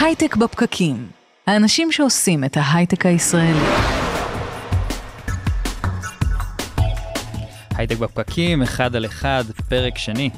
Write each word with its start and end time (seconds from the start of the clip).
הייטק 0.00 0.36
בפקקים. 0.36 1.08
האנשים 1.46 1.92
שעושים 1.92 2.44
את 2.44 2.56
ההייטק 2.56 3.06
הישראלי. 3.06 3.66
הייטק 7.76 7.96
בפקקים, 7.96 8.62
אחד 8.62 8.96
על 8.96 9.06
אחד, 9.06 9.44
פרק 9.68 9.98
שני. 9.98 10.30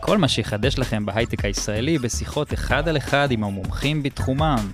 כל 0.00 0.18
מה 0.18 0.28
שיחדש 0.28 0.78
לכם 0.78 1.06
בהייטק 1.06 1.44
הישראלי 1.44 1.98
בשיחות 1.98 2.52
אחד 2.52 2.88
על 2.88 2.96
אחד 2.96 3.30
עם 3.30 3.44
המומחים 3.44 4.02
בתחומם. 4.02 4.70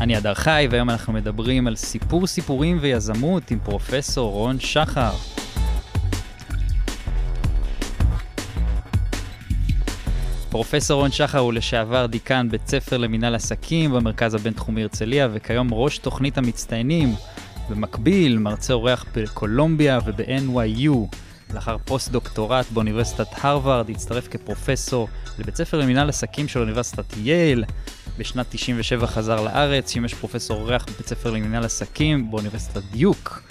אני 0.00 0.18
אדר 0.18 0.34
חי, 0.34 0.68
והיום 0.70 0.90
אנחנו 0.90 1.12
מדברים 1.12 1.66
על 1.66 1.76
סיפור 1.76 2.26
סיפורים 2.26 2.78
ויזמות 2.80 3.50
עם 3.50 3.58
פרופסור 3.64 4.32
רון 4.32 4.60
שחר. 4.60 5.31
פרופסור 10.52 11.00
רון 11.00 11.10
שחר 11.10 11.38
הוא 11.38 11.52
לשעבר 11.52 12.06
דיקן 12.06 12.48
בית 12.50 12.66
ספר 12.66 12.96
למינהל 12.96 13.34
עסקים 13.34 13.92
במרכז 13.92 14.34
הבינתחומי 14.34 14.82
הרצליה, 14.82 15.28
וכיום 15.32 15.68
ראש 15.72 15.98
תוכנית 15.98 16.38
המצטיינים. 16.38 17.14
במקביל, 17.70 18.38
מרצה 18.38 18.72
אורח 18.72 19.04
בקולומביה 19.16 19.98
וב-NYU. 20.04 21.16
לאחר 21.54 21.76
פוסט-דוקטורט 21.84 22.66
באוניברסיטת 22.70 23.26
הרווארד, 23.40 23.90
הצטרף 23.90 24.28
כפרופסור 24.28 25.08
לבית 25.38 25.56
ספר 25.56 25.78
למינהל 25.78 26.08
עסקים 26.08 26.48
של 26.48 26.60
אוניברסיטת 26.60 27.16
יייל. 27.16 27.64
בשנת 28.18 28.46
97 28.50 29.06
חזר 29.06 29.40
לארץ, 29.40 29.90
שימש 29.90 30.14
פרופסור 30.14 30.60
אורח 30.60 30.84
בבית 30.84 31.06
ספר 31.06 31.30
למינהל 31.30 31.64
עסקים 31.64 32.30
באוניברסיטת 32.30 32.82
דיוק. 32.90 33.42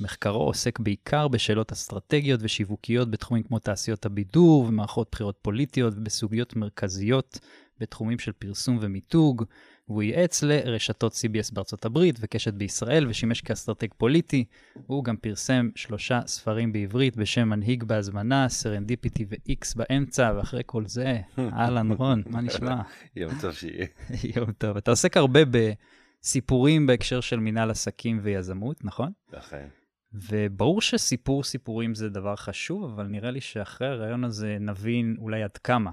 מחקרו 0.00 0.42
עוסק 0.42 0.78
בעיקר 0.78 1.28
בשאלות 1.28 1.72
אסטרטגיות 1.72 2.40
ושיווקיות 2.42 3.10
בתחומים 3.10 3.42
כמו 3.42 3.58
תעשיות 3.58 4.06
הבידור 4.06 4.64
ומערכות 4.68 5.08
בחירות 5.12 5.38
פוליטיות 5.42 5.94
ובסוגיות 5.96 6.56
מרכזיות 6.56 7.38
בתחומים 7.80 8.18
של 8.18 8.32
פרסום 8.32 8.78
ומיתוג. 8.80 9.44
והוא 9.88 10.02
ייעץ 10.02 10.42
לרשתות 10.42 11.12
CBS 11.12 11.54
בארצות 11.54 11.84
הברית 11.84 12.16
וקשת 12.20 12.54
בישראל 12.54 13.06
ושימש 13.08 13.40
כאסטרטג 13.40 13.88
פוליטי. 13.96 14.44
הוא 14.86 15.04
גם 15.04 15.16
פרסם 15.16 15.68
שלושה 15.74 16.20
ספרים 16.26 16.72
בעברית 16.72 17.16
בשם 17.16 17.48
מנהיג 17.48 17.84
בהזמנה, 17.84 18.48
סרנדיפיטי 18.48 19.26
ו-X 19.28 19.76
באמצע, 19.76 20.32
ואחרי 20.36 20.62
כל 20.66 20.86
זה, 20.86 21.20
אהלן 21.38 21.92
רון, 21.92 22.22
מה 22.26 22.40
נשמע? 22.40 22.82
יום 23.16 23.32
טוב 23.40 23.52
שיהיה. 23.52 23.86
יום 24.36 24.52
טוב. 24.52 24.76
אתה 24.76 24.90
עוסק 24.90 25.16
הרבה 25.16 25.40
בסיפורים 25.44 26.86
בהקשר 26.86 27.20
של 27.20 27.40
מנהל 27.40 27.70
עסקים 27.70 28.20
ויזמות, 28.22 28.84
נכון? 28.84 29.12
אכן. 29.32 29.66
וברור 30.14 30.80
שסיפור 30.80 31.44
סיפורים 31.44 31.94
זה 31.94 32.08
דבר 32.08 32.36
חשוב, 32.36 32.84
אבל 32.84 33.06
נראה 33.06 33.30
לי 33.30 33.40
שאחרי 33.40 33.88
הרעיון 33.88 34.24
הזה 34.24 34.56
נבין 34.60 35.16
אולי 35.18 35.42
עד 35.42 35.56
כמה. 35.56 35.90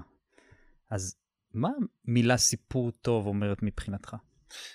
אז 0.90 1.16
מה 1.54 1.70
מילה 2.04 2.36
סיפור 2.36 2.90
טוב 2.90 3.26
אומרת 3.26 3.62
מבחינתך? 3.62 4.16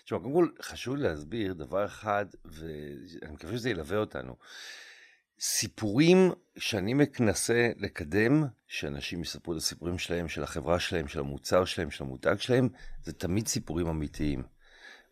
תשמע, 0.04 0.20
קודם 0.20 0.34
כל 0.34 0.48
חשוב 0.62 0.96
להסביר 0.96 1.54
דבר 1.54 1.86
אחד, 1.86 2.26
ואני 2.46 3.34
מקווה 3.34 3.58
שזה 3.58 3.70
ילווה 3.70 3.98
אותנו. 3.98 4.36
סיפורים 5.40 6.32
שאני 6.58 6.94
מנסה 6.94 7.70
לקדם, 7.78 8.44
שאנשים 8.68 9.22
יספרו 9.22 9.54
את 9.54 9.58
הסיפורים 9.58 9.98
שלהם, 9.98 10.28
של 10.28 10.44
החברה 10.44 10.80
שלהם, 10.80 11.08
של 11.08 11.20
המוצר 11.20 11.66
שלהם, 11.66 11.92
של 11.92 12.04
המותג 12.04 12.36
שלהם, 12.40 12.70
זה 13.04 13.14
תמיד 13.14 13.48
סיפורים 13.48 13.88
אמיתיים. 13.88 14.44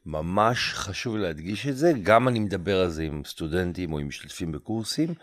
ממש 0.06 0.74
חשוב 0.74 1.18
להדגיש 1.18 1.68
את 1.68 1.78
זה, 1.78 1.92
גם 2.04 2.28
אני 2.28 2.40
מדבר 2.40 2.80
על 2.80 2.90
זה 2.90 3.04
עם 3.04 3.22
סטודנטים 3.26 3.94
או 3.94 4.00
עם 4.00 4.08
משתתפים 4.08 4.52
בקורסים. 4.52 5.14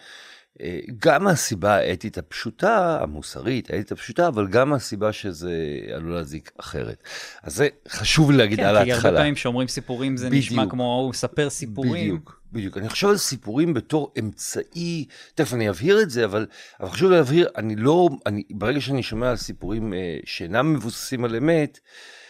אה, 0.60 0.78
גם 0.98 1.24
מהסיבה 1.24 1.74
האתית 1.74 2.18
הפשוטה, 2.18 2.98
המוסרית, 3.02 3.70
האתית 3.70 3.92
הפשוטה, 3.92 4.28
אבל 4.28 4.48
גם 4.48 4.70
מהסיבה 4.70 5.12
שזה 5.12 5.52
עלול 5.94 6.14
להזיק 6.14 6.50
אחרת. 6.60 7.02
אז 7.42 7.56
זה 7.56 7.68
חשוב 7.88 8.30
להגיד 8.30 8.58
כן, 8.58 8.64
על 8.64 8.76
ההתחלה. 8.76 8.94
כן, 8.94 9.00
כי 9.00 9.06
הרבה 9.06 9.18
פעמים 9.18 9.34
כשאומרים 9.34 9.68
סיפורים 9.68 10.16
זה 10.16 10.26
בדיוק, 10.26 10.44
נשמע 10.44 10.70
כמו 10.70 11.00
הוא 11.04 11.12
ספר 11.12 11.50
סיפורים. 11.50 11.92
בדיוק, 11.92 12.40
בדיוק. 12.52 12.76
אני 12.76 12.88
חושב 12.88 13.08
על 13.08 13.16
סיפורים 13.16 13.74
בתור 13.74 14.12
אמצעי, 14.18 15.04
תכף 15.34 15.54
אני 15.54 15.70
אבהיר 15.70 16.02
את 16.02 16.10
זה, 16.10 16.24
אבל, 16.24 16.46
אבל 16.80 16.88
חשוב 16.88 17.10
להבהיר, 17.10 17.48
אני 17.56 17.76
לא, 17.76 18.08
אני, 18.26 18.42
ברגע 18.50 18.80
שאני 18.80 19.02
שומע 19.02 19.30
על 19.30 19.36
סיפורים 19.36 19.94
אה, 19.94 20.16
שאינם 20.24 20.72
מבוססים 20.72 21.24
על 21.24 21.36
אמת, 21.36 21.78
אה, 21.78 22.21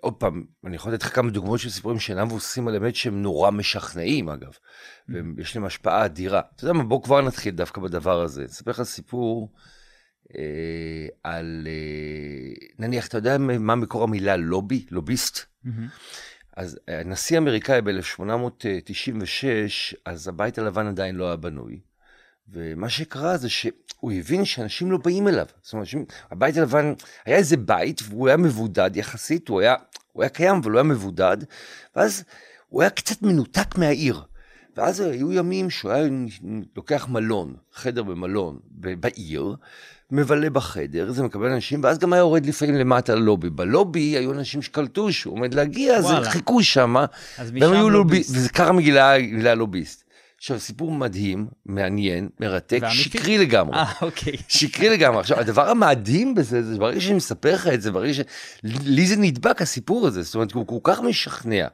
עוד 0.00 0.14
פעם, 0.14 0.44
אני 0.64 0.76
יכול 0.76 0.92
לתת 0.92 1.02
לך 1.02 1.14
כמה 1.14 1.30
דוגמאות 1.30 1.60
של 1.60 1.70
סיפורים 1.70 1.98
שאינם 1.98 2.26
מבוססים 2.26 2.68
על 2.68 2.76
אמת 2.76 2.96
שהם 2.96 3.22
נורא 3.22 3.50
משכנעים 3.50 4.28
אגב, 4.28 4.52
mm-hmm. 4.52 5.12
ויש 5.36 5.56
להם 5.56 5.64
השפעה 5.64 6.04
אדירה. 6.04 6.40
אתה 6.56 6.64
יודע 6.64 6.72
מה, 6.72 6.84
בוא 6.84 7.02
כבר 7.02 7.22
נתחיל 7.22 7.54
דווקא 7.54 7.80
בדבר 7.80 8.20
הזה. 8.20 8.44
אספר 8.44 8.70
לך 8.70 8.82
סיפור 8.82 9.52
אה, 10.36 11.06
על, 11.24 11.66
אה, 11.66 12.66
נניח, 12.78 13.06
אתה 13.06 13.18
יודע 13.18 13.38
מה 13.38 13.74
מקור 13.74 14.02
המילה 14.02 14.36
לובי, 14.36 14.86
לוביסט? 14.90 15.38
אז 16.56 16.78
הנשיא 16.88 17.36
האמריקאי 17.36 17.82
ב-1896, 17.82 19.44
אז 20.04 20.28
הבית 20.28 20.58
הלבן 20.58 20.86
עדיין 20.86 21.16
לא 21.16 21.26
היה 21.26 21.36
בנוי. 21.36 21.80
ומה 22.52 22.88
שקרה 22.88 23.36
זה 23.36 23.48
שהוא 23.48 24.12
הבין 24.12 24.44
שאנשים 24.44 24.92
לא 24.92 24.98
באים 24.98 25.28
אליו. 25.28 25.46
זאת 25.62 25.72
אומרת, 25.72 25.88
הבית 26.30 26.56
הלבן, 26.56 26.92
היה 27.24 27.36
איזה 27.36 27.56
בית 27.56 28.02
והוא 28.08 28.28
היה 28.28 28.36
מבודד 28.36 28.90
יחסית, 28.96 29.48
הוא 29.48 29.60
היה, 29.60 29.74
הוא 30.12 30.22
היה 30.22 30.30
קיים 30.30 30.56
אבל 30.56 30.70
הוא 30.70 30.78
היה 30.78 30.82
מבודד, 30.82 31.36
ואז 31.96 32.24
הוא 32.68 32.82
היה 32.82 32.90
קצת 32.90 33.22
מנותק 33.22 33.78
מהעיר. 33.78 34.22
ואז 34.76 35.00
היו 35.00 35.32
ימים 35.32 35.70
שהוא 35.70 35.90
היה 35.90 36.08
לוקח 36.76 37.08
מלון, 37.08 37.54
חדר 37.72 38.02
במלון 38.02 38.58
בעיר, 38.70 39.56
מבלה 40.10 40.50
בחדר, 40.50 41.12
זה 41.12 41.22
מקבל 41.22 41.52
אנשים, 41.52 41.80
ואז 41.82 41.98
גם 41.98 42.12
היה 42.12 42.20
יורד 42.20 42.46
לפעמים 42.46 42.74
למטה 42.74 43.14
ללובי. 43.14 43.50
בלובי 43.50 44.00
היו 44.00 44.32
אנשים 44.32 44.62
שקלטו 44.62 45.12
שהוא 45.12 45.34
עומד 45.34 45.54
להגיע, 45.54 45.96
אז 45.96 46.06
חיכו 46.24 46.62
שם, 46.62 46.96
והם 47.38 47.72
היו 47.72 47.90
לוביסט, 47.90 48.30
וזה 48.36 48.48
ככה 48.48 48.72
מגילה 48.72 49.54
לוביסט. 49.54 50.05
עכשיו, 50.38 50.60
סיפור 50.60 50.92
מדהים, 50.92 51.46
מעניין, 51.66 52.28
מרתק, 52.40 52.78
ואמיתי? 52.82 53.02
שקרי 53.02 53.38
לגמרי. 53.38 53.76
אה, 53.76 53.92
אוקיי. 54.02 54.32
שקרי 54.48 54.88
לגמרי. 54.88 55.20
עכשיו, 55.20 55.40
הדבר 55.40 55.68
המדהים 55.68 56.34
בזה, 56.34 56.62
זה 56.62 56.78
ברגע 56.78 57.00
שאני 57.00 57.14
מספר 57.14 57.54
לך 57.54 57.66
את 57.66 57.82
זה, 57.82 57.92
ברגע 57.92 58.14
ש... 58.14 58.20
לי 58.62 59.06
זה 59.06 59.16
נדבק, 59.16 59.62
הסיפור 59.62 60.06
הזה. 60.06 60.22
זאת 60.22 60.34
אומרת, 60.34 60.52
הוא 60.52 60.66
כל 60.66 60.78
כך 60.82 61.00
משכנע, 61.00 61.66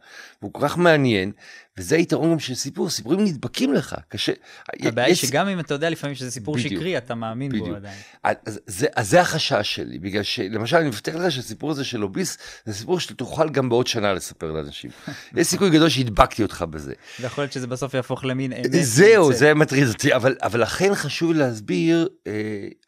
והוא 0.43 0.53
כל 0.53 0.69
כך 0.69 0.79
מעניין, 0.79 1.33
וזה 1.79 1.97
היתרון 1.97 2.33
גם 2.33 2.39
של 2.39 2.55
סיפור, 2.55 2.91
סיפורים 2.91 3.25
נדבקים 3.25 3.75
לך, 3.75 3.97
קשה. 4.09 4.33
הבעיה 4.81 5.07
היא 5.07 5.15
שגם 5.15 5.49
אם 5.49 5.61
אתה 5.61 5.75
יודע 5.75 5.91
לפעמים 5.91 6.17
שזה 6.17 6.31
סיפור 6.31 6.57
בדיוק, 6.57 6.73
שקרי, 6.73 6.99
אתה 6.99 7.15
מאמין 7.15 7.49
בדיוק. 7.49 7.69
בו 7.69 7.75
עדיין. 7.75 7.99
אז 8.23 8.61
זה, 8.67 8.87
אז 8.97 9.11
זה 9.11 9.21
החשש 9.21 9.75
שלי, 9.75 9.99
בגלל 9.99 10.23
שלמשל, 10.23 10.77
אני 10.77 10.89
מבטיח 10.89 11.15
לך 11.15 11.33
שהסיפור 11.33 11.71
הזה 11.71 11.85
של 11.85 11.99
לוביסט, 11.99 12.41
זה 12.65 12.75
סיפור 12.75 13.01
שאתה 13.01 13.15
תוכל 13.15 13.49
גם 13.51 13.69
בעוד 13.69 13.87
שנה 13.87 14.13
לספר 14.13 14.53
לאנשים. 14.53 14.91
יש 15.37 15.47
סיכוי 15.47 15.71
גדול 15.71 15.89
שהדבקתי 15.89 16.43
אותך 16.43 16.65
בזה. 16.71 16.93
ויכול 17.21 17.45
להיות 17.45 17.53
שזה 17.53 17.67
בסוף 17.67 17.95
יהפוך 17.95 18.25
למין 18.25 18.53
אמת. 18.53 18.67
זהו, 18.71 19.33
זה 19.33 19.55
מטריד 19.55 19.89
אותי, 19.89 20.15
אבל, 20.15 20.37
אבל 20.43 20.63
לכן 20.63 20.95
חשוב 20.95 21.33
להסביר 21.33 22.09
אה, 22.27 22.33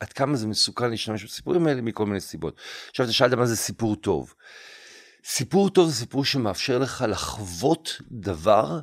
עד 0.00 0.12
כמה 0.12 0.36
זה 0.36 0.46
מסוכן 0.46 0.90
להשתמש 0.90 1.24
בסיפורים 1.24 1.66
האלה 1.66 1.82
מכל 1.82 2.06
מיני 2.06 2.20
סיבות. 2.20 2.56
עכשיו, 2.90 3.04
אתה 3.04 3.12
שאלת 3.12 3.32
מה 3.32 3.46
זה 3.46 3.56
סיפור 3.56 3.96
טוב. 3.96 4.34
סיפור 5.26 5.70
טוב 5.70 5.88
זה 5.88 5.94
סיפור 5.94 6.24
שמאפשר 6.24 6.78
לך 6.78 7.04
לחוות 7.08 8.00
דבר 8.10 8.80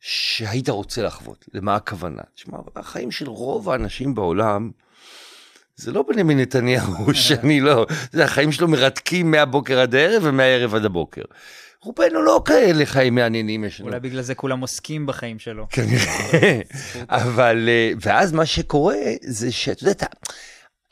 שהיית 0.00 0.68
רוצה 0.68 1.02
לחוות. 1.02 1.44
למה 1.54 1.76
הכוונה? 1.76 2.22
תשמע, 2.34 2.58
החיים 2.76 3.10
של 3.10 3.28
רוב 3.28 3.70
האנשים 3.70 4.14
בעולם, 4.14 4.70
זה 5.76 5.92
לא 5.92 6.04
בנימין 6.08 6.40
נתניהו 6.40 7.14
שאני 7.24 7.60
לא, 7.60 7.86
זה 8.12 8.24
החיים 8.24 8.52
שלו 8.52 8.68
מרתקים 8.68 9.30
מהבוקר 9.30 9.80
עד 9.80 9.94
הערב 9.94 10.22
ומהערב 10.24 10.74
עד 10.74 10.84
הבוקר. 10.84 11.22
רובנו 11.80 12.22
לא 12.22 12.42
כאלה 12.44 12.86
חיים 12.86 13.14
מעניינים 13.14 13.64
יש 13.64 13.80
לנו. 13.80 13.88
אולי 13.88 14.00
בגלל 14.00 14.22
זה 14.22 14.34
כולם 14.34 14.60
עוסקים 14.60 15.06
בחיים 15.06 15.38
שלו. 15.38 15.66
כנראה. 15.70 16.60
אבל, 17.08 17.68
אה, 17.68 17.92
ואז 18.00 18.32
מה 18.32 18.46
שקורה 18.46 18.96
זה 19.22 19.52
שאתה 19.52 19.88
יודע, 19.88 20.06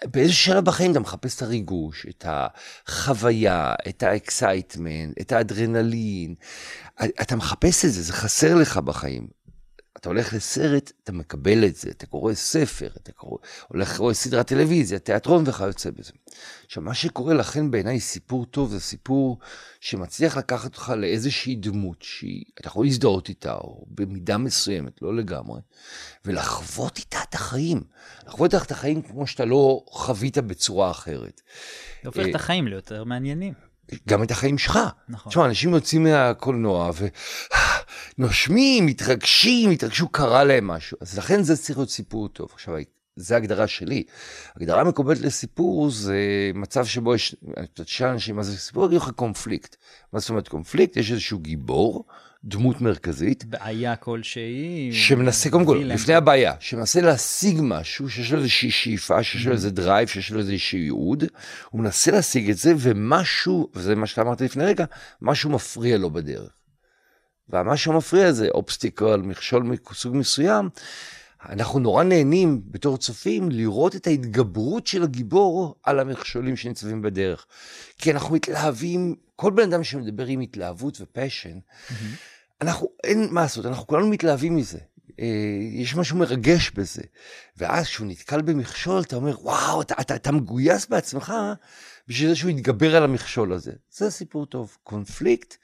באיזה 0.06 0.32
שלב 0.32 0.64
בחיים 0.64 0.90
אתה 0.93 1.00
מחפש 1.00 1.37
את 1.37 1.43
הריגוש, 1.43 2.06
את 2.08 2.26
החוויה, 2.28 3.75
את 3.88 4.02
ה 4.03 4.12
excitement, 4.12 5.20
את 5.20 5.32
האדרנלין. 5.32 6.34
אתה 7.04 7.37
מחפש 7.37 7.84
את 7.84 7.93
זה, 7.93 8.02
זה 8.02 8.12
חסר 8.12 8.54
לך 8.54 8.76
בחיים. 8.76 9.42
אתה 10.02 10.10
הולך 10.10 10.32
לסרט, 10.32 10.93
אתה 11.04 11.12
מקבל 11.12 11.64
את 11.64 11.76
זה, 11.76 11.90
אתה 11.90 12.06
קורא 12.06 12.34
ספר, 12.34 12.88
אתה 12.96 13.12
קורא, 13.12 13.38
הולך 13.69 13.93
לקרוא 13.93 14.12
סדרת 14.12 14.46
טלוויזיה, 14.46 14.99
תיאטרון 14.99 15.44
וכיוצא 15.46 15.90
בזה. 15.90 16.12
עכשיו, 16.66 16.82
מה 16.82 16.94
שקורה 16.94 17.34
לכן 17.34 17.70
בעיניי 17.70 18.00
סיפור 18.00 18.44
טוב, 18.44 18.70
זה 18.70 18.81
סיפור 18.81 19.38
שמצליח 19.81 20.37
לקחת 20.37 20.64
אותך 20.64 20.93
לאיזושהי 20.96 21.54
דמות 21.54 21.96
שאתה 22.02 22.69
יכול 22.69 22.87
להזדהות 22.87 23.28
איתה, 23.28 23.54
או 23.54 23.84
במידה 23.88 24.38
מסוימת, 24.38 25.02
לא 25.02 25.16
לגמרי, 25.16 25.60
ולחוות 26.25 26.99
איתה 26.99 27.19
את 27.28 27.34
החיים. 27.34 27.82
לחוות 28.26 28.54
איתה 28.54 28.64
את 28.64 28.70
החיים 28.70 29.02
כמו 29.02 29.26
שאתה 29.26 29.44
לא 29.44 29.84
חווית 29.88 30.38
בצורה 30.38 30.90
אחרת. 30.90 31.40
זה 32.02 32.08
הופך 32.08 32.25
את 32.31 32.34
החיים 32.34 32.66
ליותר 32.66 33.04
מעניינים. 33.04 33.52
גם 34.08 34.22
את 34.22 34.31
החיים 34.31 34.58
שלך. 34.58 34.78
נכון. 35.08 35.31
תשמע, 35.31 35.46
אנשים 35.46 35.75
יוצאים 35.75 36.02
מהקולנוע 36.02 36.90
ו... 36.94 37.06
נושמים, 38.19 38.87
מתרגשים, 38.87 39.71
התרגשו, 39.71 40.09
קרה 40.09 40.44
להם 40.44 40.67
משהו. 40.67 40.99
אז 41.00 41.19
לכן 41.19 41.43
זה 41.43 41.56
צריך 41.56 41.79
להיות 41.79 41.91
סיפור 41.91 42.29
טוב. 42.29 42.49
עכשיו, 42.53 42.75
זה 43.17 43.37
הגדרה 43.37 43.67
שלי. 43.67 44.03
הגדרה 44.56 44.85
מקובלת 44.85 45.21
לסיפור 45.21 45.91
זה 45.91 46.17
מצב 46.55 46.85
שבו 46.85 47.15
יש, 47.15 47.37
תשאל 47.75 48.09
אנשים 48.09 48.37
מה 48.37 48.43
זה 48.43 48.59
סיפור, 48.59 48.87
יגיד 48.87 48.97
לך 48.97 49.11
קונפליקט. 49.11 49.77
מה 50.12 50.21
זאת 50.21 50.31
אומרת 50.31 50.49
קונפליקט? 50.49 50.97
יש 50.97 51.11
איזשהו 51.11 51.39
גיבור, 51.39 52.05
דמות 52.44 52.81
מרכזית. 52.81 53.44
בעיה 53.44 53.97
כלשהי. 53.97 54.91
שמנסה, 54.93 55.50
קודם 55.50 55.65
כל, 55.65 55.83
לפני 55.85 56.15
הבעיה, 56.15 56.55
שמנסה 56.61 57.00
להשיג 57.00 57.59
משהו, 57.62 58.11
שיש 58.11 58.33
לו 58.33 58.38
איזושהי 58.38 58.71
שאיפה, 58.71 59.23
שיש 59.23 59.47
לו 59.47 59.53
איזה 59.53 59.71
drive, 59.70 60.09
שיש 60.09 60.31
לו 60.31 60.38
איזשהו 60.38 60.79
ייעוד, 60.79 61.25
הוא 61.71 61.81
מנסה 61.81 62.11
להשיג 62.11 62.50
את 62.50 62.56
זה, 62.56 62.75
ומשהו, 62.79 63.71
וזה 63.75 63.95
מה 63.95 64.06
שאתה 64.06 64.23
אמרת 64.23 64.41
לפני 64.41 64.65
רגע, 64.65 64.85
משהו 65.23 65.50
מפריע 65.50 65.99
לו 65.99 66.11
בדרך. 66.11 66.50
והמשהו 67.49 67.93
המפריע 67.93 68.33
זה 68.33 68.49
obstacle, 68.49 69.17
מכשול 69.17 69.62
מסוג 69.62 70.17
מסוים. 70.17 70.69
אנחנו 71.49 71.79
נורא 71.79 72.05
נהנים 72.05 72.62
בתור 72.65 72.99
צופים 72.99 73.50
לראות 73.50 73.97
את 73.97 74.06
ההתגברות 74.06 74.87
של 74.87 75.03
הגיבור 75.03 75.75
על 75.83 76.00
המכשולים 76.00 76.56
שניצבים 76.56 77.03
בדרך. 77.03 77.47
כי 77.99 78.11
אנחנו 78.11 78.35
מתלהבים, 78.35 79.15
כל 79.37 79.50
בן 79.50 79.62
אדם 79.62 79.85
שמדבר 79.85 80.27
עם 80.27 80.41
התלהבות 80.41 81.00
ופשן, 81.00 81.59
mm-hmm. 81.59 81.93
אנחנו, 82.61 82.89
אין 83.05 83.29
מה 83.31 83.41
לעשות, 83.41 83.67
אנחנו 83.67 83.87
כולנו 83.87 84.06
מתלהבים 84.06 84.56
מזה. 84.56 84.79
אה, 85.21 85.27
יש 85.73 85.95
משהו 85.95 86.17
מרגש 86.17 86.71
בזה. 86.71 87.03
ואז 87.56 87.87
כשהוא 87.87 88.06
נתקל 88.06 88.43
במכשול, 88.43 89.00
אתה 89.00 89.17
אומר, 89.17 89.41
וואו, 89.41 89.83
אתה, 89.83 89.95
אתה, 90.00 90.15
אתה 90.15 90.33
מגויס 90.33 90.87
בעצמך 90.87 91.35
בשביל 92.09 92.29
זה 92.29 92.37
שהוא 92.37 92.50
יתגבר 92.50 92.97
על 92.97 93.05
המכשול 93.05 93.53
הזה. 93.53 93.73
זה 93.91 94.11
סיפור 94.11 94.47
טוב. 94.47 94.77
קונפליקט 94.83 95.56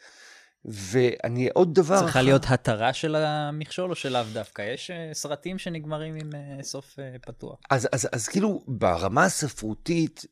ואני 0.65 1.49
עוד 1.55 1.75
דבר... 1.75 2.01
צריכה 2.01 2.23
להיות 2.23 2.43
התרה 2.49 2.93
של 2.93 3.15
המכשול 3.15 3.91
או 3.91 3.95
שלאו 3.95 4.23
דווקא? 4.33 4.63
יש 4.63 4.91
uh, 4.91 5.15
סרטים 5.15 5.59
שנגמרים 5.59 6.15
עם 6.15 6.31
uh, 6.31 6.63
סוף 6.63 6.99
uh, 6.99 7.19
פתוח. 7.19 7.59
אז, 7.71 7.89
אז, 7.93 8.09
אז 8.13 8.29
כאילו 8.29 8.65
ברמה 8.69 9.25
הספרותית, 9.25 10.25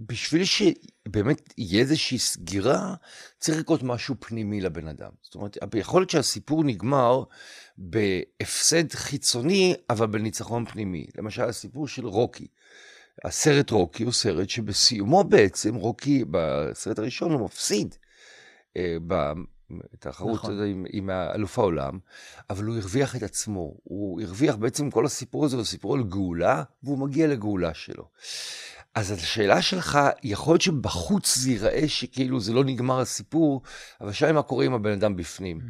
בשביל 0.00 0.44
שבאמת 0.44 1.54
יהיה 1.58 1.80
איזושהי 1.80 2.18
סגירה, 2.18 2.94
צריך 3.38 3.58
לקרות 3.58 3.82
משהו 3.82 4.14
פנימי 4.20 4.60
לבן 4.60 4.88
אדם. 4.88 5.10
זאת 5.22 5.34
אומרת, 5.34 5.56
יכול 5.74 6.00
להיות 6.00 6.10
שהסיפור 6.10 6.64
נגמר 6.64 7.22
בהפסד 7.78 8.92
חיצוני, 8.92 9.74
אבל 9.90 10.06
בניצחון 10.06 10.64
פנימי. 10.66 11.06
למשל, 11.18 11.42
הסיפור 11.42 11.88
של 11.88 12.06
רוקי. 12.06 12.46
הסרט 13.24 13.70
רוקי 13.70 14.02
הוא 14.04 14.12
סרט 14.12 14.48
שבסיומו 14.48 15.24
בעצם, 15.24 15.74
רוקי 15.74 16.24
בסרט 16.30 16.98
הראשון 16.98 17.32
הוא 17.32 17.44
מפסיד. 17.44 17.94
התחרות 19.94 20.34
נכון. 20.34 20.52
הזאת 20.52 20.66
עם, 20.70 20.84
עם 20.92 21.10
אלוף 21.10 21.58
העולם, 21.58 21.98
אבל 22.50 22.64
הוא 22.64 22.76
הרוויח 22.76 23.16
את 23.16 23.22
עצמו. 23.22 23.74
הוא 23.84 24.22
הרוויח 24.22 24.56
בעצם 24.56 24.90
כל 24.90 25.06
הסיפור 25.06 25.44
הזה, 25.44 25.56
הוא 25.56 25.64
סיפור 25.64 25.94
על 25.94 26.02
גאולה, 26.02 26.62
והוא 26.82 26.98
מגיע 26.98 27.26
לגאולה 27.28 27.74
שלו. 27.74 28.08
אז 28.94 29.10
השאלה 29.10 29.62
שלך, 29.62 29.98
יכול 30.22 30.52
להיות 30.52 30.62
שבחוץ 30.62 31.38
זה 31.38 31.50
ייראה 31.50 31.88
שכאילו 31.88 32.40
זה 32.40 32.52
לא 32.52 32.64
נגמר 32.64 33.00
הסיפור, 33.00 33.62
אבל 34.00 34.12
שאלה 34.12 34.32
מה 34.32 34.42
קורה 34.42 34.64
עם 34.64 34.74
הבן 34.74 34.92
אדם 34.92 35.16
בפנים. 35.16 35.60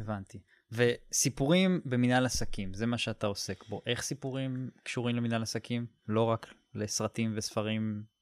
הבנתי. 0.00 0.38
וסיפורים 0.72 1.80
במנהל 1.84 2.26
עסקים, 2.26 2.74
זה 2.74 2.86
מה 2.86 2.98
שאתה 2.98 3.26
עוסק 3.26 3.68
בו. 3.68 3.82
איך 3.86 4.02
סיפורים 4.02 4.70
קשורים 4.82 5.16
למנהל 5.16 5.42
עסקים? 5.42 5.86
לא 6.08 6.22
רק 6.22 6.46
לסרטים 6.74 7.32
וספרים 7.36 8.02
אה, 8.02 8.15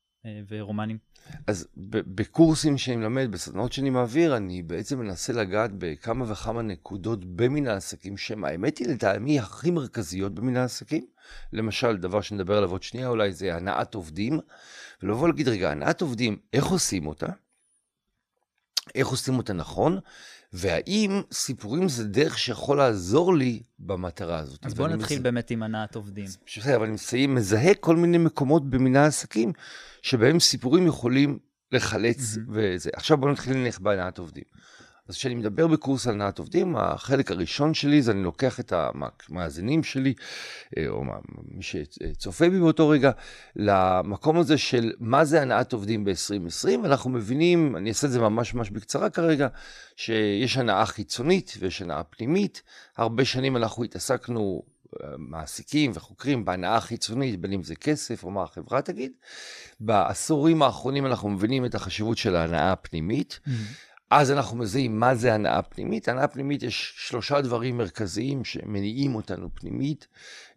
ורומנים? 0.49 0.99
אז 1.47 1.69
בקורסים 1.87 2.79
שאני 2.79 2.97
מלמד, 2.97 3.29
בסדנאות 3.31 3.73
שאני 3.73 3.91
מעביר, 3.91 4.37
אני 4.37 4.62
בעצם 4.62 4.99
מנסה 4.99 5.32
לגעת 5.32 5.71
בכמה 5.79 6.32
וכמה 6.32 6.62
נקודות 6.62 7.25
במין 7.25 7.67
העסקים, 7.67 8.17
שהן 8.17 8.44
האמת 8.44 8.79
היא 8.79 8.88
לטעמי 8.88 9.38
הכי 9.38 9.71
מרכזיות 9.71 10.35
במין 10.35 10.56
העסקים. 10.56 11.06
למשל, 11.53 11.97
דבר 11.97 12.21
שנדבר 12.21 12.56
עליו 12.56 12.71
עוד 12.71 12.82
שנייה 12.82 13.09
אולי, 13.09 13.32
זה 13.32 13.55
הנעת 13.55 13.94
עובדים. 13.94 14.41
ולבוא 15.03 15.29
להגיד, 15.29 15.49
רגע, 15.49 15.71
הנעת 15.71 16.00
עובדים, 16.00 16.37
איך 16.53 16.65
עושים 16.65 17.06
אותה? 17.06 17.26
איך 18.94 19.09
עושים 19.09 19.37
אותה 19.37 19.53
נכון? 19.53 19.99
והאם 20.53 21.23
סיפורים 21.32 21.88
זה 21.88 22.05
דרך 22.05 22.38
שיכול 22.38 22.76
לעזור 22.79 23.35
לי 23.35 23.62
במטרה 23.79 24.38
הזאת. 24.38 24.67
אז 24.67 24.75
בואו 24.75 24.88
נתחיל 24.88 25.19
מז... 25.19 25.23
באמת 25.23 25.50
עם 25.50 25.62
הנעת 25.62 25.94
עובדים. 25.94 26.25
בסדר, 26.47 26.76
אבל 26.76 26.85
אני 26.85 26.94
מסיים, 26.94 27.35
מזהה 27.35 27.75
כל 27.75 27.97
מיני 27.97 28.19
מקומות 28.19 28.71
במנהל 28.71 29.05
העסקים, 29.05 29.53
שבהם 30.05 30.41
סיפורים 30.41 30.87
יכולים 30.87 31.39
לחלץ 31.73 32.35
mm-hmm. 32.35 32.41
וזה. 32.49 32.91
עכשיו 32.93 33.17
בואו 33.17 33.33
נתחיל 33.33 33.56
ללכת 33.56 33.81
בהנעת 33.81 34.19
עובדים. 34.19 34.45
אז 35.09 35.15
כשאני 35.17 35.35
מדבר 35.35 35.67
בקורס 35.67 36.06
על 36.06 36.15
הנעת 36.15 36.39
עובדים, 36.39 36.77
החלק 36.77 37.31
הראשון 37.31 37.75
שלי 37.75 38.03
זה 38.03 38.12
אני 38.12 38.23
לוקח 38.23 38.61
את 38.61 38.73
המאזינים 38.77 39.83
שלי, 39.83 40.15
אה, 40.79 40.89
או 40.89 41.05
מי 41.49 41.62
שצופה 41.62 42.51
בי 42.51 42.61
באותו 42.61 42.89
רגע, 42.89 43.11
למקום 43.56 44.39
הזה 44.39 44.59
של 44.59 44.93
מה 45.01 45.25
זה 45.25 45.43
הנעת 45.43 45.73
עובדים 45.73 46.05
ב-2020, 46.05 46.69
ואנחנו 46.83 47.11
מבינים, 47.11 47.77
אני 47.77 47.89
אעשה 47.89 48.07
את 48.07 48.12
זה 48.12 48.21
ממש 48.21 48.55
ממש 48.55 48.71
בקצרה 48.71 49.11
כרגע, 49.11 49.49
שיש 49.97 50.57
הנעה 50.57 50.87
חיצונית 50.87 51.55
ויש 51.59 51.83
הנעה 51.83 52.03
פנימית. 52.03 52.62
הרבה 52.97 53.25
שנים 53.25 53.57
אנחנו 53.57 53.85
התעסקנו 53.85 54.62
מעסיקים 55.19 55.91
וחוקרים 55.94 56.44
בהנאה 56.44 56.81
חיצונית, 56.81 57.41
בין 57.41 57.52
אם 57.52 57.62
זה 57.62 57.75
כסף 57.75 58.25
או 58.25 58.31
מה 58.31 58.43
החברה 58.43 58.82
תגיד. 58.82 59.12
בעשורים 59.81 60.62
האחרונים 60.62 61.06
אנחנו 61.06 61.29
מבינים 61.31 61.64
את 61.64 61.75
החשיבות 61.75 62.19
של 62.19 62.37
ההנאה 62.37 62.73
הפנימית. 62.73 63.41
Mm-hmm. 63.44 63.50
אז 64.11 64.31
אנחנו 64.31 64.56
מזהים 64.56 65.00
מה 65.00 65.14
זה 65.14 65.35
הנאה 65.35 65.62
פנימית. 65.62 66.08
הנאה 66.08 66.29
פנימית 66.29 66.62
יש 66.62 66.94
שלושה 66.96 67.41
דברים 67.41 67.79
מרכזיים 67.79 68.44
שמניעים 68.44 69.14
אותנו 69.14 69.49
פנימית. 69.55 70.06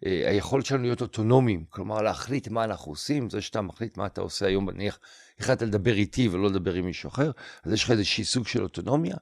אה, 0.06 0.30
היכולת 0.30 0.66
שלנו 0.66 0.82
להיות 0.82 1.00
אוטונומיים, 1.00 1.64
כלומר 1.70 2.02
להחליט 2.02 2.48
מה 2.48 2.64
אנחנו 2.64 2.92
עושים, 2.92 3.30
זה 3.30 3.40
שאתה 3.40 3.60
מחליט 3.60 3.96
מה 3.96 4.06
אתה 4.06 4.20
עושה 4.20 4.46
היום, 4.46 4.70
נניח 4.70 4.98
החלטת 5.40 5.62
לדבר 5.62 5.94
איתי 5.94 6.28
ולא 6.28 6.48
לדבר 6.48 6.74
עם 6.74 6.84
מישהו 6.84 7.08
אחר, 7.08 7.30
אז 7.64 7.72
יש 7.72 7.84
לך 7.84 7.90
איזשהי 7.90 8.24
סוג 8.24 8.46
של 8.46 8.62
אוטונומיה. 8.62 9.16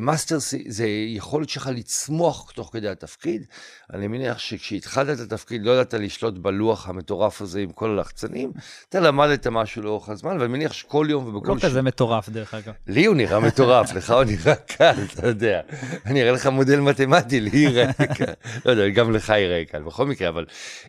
mastery 0.00 0.38
זה 0.66 0.86
יכולת 0.88 1.48
שלך 1.48 1.70
לצמוח 1.74 2.50
תוך 2.50 2.70
כדי 2.72 2.88
התפקיד. 2.88 3.44
אני 3.92 4.08
מניח 4.08 4.38
שכשהתחלת 4.38 5.20
את 5.20 5.32
התפקיד 5.32 5.64
לא 5.64 5.70
ידעת 5.70 5.94
לשלוט 5.94 6.34
בלוח 6.34 6.88
המטורף 6.88 7.42
הזה 7.42 7.60
עם 7.60 7.72
כל 7.72 7.90
הלחצנים, 7.90 8.52
אתה 8.88 9.00
למדת 9.00 9.46
משהו 9.46 9.82
לאורך 9.82 10.08
הזמן, 10.08 10.36
ואני 10.40 10.52
מניח 10.52 10.72
שכל 10.72 11.06
יום 11.10 11.26
ובכל... 11.26 11.52
לא 11.52 11.58
ש... 11.58 11.64
כזה 11.64 11.82
מטורף 11.82 12.28
דרך 12.28 12.54
אגב. 12.54 12.72
לי 12.86 13.04
הוא 13.04 13.16
נראה 13.16 13.40
מטורף, 13.40 13.92
לך 13.96 14.10
הוא 14.10 14.24
נראה 14.24 14.54
קל, 14.54 14.94
אתה 15.12 15.26
יודע. 15.26 15.60
אני 16.06 16.22
אראה 16.22 16.32
לך 16.32 16.46
מודל 16.46 16.80
מתמטי, 16.80 17.40
לי 17.40 17.58
יראה 17.58 17.92
קל. 17.92 18.32
לא 18.64 18.70
יודע, 18.70 18.88
גם 18.88 19.12
לך 19.12 19.28
יראה 19.28 19.64
קל, 19.64 19.82
בכל 19.82 20.06
מקרה, 20.06 20.28
אבל, 20.28 20.46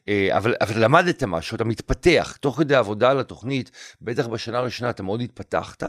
אה, 0.09 0.37
אבל, 0.37 0.55
אבל 0.61 0.83
למדת 0.83 1.23
משהו, 1.23 1.55
אתה 1.55 1.63
מתפתח. 1.63 2.37
תוך 2.39 2.57
כדי 2.57 2.75
עבודה 2.75 3.11
על 3.11 3.19
התוכנית, 3.19 3.71
בטח 4.01 4.27
בשנה 4.27 4.57
הראשונה 4.57 4.89
אתה 4.89 5.03
מאוד 5.03 5.21
התפתחת. 5.21 5.83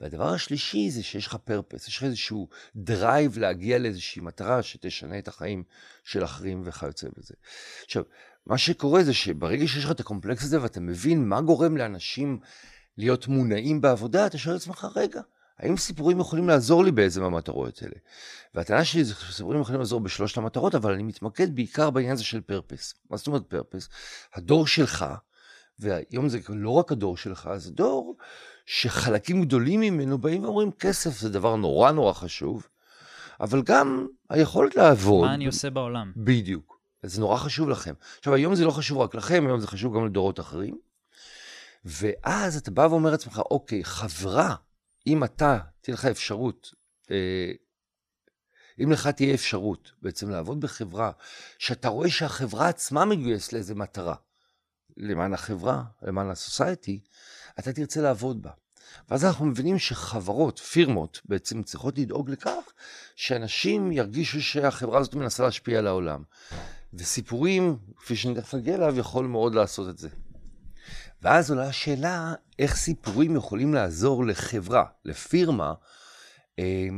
והדבר 0.00 0.28
השלישי 0.28 0.90
זה 0.90 1.02
שיש 1.02 1.26
לך 1.26 1.36
purpose, 1.44 1.88
יש 1.88 1.96
לך 1.96 2.02
איזשהו 2.22 2.48
drive 2.76 3.38
להגיע 3.38 3.78
לאיזושהי 3.78 4.22
מטרה 4.22 4.62
שתשנה 4.62 5.18
את 5.18 5.28
החיים 5.28 5.64
של 6.04 6.24
אחרים 6.24 6.62
וכיוצא 6.64 7.08
בזה. 7.18 7.34
עכשיו, 7.84 8.02
מה 8.46 8.58
שקורה 8.58 9.04
זה 9.04 9.14
שברגע 9.14 9.66
שיש 9.66 9.84
לך 9.84 9.90
את 9.90 10.00
הקומפלקס 10.00 10.44
הזה 10.44 10.62
ואתה 10.62 10.80
מבין 10.80 11.28
מה 11.28 11.40
גורם 11.40 11.76
לאנשים 11.76 12.38
להיות 12.98 13.28
מונעים 13.28 13.80
בעבודה, 13.80 14.26
אתה 14.26 14.38
שואל 14.38 14.54
לעצמך, 14.54 14.86
רגע, 14.94 15.20
האם 15.58 15.76
סיפורים 15.76 16.20
יכולים 16.20 16.48
לעזור 16.48 16.84
לי 16.84 16.90
באיזה 16.90 17.20
מהמטרות 17.20 17.82
האלה? 17.82 17.94
והטענה 18.54 18.84
שלי 18.84 19.04
זה 19.04 19.14
שסיפורים 19.14 19.60
יכולים 19.60 19.80
לעזור 19.80 20.00
בשלושת 20.00 20.36
המטרות, 20.36 20.74
אבל 20.74 20.92
אני 20.92 21.02
מתמקד 21.02 21.54
בעיקר 21.54 21.90
בעניין 21.90 22.12
הזה 22.12 22.24
של 22.24 22.40
פרפס. 22.40 22.94
מה 23.10 23.16
זאת 23.16 23.26
אומרת 23.26 23.42
פרפס? 23.42 23.88
הדור 24.34 24.66
שלך, 24.66 25.04
והיום 25.78 26.28
זה 26.28 26.38
לא 26.48 26.70
רק 26.70 26.92
הדור 26.92 27.16
שלך, 27.16 27.50
זה 27.56 27.70
דור 27.70 28.16
שחלקים 28.74 29.42
גדולים 29.44 29.80
ממנו 29.80 30.18
באים 30.18 30.44
ואומרים, 30.44 30.72
כסף 30.72 31.18
זה 31.18 31.28
דבר 31.28 31.56
נורא 31.56 31.90
נורא 31.90 32.12
חשוב, 32.12 32.66
אבל 33.40 33.62
גם 33.62 34.06
היכולת 34.30 34.76
לעבוד. 34.76 35.26
מה 35.26 35.34
אני 35.34 35.46
עושה 35.46 35.70
בעולם. 35.70 36.12
בדיוק. 36.16 36.80
זה 37.02 37.20
נורא 37.20 37.36
חשוב 37.36 37.68
לכם. 37.68 37.94
עכשיו, 38.18 38.34
היום 38.34 38.54
זה 38.54 38.64
לא 38.64 38.70
חשוב 38.70 38.98
רק 38.98 39.14
לכם, 39.14 39.46
היום 39.46 39.60
זה 39.60 39.66
חשוב 39.66 39.96
גם 39.96 40.06
לדורות 40.06 40.40
אחרים. 40.40 40.78
ואז 41.84 42.56
אתה 42.56 42.70
בא 42.70 42.86
ואומר 42.90 43.10
לעצמך, 43.10 43.38
אוקיי, 43.50 43.84
חברה, 43.84 44.54
אם 45.06 45.24
אתה, 45.24 45.58
תהיה 45.80 45.94
לך 45.94 46.04
אפשרות, 46.04 46.74
אה, 47.10 47.52
אם 48.82 48.92
לך 48.92 49.06
תהיה 49.06 49.34
אפשרות 49.34 49.92
בעצם 50.02 50.30
לעבוד 50.30 50.60
בחברה, 50.60 51.10
שאתה 51.58 51.88
רואה 51.88 52.10
שהחברה 52.10 52.68
עצמה 52.68 53.04
מגויסת 53.04 53.52
לאיזה 53.52 53.74
מטרה, 53.74 54.14
למען 54.96 55.34
החברה, 55.34 55.82
למען 56.02 56.30
הסוסייטי, 56.30 57.00
אתה 57.58 57.72
תרצה 57.72 58.00
לעבוד 58.00 58.42
בה. 58.42 58.50
ואז 59.10 59.24
אנחנו 59.24 59.46
מבינים 59.46 59.78
שחברות, 59.78 60.58
פירמות, 60.58 61.20
בעצם 61.24 61.62
צריכות 61.62 61.98
לדאוג 61.98 62.30
לכך 62.30 62.72
שאנשים 63.16 63.92
ירגישו 63.92 64.42
שהחברה 64.42 65.00
הזאת 65.00 65.14
מנסה 65.14 65.42
להשפיע 65.42 65.78
על 65.78 65.86
העולם. 65.86 66.22
וסיפורים, 66.94 67.76
כפי 67.96 68.16
שאני 68.16 68.34
תכף 68.34 68.54
אגיע 68.54 68.74
אליו, 68.74 68.98
יכול 68.98 69.26
מאוד 69.26 69.54
לעשות 69.54 69.88
את 69.88 69.98
זה. 69.98 70.08
ואז 71.22 71.50
עולה 71.50 71.68
השאלה, 71.68 72.34
איך 72.58 72.76
סיפורים 72.76 73.36
יכולים 73.36 73.74
לעזור 73.74 74.26
לחברה, 74.26 74.84
לפירמה, 75.04 75.74
אה, 76.58 76.88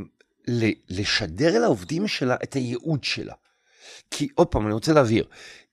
לשדר 0.88 1.56
אל 1.56 1.64
העובדים 1.64 2.08
שלה 2.08 2.36
את 2.42 2.54
הייעוד 2.54 3.04
שלה. 3.04 3.34
כי 4.10 4.28
עוד 4.34 4.46
פעם, 4.46 4.66
אני 4.66 4.74
רוצה 4.74 4.92
להבהיר, 4.92 5.24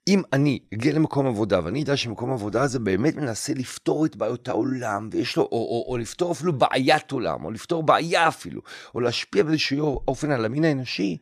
אם 0.07 0.21
אני 0.33 0.59
אגיע 0.73 0.93
למקום 0.93 1.27
עבודה 1.27 1.59
ואני 1.63 1.83
אדע 1.83 1.97
שמקום 1.97 2.31
עבודה 2.31 2.61
הזה 2.61 2.79
באמת 2.79 3.15
מנסה 3.15 3.53
לפתור 3.53 4.05
את 4.05 4.15
בעיות 4.15 4.47
העולם, 4.47 5.09
ויש 5.11 5.37
לו, 5.37 5.43
או, 5.43 5.47
או, 5.51 5.85
או 5.87 5.97
לפתור 5.97 6.31
אפילו 6.31 6.53
בעיית 6.53 7.11
עולם, 7.11 7.45
או 7.45 7.51
לפתור 7.51 7.83
בעיה 7.83 8.27
אפילו, 8.27 8.61
או 8.95 8.99
להשפיע 8.99 9.43
באיזשהו 9.43 10.03
אופן 10.07 10.31
על 10.31 10.45
המין 10.45 10.63
האנושי, 10.63 11.17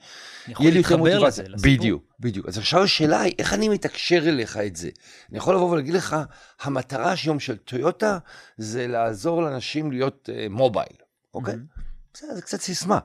יהיה 0.47 0.71
לי 0.71 0.77
יותר 0.77 0.97
מוטיבציה. 0.97 1.43
בדיוק, 1.63 2.03
בדיוק. 2.19 2.47
אז 2.47 2.57
עכשיו 2.57 2.83
השאלה 2.83 3.21
היא, 3.21 3.33
איך 3.39 3.53
אני 3.53 3.69
מתקשר 3.69 4.29
אליך 4.29 4.57
את 4.57 4.75
זה? 4.75 4.89
אני 5.29 5.37
יכול 5.37 5.55
לבוא 5.55 5.69
ולהגיד 5.69 5.93
לך, 5.93 6.15
המטרה 6.61 7.13
היום 7.23 7.39
של 7.39 7.57
טויוטה 7.57 8.17
זה 8.57 8.87
לעזור 8.87 9.41
לאנשים 9.41 9.91
להיות 9.91 10.29
uh, 10.31 10.49
מובייל, 10.49 10.95
אוקיי? 11.33 11.53
Mm-hmm. 11.53 11.81
בסדר, 12.13 12.35
זה 12.35 12.41
קצת 12.41 12.61
סיסמה. 12.61 12.99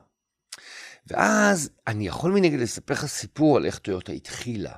ואז 1.07 1.69
אני 1.87 2.07
יכול 2.07 2.31
מנגד 2.31 2.59
לספר 2.59 2.93
לך 2.93 3.05
סיפור 3.05 3.57
על 3.57 3.65
איך 3.65 3.77
טויוטה 3.77 4.11
התחילה, 4.11 4.71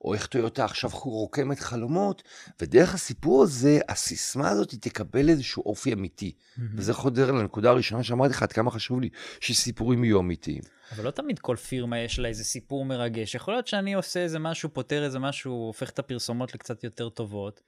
או 0.00 0.14
איך 0.14 0.26
טויוטה 0.26 0.64
עכשיו 0.64 0.90
רוקמת 1.04 1.60
חלומות, 1.60 2.22
ודרך 2.60 2.94
הסיפור 2.94 3.42
הזה, 3.42 3.80
הסיסמה 3.88 4.48
הזאת 4.48 4.74
תקבל 4.80 5.28
איזשהו 5.28 5.62
אופי 5.66 5.92
אמיתי. 5.92 6.32
Mm-hmm. 6.32 6.62
וזה 6.74 6.94
חודר 6.94 7.30
לנקודה 7.30 7.70
הראשונה 7.70 8.02
שאמרתי 8.04 8.30
לך, 8.30 8.42
עד 8.42 8.52
כמה 8.52 8.70
חשוב 8.70 9.00
לי 9.00 9.08
שסיפורים 9.40 10.04
יהיו 10.04 10.20
אמיתיים. 10.20 10.62
אבל 10.96 11.04
לא 11.04 11.10
תמיד 11.10 11.38
כל 11.38 11.56
פירמה 11.56 11.98
יש 11.98 12.18
לה 12.18 12.28
איזה 12.28 12.44
סיפור 12.44 12.84
מרגש. 12.84 13.34
יכול 13.34 13.54
להיות 13.54 13.66
שאני 13.66 13.94
עושה 13.94 14.20
איזה 14.20 14.38
משהו, 14.38 14.68
פותר 14.72 15.04
איזה 15.04 15.18
משהו, 15.18 15.52
הופך 15.52 15.90
את 15.90 15.98
הפרסומות 15.98 16.54
לקצת 16.54 16.84
יותר 16.84 17.08
טובות. 17.08 17.60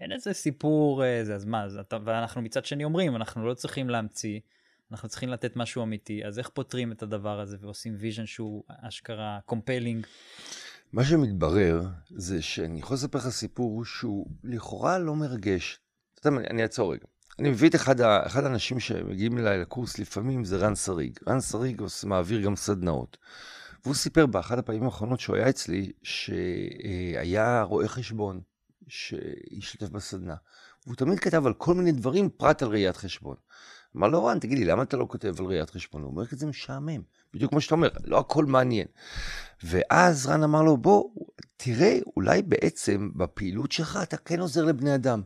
אין 0.00 0.12
איזה 0.12 0.32
סיפור, 0.32 1.04
איזה, 1.04 1.34
אז 1.34 1.44
מה, 1.44 1.64
אז 1.64 1.76
אתה, 1.76 1.98
ואנחנו 2.04 2.42
מצד 2.42 2.64
שני 2.64 2.84
אומרים, 2.84 3.16
אנחנו 3.16 3.46
לא 3.46 3.54
צריכים 3.54 3.90
להמציא. 3.90 4.40
אנחנו 4.92 5.08
צריכים 5.08 5.28
לתת 5.28 5.56
משהו 5.56 5.82
אמיתי, 5.82 6.24
אז 6.24 6.38
איך 6.38 6.48
פותרים 6.48 6.92
את 6.92 7.02
הדבר 7.02 7.40
הזה 7.40 7.56
ועושים 7.60 7.96
vision 7.98 8.26
שהוא 8.26 8.64
אשכרה 8.68 9.38
compelling? 9.46 10.06
מה 10.92 11.04
שמתברר 11.04 11.82
זה 12.10 12.42
שאני 12.42 12.78
יכול 12.78 12.94
לספר 12.94 13.18
לך 13.18 13.28
סיפור 13.28 13.84
שהוא 13.84 14.26
לכאורה 14.44 14.98
לא 14.98 15.16
מרגש. 15.16 15.80
אתה 16.14 16.28
יודע, 16.28 16.50
אני 16.50 16.62
אעצור 16.62 16.92
רגע. 16.92 17.04
אני 17.38 17.50
מביא 17.50 17.68
את 17.68 17.74
אחד, 17.74 18.00
אחד 18.00 18.44
האנשים 18.44 18.80
שמגיעים 18.80 19.38
אליי 19.38 19.58
לקורס 19.58 19.98
לפעמים, 19.98 20.44
זה 20.44 20.56
רן 20.56 20.74
שריג. 20.74 21.18
רן 21.28 21.40
שריג 21.40 21.82
מעביר 22.04 22.40
גם 22.40 22.56
סדנאות. 22.56 23.16
והוא 23.84 23.94
סיפר 23.94 24.26
באחת 24.26 24.58
הפעמים 24.58 24.84
האחרונות 24.84 25.20
שהוא 25.20 25.36
היה 25.36 25.48
אצלי, 25.48 25.92
שהיה 26.02 27.62
רואה 27.62 27.88
חשבון 27.88 28.40
שהשתתף 28.88 29.88
בסדנה. 29.88 30.34
והוא 30.86 30.96
תמיד 30.96 31.20
כתב 31.20 31.46
על 31.46 31.54
כל 31.54 31.74
מיני 31.74 31.92
דברים 31.92 32.30
פרט 32.30 32.62
על 32.62 32.68
ראיית 32.68 32.96
חשבון. 32.96 33.36
אמר 33.96 34.08
לו, 34.08 34.24
רן, 34.24 34.38
תגיד 34.38 34.58
לי, 34.58 34.64
למה 34.64 34.82
אתה 34.82 34.96
לא 34.96 35.06
כותב 35.08 35.34
על 35.38 35.46
ראיית 35.46 35.70
חשבון? 35.70 36.02
הוא 36.02 36.10
אומר, 36.10 36.26
כי 36.26 36.36
זה 36.36 36.46
משעמם. 36.46 37.02
בדיוק 37.34 37.50
כמו 37.50 37.60
שאתה 37.60 37.74
אומר, 37.74 37.88
לא 38.04 38.18
הכל 38.18 38.44
מעניין. 38.44 38.86
ואז 39.62 40.26
רן 40.26 40.42
אמר 40.42 40.62
לו, 40.62 40.76
בוא, 40.76 41.10
תראה, 41.56 41.98
אולי 42.16 42.42
בעצם 42.42 43.10
בפעילות 43.16 43.72
שלך 43.72 43.98
אתה 44.02 44.16
כן 44.16 44.40
עוזר 44.40 44.64
לבני 44.64 44.94
אדם. 44.94 45.22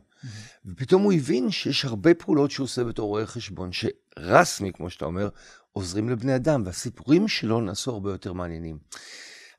ופתאום 0.65 1.03
הוא 1.03 1.13
הבין 1.13 1.51
שיש 1.51 1.85
הרבה 1.85 2.13
פעולות 2.13 2.51
שהוא 2.51 2.63
עושה 2.63 2.83
בתור 2.83 3.07
רואה 3.07 3.25
חשבון, 3.25 3.69
שרסמי, 3.71 4.73
כמו 4.73 4.89
שאתה 4.89 5.05
אומר, 5.05 5.29
עוזרים 5.71 6.09
לבני 6.09 6.35
אדם, 6.35 6.63
והסיפורים 6.65 7.27
שלו 7.27 7.61
נעשו 7.61 7.91
הרבה 7.91 8.11
יותר 8.11 8.33
מעניינים. 8.33 8.77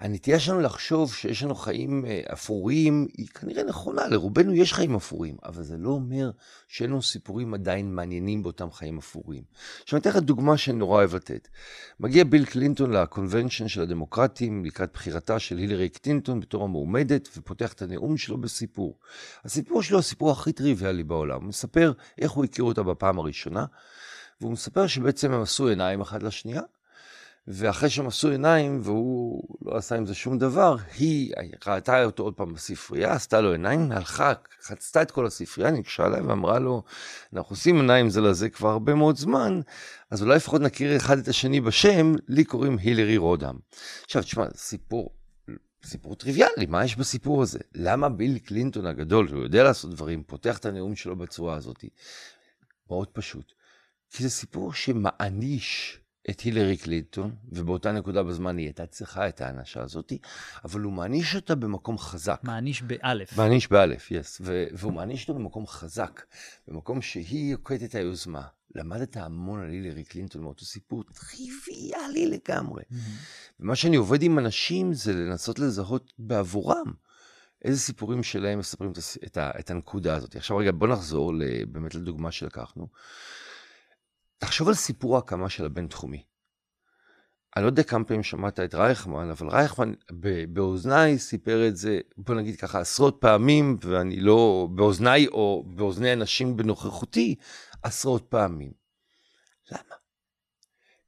הנטייה 0.00 0.40
שלנו 0.40 0.61
לחשוב 0.61 1.14
שיש 1.14 1.43
לנו 1.43 1.55
חיים 1.55 2.05
אה, 2.07 2.21
אפורים 2.33 3.07
היא 3.17 3.26
כנראה 3.28 3.64
נכונה, 3.64 4.09
לרובנו 4.09 4.55
יש 4.55 4.73
חיים 4.73 4.95
אפורים, 4.95 5.37
אבל 5.45 5.62
זה 5.62 5.76
לא 5.76 5.90
אומר 5.90 6.31
שאין 6.69 6.90
לנו 6.90 7.02
סיפורים 7.02 7.55
עדיין 7.55 7.95
מעניינים 7.95 8.43
באותם 8.43 8.71
חיים 8.71 8.99
אפורים. 8.99 9.43
עכשיו 9.83 9.97
אני 9.97 10.00
אתן 10.00 10.11
לך 10.11 10.17
דוגמה 10.17 10.57
שאני 10.57 10.78
נורא 10.78 10.99
אוהב 10.99 11.14
לתת. 11.14 11.49
מגיע 12.00 12.25
ביל 12.25 12.45
קלינטון 12.45 12.90
לקונבנשן 12.90 13.69
של 13.69 13.83
הדמוקרטים 13.83 14.64
לקראת 14.64 14.90
בחירתה 14.93 15.38
של 15.38 15.59
הילרי 15.59 15.88
קלינטון 15.88 16.40
בתור 16.40 16.64
המועמדת, 16.64 17.28
ופותח 17.37 17.73
את 17.73 17.83
הנאום 17.83 18.17
שלו 18.17 18.38
בסיפור. 18.38 18.99
הסיפור 19.45 19.83
שלו 19.83 19.97
הוא 19.97 20.00
הסיפור 20.00 20.31
הכי 20.31 20.52
טריוויאלי 20.52 21.05
בעולם. 21.05 21.40
הוא 21.40 21.49
מספר 21.49 21.93
איך 22.19 22.31
הוא 22.31 22.45
הכיר 22.45 22.64
אותה 22.64 22.83
בפעם 22.83 23.19
הראשונה, 23.19 23.67
והוא 24.40 24.52
מספר 24.52 24.87
שבעצם 24.87 25.33
הם 25.33 25.43
עשו 25.43 25.69
עיניים 25.69 26.00
אחת 26.00 26.23
לשנייה, 26.23 26.62
ואחרי 27.50 27.90
שהם 27.90 28.07
עשו 28.07 28.31
עיניים 28.31 28.81
והוא 28.83 29.43
לא 29.62 29.76
עשה 29.76 29.97
עם 29.97 30.07
זה 30.07 30.14
שום 30.14 30.38
דבר, 30.38 30.76
היא 30.99 31.33
ראתה 31.67 32.05
אותו 32.05 32.23
עוד 32.23 32.35
פעם 32.35 32.55
בספרייה, 32.55 33.12
עשתה 33.12 33.40
לו 33.40 33.52
עיניים, 33.52 33.93
הלכה, 33.93 34.33
חצתה 34.62 35.02
את 35.02 35.11
כל 35.11 35.26
הספרייה, 35.26 35.71
ניגשה 35.71 36.07
אליי 36.07 36.21
ואמרה 36.21 36.59
לו, 36.59 36.83
אנחנו 37.33 37.52
עושים 37.52 37.76
עיניים 37.76 38.11
זה 38.11 38.21
לזה 38.21 38.49
כבר 38.49 38.69
הרבה 38.69 38.95
מאוד 38.95 39.17
זמן, 39.17 39.61
אז 40.11 40.23
אולי 40.23 40.37
לפחות 40.37 40.61
נכיר 40.61 40.97
אחד 40.97 41.19
את 41.19 41.28
השני 41.28 41.61
בשם, 41.61 42.14
לי 42.28 42.45
קוראים 42.45 42.78
הילרי 42.78 43.17
רודם. 43.17 43.57
עכשיו, 44.05 44.23
תשמע, 44.23 44.47
סיפור, 44.55 45.11
סיפור 45.85 46.14
טריוויאלי, 46.14 46.67
מה 46.69 46.85
יש 46.85 46.97
בסיפור 46.97 47.43
הזה? 47.43 47.59
למה 47.75 48.09
ביל 48.09 48.38
קלינטון 48.38 48.87
הגדול, 48.87 49.28
שהוא 49.28 49.43
יודע 49.43 49.62
לעשות 49.62 49.90
דברים, 49.90 50.23
פותח 50.23 50.59
את 50.59 50.67
הנאום 50.67 50.97
שלו 50.97 51.17
בצורה 51.17 51.57
הזאת? 51.57 51.85
מאוד 52.90 53.09
פשוט. 53.09 53.52
כי 54.11 54.23
זה 54.23 54.31
סיפור 54.31 54.73
שמעניש 54.73 56.00
את 56.31 56.41
הילרי 56.41 56.77
קלינטון, 56.77 57.35
ובאותה 57.53 57.93
נקודה 57.93 58.23
בזמן 58.23 58.57
היא 58.57 58.67
הייתה 58.67 58.87
צריכה 58.87 59.29
את 59.29 59.41
האנשה 59.41 59.83
הזאת, 59.83 60.13
אבל 60.65 60.81
הוא 60.81 60.93
מעניש 60.93 61.37
אותה 61.37 61.55
במקום 61.55 61.99
חזק. 61.99 62.41
מעניש 62.43 62.83
באלף. 62.83 63.37
מעניש 63.37 63.69
באלף, 63.69 64.11
יס. 64.11 64.41
Yes. 64.41 64.45
והוא 64.73 64.93
מעניש 64.93 65.29
אותה 65.29 65.39
במקום 65.39 65.67
חזק, 65.67 66.23
במקום 66.69 67.03
שהיא 67.03 67.53
יוקדת 67.53 67.83
את 67.83 67.95
היוזמה. 67.95 68.43
למדת 68.75 69.17
המון 69.17 69.61
על 69.61 69.71
הילרי 69.71 70.05
קלינטון 70.05 70.43
מאותו 70.43 70.65
סיפור 70.65 71.05
טריוויאלי 71.05 72.27
לגמרי. 72.27 72.83
Mm-hmm. 72.83 73.61
ומה 73.61 73.77
שאני 73.77 73.97
עובד 73.97 74.23
עם 74.23 74.39
אנשים 74.39 74.93
זה 74.93 75.13
לנסות 75.13 75.59
לזהות 75.59 76.13
בעבורם 76.19 76.93
איזה 77.65 77.81
סיפורים 77.81 78.23
שלהם 78.23 78.59
מספרים 78.59 78.91
את, 78.91 78.99
את, 79.27 79.39
את 79.39 79.71
הנקודה 79.71 80.17
הזאת. 80.17 80.37
עכשיו 80.37 80.57
רגע, 80.57 80.71
בוא 80.75 80.89
נחזור 80.89 81.33
באמת 81.69 81.95
לדוגמה 81.95 82.33
שלקחנו. 82.33 82.89
תחשוב 84.38 84.68
על 84.68 84.75
סיפור 84.75 85.16
ההקמה 85.16 85.49
של 85.49 85.64
הבינתחומי. 85.66 86.25
אני 87.57 87.64
לא 87.64 87.68
יודע 87.68 87.83
כמה 87.83 88.04
פעמים 88.04 88.23
שמעת 88.23 88.61
את 88.61 88.75
רייכמן, 88.75 89.30
אבל 89.30 89.49
רייכמן 89.49 89.92
באוזניי 90.49 91.18
סיפר 91.18 91.68
את 91.68 91.76
זה, 91.76 92.00
בוא 92.16 92.35
נגיד 92.35 92.57
ככה, 92.57 92.80
עשרות 92.80 93.16
פעמים, 93.21 93.78
ואני 93.83 94.21
לא, 94.21 94.68
באוזניי 94.75 95.26
או 95.26 95.64
באוזני 95.66 96.12
אנשים 96.12 96.57
בנוכחותי, 96.57 97.35
עשרות 97.83 98.26
פעמים. 98.28 98.73
למה? 99.71 99.95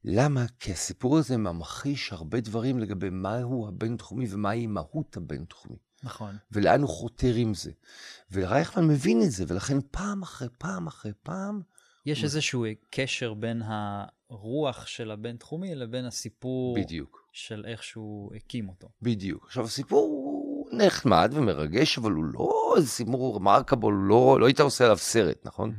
למה? 0.03 0.45
כי 0.59 0.71
הסיפור 0.71 1.17
הזה 1.17 1.37
ממחיש 1.37 2.13
הרבה 2.13 2.41
דברים 2.41 2.79
לגבי 2.79 3.09
מהו 3.09 3.67
הבינתחומי 3.67 4.25
ומהי 4.29 4.67
מהות 4.67 5.17
הבינתחומי. 5.17 5.77
נכון. 6.03 6.35
ולאן 6.51 6.81
הוא 6.81 6.89
חותר 6.89 7.33
עם 7.35 7.53
זה. 7.53 7.71
ורייכמן 8.31 8.87
מבין 8.87 9.21
את 9.21 9.31
זה, 9.31 9.45
ולכן 9.47 9.77
פעם 9.91 10.21
אחרי 10.21 10.47
פעם 10.57 10.87
אחרי 10.87 11.11
פעם, 11.23 11.61
יש 12.05 12.23
איזשהו 12.23 12.65
קשר 12.89 13.33
בין 13.33 13.61
הרוח 13.65 14.85
של 14.85 15.11
הבינתחומי 15.11 15.75
לבין 15.75 16.05
הסיפור 16.05 16.75
בדיוק. 16.75 17.29
של 17.33 17.65
איך 17.67 17.83
שהוא 17.83 18.35
הקים 18.35 18.69
אותו. 18.69 18.89
בדיוק. 19.01 19.45
עכשיו, 19.45 19.65
הסיפור 19.65 20.01
הוא 20.01 20.69
נחמד 20.71 21.31
ומרגש, 21.33 21.97
אבל 21.97 22.11
הוא 22.11 22.25
לא 22.25 22.73
איזה 22.77 22.87
סיפור 22.87 23.39
מרקבול, 23.39 23.93
לא, 23.93 24.37
לא 24.39 24.45
היית 24.45 24.59
עושה 24.59 24.83
עליו 24.83 24.97
סרט, 24.97 25.45
נכון? 25.45 25.75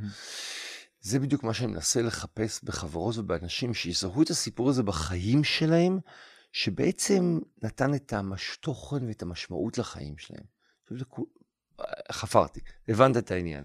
זה 1.01 1.19
בדיוק 1.19 1.43
מה 1.43 1.53
שאני 1.53 1.71
מנסה 1.71 2.01
לחפש 2.01 2.63
בחברות 2.63 3.17
ובאנשים 3.17 3.73
שיזהו 3.73 4.21
את 4.21 4.29
הסיפור 4.29 4.69
הזה 4.69 4.83
בחיים 4.83 5.43
שלהם, 5.43 5.99
שבעצם 6.51 7.39
נתן 7.63 7.93
את 7.93 8.13
התוכן 8.13 9.07
ואת 9.07 9.21
המשמעות 9.21 9.77
לחיים 9.77 10.17
שלהם. 10.17 10.45
חפרתי, 12.11 12.59
הבנת 12.87 13.17
את 13.17 13.31
העניין. 13.31 13.63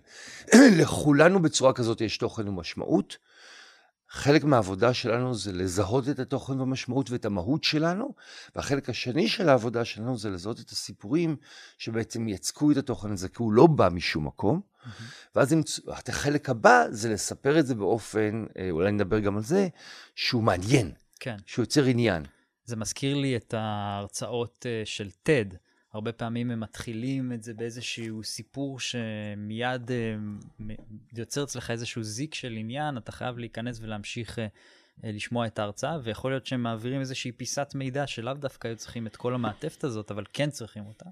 לכולנו 0.81 1.43
בצורה 1.43 1.73
כזאת 1.73 2.01
יש 2.01 2.19
תוכן 2.19 2.49
ומשמעות. 2.49 3.17
חלק 4.11 4.45
מהעבודה 4.45 4.95
שלנו 4.95 5.35
זה 5.35 5.53
לזהות 5.53 6.09
את 6.09 6.19
התוכן 6.19 6.61
והמשמעות 6.61 7.11
ואת 7.11 7.25
המהות 7.25 7.65
שלנו, 7.65 8.15
והחלק 8.57 8.89
השני 8.89 9.29
של 9.29 9.49
העבודה 9.49 9.85
שלנו 9.85 10.19
זה 10.19 10.31
לזהות 10.31 10.61
את 10.61 10.71
הסיפורים 10.71 11.37
שבעצם 11.79 12.29
יצקו 12.29 12.73
את 12.73 12.77
התוכן 12.77 13.13
הזה, 13.13 13.29
כי 13.29 13.37
הוא 13.39 13.53
לא 13.53 13.67
בא 13.67 13.89
משום 13.93 14.27
מקום. 14.27 14.61
Mm-hmm. 14.61 14.87
ואז 15.35 15.55
החלק 16.09 16.51
הבא 16.51 16.85
זה 16.91 17.13
לספר 17.13 17.59
את 17.59 17.67
זה 17.67 17.75
באופן, 17.75 18.45
אה, 18.59 18.71
אולי 18.71 18.93
נדבר 18.93 19.19
גם 19.19 19.37
על 19.37 19.43
זה, 19.43 19.69
שהוא 20.15 20.43
מעניין. 20.43 20.93
כן. 21.21 21.37
שהוא 21.47 21.63
יוצר 21.63 21.85
עניין. 21.85 22.23
זה 22.65 22.77
מזכיר 22.77 23.17
לי 23.17 23.37
את 23.37 23.55
ההרצאות 23.55 24.67
אה, 24.69 24.83
של 24.85 25.09
TED. 25.29 25.55
הרבה 25.99 26.13
פעמים 26.13 26.51
הם 26.51 26.61
מתחילים 26.61 27.33
את 27.33 27.43
זה 27.43 27.55
באיזשהו 27.55 28.25
סיפור 28.25 28.81
שמיד 28.81 29.91
uh, 29.91 30.63
יוצר 31.13 31.45
אצלך 31.45 31.71
איזשהו 31.71 32.03
זיק 32.03 32.35
של 32.35 32.53
עניין, 32.53 32.99
אתה 32.99 33.13
חייב 33.13 33.39
להיכנס 33.39 33.81
ולהמשיך 33.83 34.39
uh, 34.39 34.41
uh, 34.41 35.01
לשמוע 35.03 35.47
את 35.47 35.59
ההרצאה, 35.59 35.99
ויכול 36.03 36.31
להיות 36.31 36.47
שהם 36.47 36.63
מעבירים 36.63 37.01
איזושהי 37.01 37.33
פיסת 37.33 37.73
מידע 37.75 38.07
שלאו 38.07 38.35
דווקא 38.35 38.69
היו 38.69 38.77
צריכים 38.77 39.07
את 39.07 39.17
כל 39.17 39.35
המעטפת 39.35 39.85
הזאת, 39.85 40.11
אבל 40.11 40.25
כן 40.33 40.51
צריכים 40.51 40.87
אותה, 40.87 41.07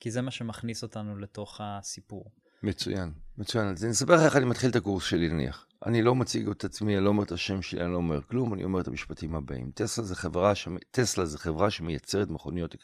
כי 0.00 0.10
זה 0.10 0.22
מה 0.22 0.30
שמכניס 0.30 0.82
אותנו 0.82 1.18
לתוך 1.18 1.60
הסיפור. 1.64 2.24
מצוין, 2.62 3.12
מצוין. 3.38 3.66
אז 3.66 3.84
אני 3.84 3.92
אספר 3.92 4.14
לך 4.14 4.20
איך 4.22 4.36
אני 4.36 4.44
מתחיל 4.44 4.70
את 4.70 4.76
הקורס 4.76 5.04
שלי 5.04 5.28
נניח. 5.28 5.66
אני 5.86 6.02
לא 6.02 6.14
מציג 6.14 6.48
את 6.48 6.64
עצמי, 6.64 6.96
אני 6.96 7.04
לא 7.04 7.08
אומר 7.08 7.22
את 7.22 7.32
השם 7.32 7.62
שלי, 7.62 7.80
אני 7.80 7.92
לא 7.92 7.96
אומר 7.96 8.20
כלום, 8.22 8.54
אני 8.54 8.64
אומר 8.64 8.80
את 8.80 8.88
המשפטים 8.88 9.34
הבאים. 9.34 9.70
טסלה 9.74 10.04
זה 10.04 10.16
חברה, 10.16 10.54
ש... 10.54 10.68
טסלה 10.90 11.24
זה 11.24 11.38
חברה 11.38 11.70
שמייצרת 11.70 12.30
מכוניות 12.30 12.76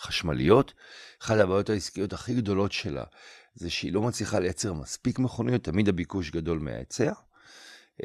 חשמליות. 0.00 0.72
אחת 1.22 1.36
הבעיות 1.36 1.70
העסקיות 1.70 2.12
הכי 2.12 2.34
גדולות 2.34 2.72
שלה 2.72 3.04
זה 3.54 3.70
שהיא 3.70 3.92
לא 3.92 4.02
מצליחה 4.02 4.38
לייצר 4.38 4.72
מספיק 4.72 5.18
מכוניות, 5.18 5.64
תמיד 5.64 5.88
הביקוש 5.88 6.30
גדול 6.30 6.58
מההיצע. 6.58 7.12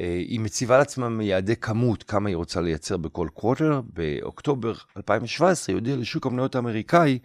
אה, 0.00 0.14
היא 0.28 0.40
מציבה 0.40 0.78
לעצמה 0.78 1.24
יעדי 1.24 1.56
כמות, 1.56 2.02
כמה 2.02 2.28
היא 2.28 2.36
רוצה 2.36 2.60
לייצר 2.60 2.96
בכל 2.96 3.28
קווטר. 3.34 3.80
באוקטובר 3.84 4.74
2017 4.96 5.72
היא 5.72 5.80
הודיעה 5.80 5.96
לשוק 5.96 6.26
המניות 6.26 6.54
האמריקאי 6.54 7.18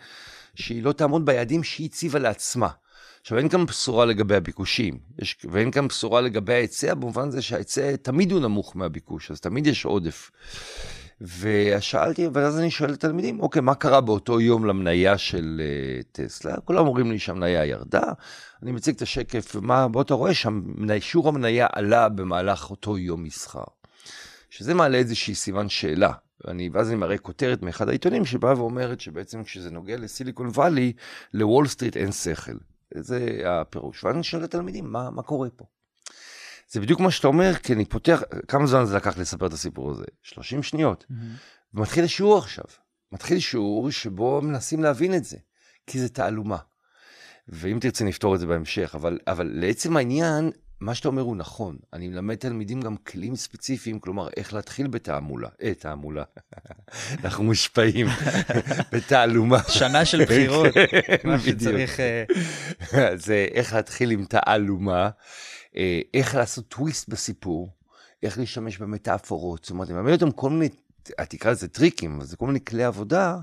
שהיא 0.55 0.83
לא 0.83 0.91
תעמוד 0.91 1.25
ביעדים 1.25 1.63
שהיא 1.63 1.87
הציבה 1.87 2.19
לעצמה. 2.19 2.69
עכשיו, 3.21 3.37
אין 3.37 3.49
כאן 3.49 3.65
בשורה 3.65 4.05
לגבי 4.05 4.35
הביקושים, 4.35 4.97
יש, 5.19 5.37
ואין 5.49 5.71
כאן 5.71 5.87
בשורה 5.87 6.21
לגבי 6.21 6.53
ההיצע, 6.53 6.93
במובן 6.93 7.31
זה 7.31 7.41
שההיצע 7.41 7.95
תמיד 7.95 8.31
הוא 8.31 8.39
נמוך 8.39 8.75
מהביקוש, 8.75 9.31
אז 9.31 9.39
תמיד 9.39 9.67
יש 9.67 9.85
עודף. 9.85 10.31
ושאלתי, 11.39 12.27
ואז 12.33 12.59
אני 12.59 12.71
שואל 12.71 12.89
את 12.89 12.95
התלמידים, 12.95 13.39
אוקיי, 13.39 13.61
מה 13.61 13.75
קרה 13.75 14.01
באותו 14.01 14.41
יום 14.41 14.65
למניה 14.65 15.17
של 15.17 15.61
uh, 15.61 16.05
טסלה? 16.11 16.55
כולם 16.65 16.87
אומרים 16.87 17.11
לי 17.11 17.19
שהמניה 17.19 17.65
ירדה, 17.65 18.03
אני 18.63 18.71
מציג 18.71 18.95
את 18.95 19.01
השקף, 19.01 19.55
ומה, 19.55 19.87
בוא 19.87 20.01
אתה 20.01 20.13
רואה 20.13 20.31
שיעור 20.99 21.27
המניה 21.27 21.67
עלה 21.73 22.09
במהלך 22.09 22.71
אותו 22.71 22.97
יום 22.97 23.23
מסחר. 23.23 23.63
שזה 24.49 24.73
מעלה 24.73 24.97
איזושהי 24.97 25.35
סימן 25.35 25.69
שאלה. 25.69 26.11
ואני, 26.45 26.69
ואז 26.73 26.89
אני 26.89 26.95
מראה 26.95 27.17
כותרת 27.17 27.61
מאחד 27.61 27.89
העיתונים 27.89 28.25
שבאה 28.25 28.57
ואומרת 28.57 29.01
שבעצם 29.01 29.43
כשזה 29.43 29.71
נוגע 29.71 29.97
לסיליקון 29.97 30.47
וואלי, 30.47 30.93
לוול 31.33 31.67
סטריט 31.67 31.97
אין 31.97 32.11
שכל. 32.11 32.55
זה 32.95 33.41
הפירוש. 33.45 34.03
ואני 34.03 34.23
שואל 34.23 34.43
את 34.43 34.53
התלמידים, 34.53 34.91
מה, 34.91 35.09
מה 35.09 35.21
קורה 35.21 35.49
פה? 35.49 35.65
זה 36.71 36.81
בדיוק 36.81 36.99
מה 36.99 37.11
שאתה 37.11 37.27
אומר, 37.27 37.53
כי 37.53 37.73
אני 37.73 37.85
פותח, 37.85 38.21
כמה 38.47 38.67
זמן 38.67 38.85
זה 38.85 38.95
לקח 38.95 39.17
לספר 39.17 39.45
את 39.45 39.53
הסיפור 39.53 39.91
הזה? 39.91 40.05
30 40.23 40.63
שניות. 40.63 41.05
Mm-hmm. 41.11 41.73
ומתחיל 41.73 42.07
שיעור 42.07 42.37
עכשיו. 42.37 42.65
מתחיל 43.11 43.39
שיעור 43.39 43.91
שבו 43.91 44.41
מנסים 44.41 44.83
להבין 44.83 45.13
את 45.13 45.23
זה, 45.23 45.37
כי 45.87 45.99
זה 45.99 46.09
תעלומה. 46.09 46.57
ואם 47.47 47.77
תרצה 47.81 48.05
נפתור 48.05 48.35
את 48.35 48.39
זה 48.39 48.47
בהמשך, 48.47 48.95
אבל, 48.95 49.19
אבל 49.27 49.51
לעצם 49.53 49.97
העניין, 49.97 50.51
מה 50.79 50.95
שאתה 50.95 51.07
אומר 51.07 51.21
הוא 51.21 51.35
נכון. 51.35 51.77
אני 51.93 52.07
מלמד 52.07 52.35
תלמידים 52.35 52.81
גם 52.81 52.97
כלים 52.97 53.35
ספציפיים, 53.35 53.99
כלומר, 53.99 54.27
איך 54.37 54.53
להתחיל 54.53 54.87
בתעמולה. 54.87 55.49
אה, 55.61 55.73
תעמולה. 55.73 56.23
אנחנו 57.23 57.43
מושפעים 57.43 58.07
בתעלומה. 58.93 59.59
שנה 59.67 60.05
של 60.05 60.23
בחירות. 60.25 60.73
כן, 60.73 61.29
מה 61.29 61.39
שצריך... 61.39 61.99
אה, 61.99 62.23
זה 63.15 63.47
איך 63.53 63.73
להתחיל 63.73 64.11
עם 64.11 64.25
תעלומה, 64.25 65.09
אה, 65.75 66.01
איך 66.13 66.35
לעשות 66.35 66.67
טוויסט 66.67 67.09
בסיפור, 67.09 67.69
איך 68.23 68.37
להשתמש 68.37 68.77
במטאפורות. 68.77 69.63
זאת 69.63 69.71
אומרת, 69.71 69.89
אני 69.89 69.97
מלמד 69.97 70.11
אותם 70.11 70.31
כל 70.31 70.49
מיני, 70.49 70.69
תקרא 71.03 71.51
לזה 71.51 71.67
טריקים, 71.67 72.15
אבל 72.15 72.25
זה 72.25 72.37
כל 72.37 72.47
מיני 72.47 72.65
כלי 72.65 72.83
עבודה, 72.83 73.37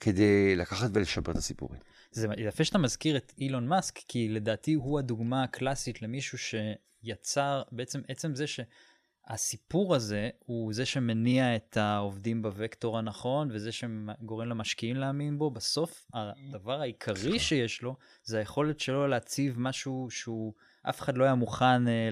כדי 0.00 0.56
לקחת 0.56 0.90
ולשפר 0.92 1.32
את 1.32 1.36
הסיפורים. 1.36 1.80
זה 2.16 2.26
יפה 2.38 2.64
שאתה 2.64 2.78
מזכיר 2.78 3.16
את 3.16 3.32
אילון 3.38 3.66
מאסק, 3.66 3.98
כי 4.08 4.28
לדעתי 4.28 4.74
הוא 4.74 4.98
הדוגמה 4.98 5.42
הקלאסית 5.42 6.02
למישהו 6.02 6.38
שיצר, 6.38 7.62
בעצם 7.72 8.00
עצם 8.08 8.34
זה 8.34 8.44
שהסיפור 8.46 9.94
הזה 9.94 10.30
הוא 10.38 10.72
זה 10.72 10.86
שמניע 10.86 11.56
את 11.56 11.76
העובדים 11.76 12.42
בווקטור 12.42 12.98
הנכון, 12.98 13.48
וזה 13.52 13.72
שגורם 13.72 14.48
למשקיעים 14.48 14.96
להאמין 14.96 15.38
בו. 15.38 15.50
בסוף, 15.50 16.06
הדבר 16.14 16.80
העיקרי 16.80 17.38
שיש 17.38 17.82
לו, 17.82 17.96
זה 18.24 18.38
היכולת 18.38 18.80
שלו 18.80 19.06
להציב 19.06 19.54
משהו 19.58 20.06
שהוא... 20.10 20.52
אף 20.88 21.00
אחד 21.00 21.16
לא 21.16 21.24
היה 21.24 21.34
מוכן 21.34 21.88
אה, 21.88 22.08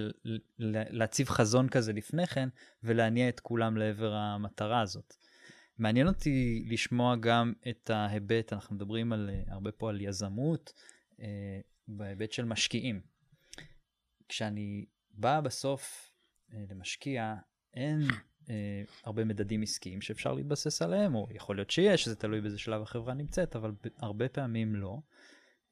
להציב 0.91 1.29
חזון 1.29 1.69
כזה 1.69 1.93
לפני 1.93 2.27
כן, 2.27 2.49
ולהניע 2.83 3.29
את 3.29 3.41
כולם 3.41 3.77
לעבר 3.77 4.13
המטרה 4.15 4.81
הזאת. 4.81 5.15
מעניין 5.79 6.09
אותי 6.09 6.65
לשמוע 6.69 7.17
גם 7.17 7.53
את 7.69 7.91
ההיבט, 7.91 8.53
אנחנו 8.53 8.77
מדברים 8.77 9.13
על, 9.13 9.31
אה, 9.33 9.43
הרבה 9.55 9.73
פה 9.73 9.89
על 9.91 10.01
יזמות, 10.01 10.73
אה, 11.21 11.61
בהיבט 11.89 12.33
של 12.33 12.45
משקיעים. 12.45 13.01
כשאני 14.29 14.87
בא 15.11 15.41
בסוף 15.41 16.11
אה, 16.53 16.65
למשקיע, 16.71 17.35
אין 17.75 18.01
אה, 18.51 18.83
הרבה 19.05 19.25
מדדים 19.25 19.63
עסקיים 19.63 20.01
שאפשר 20.01 20.33
להתבסס 20.33 20.83
עליהם, 20.83 21.15
או 21.15 21.29
יכול 21.31 21.57
להיות 21.57 21.71
שיש, 21.71 22.09
זה 22.09 22.17
תלוי 22.17 22.41
באיזה 22.41 22.59
שלב 22.59 22.83
החברה 22.83 23.15
נמצאת, 23.15 23.57
אבל 23.57 23.73
הרבה 23.99 24.29
פעמים 24.29 24.75
לא. 24.75 24.99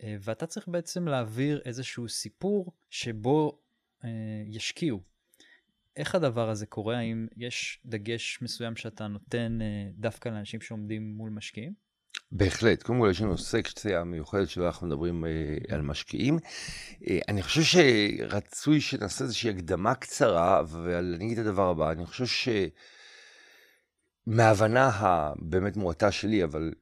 אה, 0.02 0.16
ואתה 0.20 0.46
צריך 0.46 0.68
בעצם 0.68 1.08
להעביר 1.08 1.62
איזשהו 1.64 2.08
סיפור 2.08 2.72
שבו 2.90 3.58
אה, 4.04 4.10
ישקיעו. 4.46 5.00
איך 5.96 6.14
הדבר 6.14 6.50
הזה 6.50 6.66
קורה? 6.66 6.98
האם 6.98 7.26
יש 7.36 7.80
דגש 7.86 8.38
מסוים 8.42 8.76
שאתה 8.76 9.06
נותן 9.06 9.58
אה, 9.62 9.90
דווקא 9.98 10.28
לאנשים 10.28 10.60
שעומדים 10.60 11.14
מול 11.16 11.30
משקיעים? 11.30 11.72
בהחלט. 12.32 12.82
קודם 12.82 13.00
כל 13.00 13.08
יש 13.10 13.20
לנו 13.20 13.38
סקציה 13.38 14.04
מיוחדת 14.04 14.48
שבה 14.48 14.66
אנחנו 14.66 14.86
מדברים 14.86 15.24
אה, 15.24 15.30
על 15.68 15.82
משקיעים. 15.82 16.38
אה, 17.08 17.18
אני 17.28 17.42
חושב 17.42 17.62
שרצוי 17.62 18.80
שנעשה 18.80 19.24
איזושהי 19.24 19.50
הקדמה 19.50 19.94
קצרה, 19.94 20.60
אבל 20.60 21.14
אני 21.16 21.24
אגיד 21.26 21.38
את 21.38 21.46
הדבר 21.46 21.70
הבא, 21.70 21.92
אני 21.92 22.06
חושב 22.06 22.26
ש... 22.26 22.48
מההבנה 24.26 24.90
הבאמת 24.94 25.76
מועטה 25.76 26.12
שלי, 26.12 26.44
אבל 26.44 26.72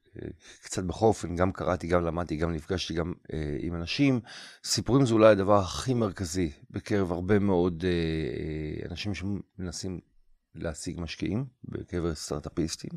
קצת 0.63 0.85
בכל 0.85 1.07
אופן, 1.07 1.37
גם 1.37 1.53
קראתי, 1.53 1.87
גם 1.87 2.05
למדתי, 2.05 2.37
גם 2.37 2.53
נפגשתי 2.53 2.95
גם 2.95 3.13
אה, 3.33 3.57
עם 3.61 3.75
אנשים, 3.75 4.21
סיפורים 4.65 5.07
זה 5.07 5.15
אולי 5.15 5.31
הדבר 5.31 5.59
הכי 5.59 5.95
מרכזי 5.95 6.51
בקרב 6.71 7.13
הרבה 7.13 7.39
מאוד 7.39 7.85
אה, 7.85 7.91
אה, 7.91 8.91
אנשים 8.91 9.13
שמנסים 9.15 10.01
להשיג 10.55 11.01
משקיעים, 11.01 11.45
בקרב 11.65 12.15
סטארט-אפיסטים. 12.15 12.91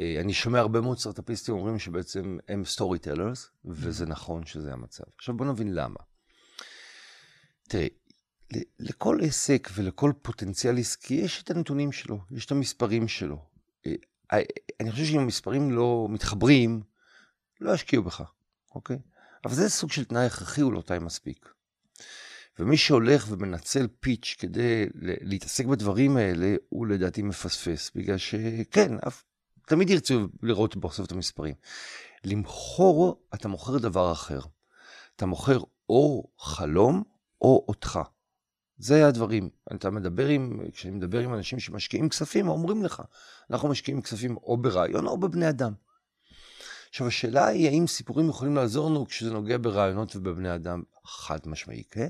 אה, 0.00 0.20
אני 0.20 0.32
שומע 0.32 0.58
הרבה 0.58 0.80
מאוד 0.80 0.98
סטארט-אפיסטים 0.98 1.54
אומרים 1.54 1.78
שבעצם 1.78 2.38
הם 2.48 2.64
סטורי 2.64 2.98
טלרס, 2.98 3.50
וזה 3.64 4.06
נכון 4.06 4.46
שזה 4.46 4.72
המצב. 4.72 5.04
עכשיו 5.16 5.36
בוא 5.36 5.46
נבין 5.46 5.74
למה. 5.74 6.00
תראה, 7.68 7.86
לכל 8.78 9.18
עסק 9.22 9.68
ולכל 9.74 10.12
פוטנציאל 10.22 10.78
עסקי 10.78 11.14
יש 11.14 11.42
את 11.42 11.50
הנתונים 11.50 11.92
שלו, 11.92 12.18
יש 12.30 12.46
את 12.46 12.50
המספרים 12.50 13.08
שלו. 13.08 13.38
אה, 14.32 14.38
אני 14.80 14.92
חושב 14.92 15.04
שאם 15.04 15.18
המספרים 15.18 15.70
לא 15.70 16.06
מתחברים, 16.10 16.82
לא 17.60 17.74
ישקיעו 17.74 18.02
בך, 18.02 18.22
אוקיי? 18.74 18.98
אבל 19.44 19.54
זה 19.54 19.68
סוג 19.68 19.92
של 19.92 20.04
תנאי 20.04 20.26
הכרחי, 20.26 20.60
הוא 20.60 20.72
לא 20.72 20.80
תנאי 20.80 20.98
מספיק. 20.98 21.48
ומי 22.58 22.76
שהולך 22.76 23.26
ומנצל 23.28 23.88
פיץ' 24.00 24.36
כדי 24.38 24.86
להתעסק 24.94 25.64
בדברים 25.64 26.16
האלה, 26.16 26.54
הוא 26.68 26.86
לדעתי 26.86 27.22
מפספס, 27.22 27.90
בגלל 27.94 28.18
שכן, 28.18 28.94
אף, 29.06 29.24
תמיד 29.66 29.90
ירצו 29.90 30.28
לראות 30.42 30.76
בסוף 30.76 31.06
את 31.06 31.12
המספרים. 31.12 31.54
למכור, 32.24 33.22
אתה 33.34 33.48
מוכר 33.48 33.78
דבר 33.78 34.12
אחר. 34.12 34.40
אתה 35.16 35.26
מוכר 35.26 35.58
או 35.88 36.24
חלום 36.38 37.02
או 37.40 37.64
אותך. 37.68 38.00
זה 38.78 39.06
הדברים. 39.06 39.50
אתה 39.74 39.90
מדבר 39.90 40.28
עם, 40.28 40.60
כשאני 40.72 40.94
מדבר 40.94 41.18
עם 41.18 41.34
אנשים 41.34 41.60
שמשקיעים 41.60 42.08
כספים, 42.08 42.48
אומרים 42.48 42.84
לך, 42.84 43.02
אנחנו 43.50 43.68
משקיעים 43.68 44.02
כספים 44.02 44.36
או 44.36 44.56
ברעיון 44.56 45.06
או 45.06 45.18
בבני 45.18 45.48
אדם. 45.48 45.72
עכשיו, 46.88 47.06
השאלה 47.06 47.46
היא, 47.46 47.68
האם 47.68 47.86
סיפורים 47.86 48.28
יכולים 48.28 48.56
לעזור 48.56 48.90
לנו 48.90 49.06
כשזה 49.06 49.30
נוגע 49.30 49.56
ברעיונות 49.60 50.16
ובבני 50.16 50.54
אדם? 50.54 50.82
חד 51.04 51.38
משמעי, 51.46 51.82
כן. 51.90 52.08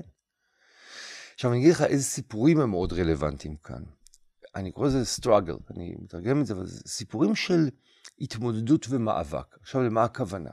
עכשיו, 1.33 1.51
אני 1.51 1.59
אגיד 1.59 1.71
לך 1.71 1.81
איזה 1.81 2.03
סיפורים 2.03 2.59
הם 2.59 2.69
מאוד 2.69 2.93
רלוונטיים 2.93 3.55
כאן. 3.55 3.83
אני 4.55 4.71
קורא 4.71 4.87
לזה 4.87 5.03
struggle, 5.21 5.73
אני 5.73 5.95
מתרגם 5.99 6.41
את 6.41 6.45
זה, 6.45 6.53
אבל 6.53 6.65
זה 6.65 6.81
סיפורים 6.87 7.35
של 7.35 7.69
התמודדות 8.21 8.85
ומאבק. 8.89 9.57
עכשיו, 9.61 9.81
למה 9.81 10.03
הכוונה? 10.03 10.49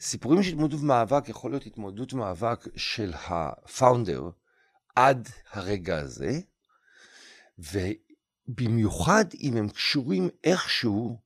סיפורים 0.00 0.42
של 0.42 0.48
התמודדות 0.52 0.80
ומאבק 0.80 1.28
יכול 1.28 1.50
להיות 1.50 1.66
התמודדות 1.66 2.12
ומאבק 2.12 2.64
של 2.76 3.12
הפאונדר, 3.28 4.30
עד 4.96 5.28
הרגע 5.50 5.98
הזה, 5.98 6.40
ובמיוחד 7.58 9.24
אם 9.40 9.56
הם 9.56 9.68
קשורים 9.68 10.28
איכשהו 10.44 11.20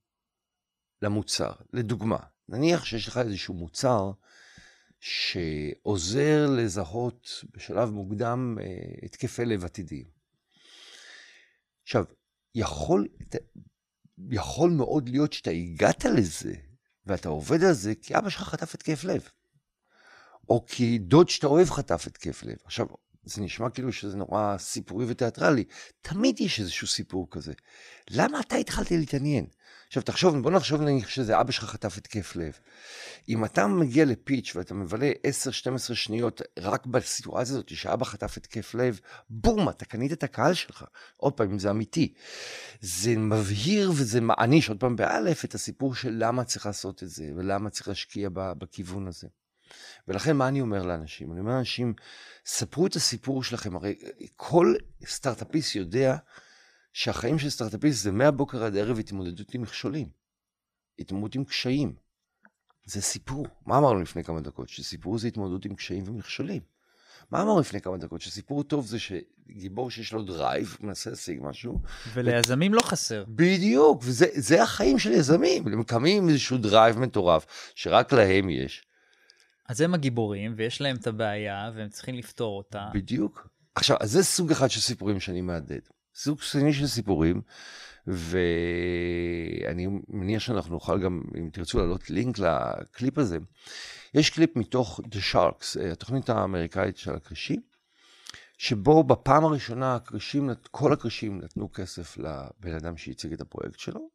למוצר. 1.01 1.51
לדוגמה, 1.73 2.17
נניח 2.49 2.85
שיש 2.85 3.07
לך 3.07 3.17
איזשהו 3.17 3.53
מוצר 3.53 4.11
שעוזר 4.99 6.45
לזהות 6.57 7.43
בשלב 7.53 7.89
מוקדם 7.89 8.57
אה, 8.61 8.65
התקפי 9.03 9.45
לב 9.45 9.65
עתידיים. 9.65 10.09
עכשיו, 11.83 12.05
יכול, 12.55 13.07
יכול 14.31 14.71
מאוד 14.71 15.09
להיות 15.09 15.33
שאתה 15.33 15.49
הגעת 15.49 16.05
לזה 16.05 16.53
ואתה 17.05 17.29
עובד 17.29 17.63
על 17.63 17.73
זה 17.73 17.95
כי 17.95 18.17
אבא 18.17 18.29
שלך 18.29 18.41
חטף 18.41 18.75
התקף 18.75 19.03
לב, 19.03 19.29
או 20.49 20.65
כי 20.67 20.97
דוד 20.97 21.29
שאתה 21.29 21.47
אוהב 21.47 21.69
חטף 21.69 22.07
התקף 22.07 22.43
לב. 22.43 22.57
עכשיו, 22.63 22.87
זה 23.23 23.41
נשמע 23.41 23.69
כאילו 23.69 23.93
שזה 23.93 24.17
נורא 24.17 24.57
סיפורי 24.57 25.05
ותיאטרלי. 25.07 25.63
תמיד 26.01 26.41
יש 26.41 26.59
איזשהו 26.59 26.87
סיפור 26.87 27.27
כזה. 27.31 27.53
למה 28.09 28.39
אתה 28.39 28.55
התחלת 28.55 28.91
להתעניין? 28.91 29.45
עכשיו 29.87 30.03
תחשוב, 30.03 30.37
בוא 30.37 30.51
נחשוב 30.51 30.81
נניח 30.81 31.09
שזה 31.09 31.41
אבא 31.41 31.51
שלך 31.51 31.63
חטף 31.63 31.97
התקף 31.97 32.35
לב. 32.35 32.59
אם 33.29 33.45
אתה 33.45 33.67
מגיע 33.67 34.05
לפיץ' 34.05 34.55
ואתה 34.55 34.73
מבלה 34.73 35.11
10-12 35.89 35.93
שניות 35.93 36.41
רק 36.59 36.85
בסיטואציה 36.85 37.53
הזאת 37.53 37.69
שאבא 37.69 38.05
חטף 38.05 38.37
התקף 38.37 38.75
לב, 38.75 38.99
בום, 39.29 39.69
אתה 39.69 39.85
קנית 39.85 40.13
את 40.13 40.23
הקהל 40.23 40.53
שלך. 40.53 40.85
עוד 41.17 41.33
פעם, 41.33 41.51
אם 41.51 41.59
זה 41.59 41.69
אמיתי. 41.69 42.13
זה 42.81 43.17
מבהיר 43.17 43.91
וזה 43.91 44.21
מעניש, 44.21 44.69
עוד 44.69 44.79
פעם 44.79 44.95
באלף, 44.95 45.45
את 45.45 45.55
הסיפור 45.55 45.95
של 45.95 46.13
למה 46.17 46.43
צריך 46.43 46.65
לעשות 46.65 47.03
את 47.03 47.09
זה, 47.09 47.31
ולמה 47.35 47.69
צריך 47.69 47.87
להשקיע 47.87 48.29
בכיוון 48.33 49.07
הזה. 49.07 49.27
ולכן 50.07 50.35
מה 50.35 50.47
אני 50.47 50.61
אומר 50.61 50.83
לאנשים? 50.83 51.31
אני 51.31 51.39
אומר 51.39 51.51
לאנשים, 51.51 51.93
ספרו 52.45 52.87
את 52.87 52.95
הסיפור 52.95 53.43
שלכם, 53.43 53.75
הרי 53.75 53.95
כל 54.35 54.75
סטארט-אפיסט 55.05 55.75
יודע 55.75 56.17
שהחיים 56.93 57.39
של 57.39 57.49
סטארט-אפיסט 57.49 58.03
זה 58.03 58.11
מהבוקר 58.11 58.63
עד 58.63 58.75
הערב 58.75 58.99
התמודדות 58.99 59.53
עם 59.53 59.61
מכשולים, 59.61 60.07
התמודדות 60.99 61.35
עם 61.35 61.43
קשיים. 61.43 61.95
זה 62.85 63.01
סיפור. 63.01 63.47
מה 63.65 63.77
אמרנו 63.77 64.01
לפני 64.01 64.23
כמה 64.23 64.41
דקות? 64.41 64.69
שסיפור 64.69 65.17
זה 65.17 65.27
התמודדות 65.27 65.65
עם 65.65 65.75
קשיים 65.75 66.03
ומכשולים. 66.07 66.61
מה 67.31 67.41
אמרנו 67.41 67.59
לפני 67.59 67.81
כמה 67.81 67.97
דקות? 67.97 68.21
שסיפור 68.21 68.63
טוב 68.63 68.85
זה 68.85 68.97
שגיבור 68.99 69.91
שיש 69.91 70.13
לו 70.13 70.23
drive, 70.23 70.77
מנסה 70.79 71.09
להשיג 71.09 71.39
משהו. 71.41 71.79
וליזמים 72.13 72.71
ו... 72.71 72.75
לא 72.75 72.81
חסר. 72.81 73.23
בדיוק, 73.27 74.01
וזה 74.05 74.63
החיים 74.63 74.99
של 74.99 75.11
יזמים. 75.11 75.67
הם 75.67 75.83
קמים 75.83 76.23
עם 76.23 76.29
איזשהו 76.29 76.57
drive 76.57 76.99
מטורף, 76.99 77.71
שרק 77.75 78.13
להם 78.13 78.49
יש. 78.49 78.83
אז 79.71 79.81
הם 79.81 79.93
הגיבורים, 79.93 80.53
ויש 80.57 80.81
להם 80.81 80.95
את 80.95 81.07
הבעיה, 81.07 81.71
והם 81.75 81.89
צריכים 81.89 82.15
לפתור 82.15 82.57
אותה. 82.57 82.89
בדיוק. 82.93 83.47
עכשיו, 83.75 83.97
אז 83.99 84.11
זה 84.11 84.23
סוג 84.23 84.51
אחד 84.51 84.69
של 84.69 84.79
סיפורים 84.79 85.19
שאני 85.19 85.41
מהדהד. 85.41 85.89
סוג 86.15 86.41
שני 86.41 86.73
של 86.73 86.87
סיפורים, 86.87 87.41
ואני 88.07 89.87
מניח 90.07 90.41
שאנחנו 90.41 90.73
נוכל 90.73 90.99
גם, 90.99 91.21
אם 91.37 91.49
תרצו 91.53 91.77
להעלות 91.77 92.09
לינק 92.09 92.39
לקליפ 92.39 93.17
הזה, 93.17 93.37
יש 94.13 94.29
קליפ 94.29 94.55
מתוך 94.55 94.99
The 94.99 95.33
Sharks, 95.33 95.79
התוכנית 95.91 96.29
האמריקאית 96.29 96.97
של 96.97 97.15
הכרישים, 97.15 97.61
שבו 98.57 99.03
בפעם 99.03 99.45
הראשונה 99.45 99.95
הכרישים, 99.95 100.49
כל 100.71 100.93
הכרישים 100.93 101.41
נתנו 101.41 101.71
כסף 101.71 102.17
לבן 102.17 102.75
אדם 102.75 102.97
שהציג 102.97 103.33
את 103.33 103.41
הפרויקט 103.41 103.79
שלו. 103.79 104.09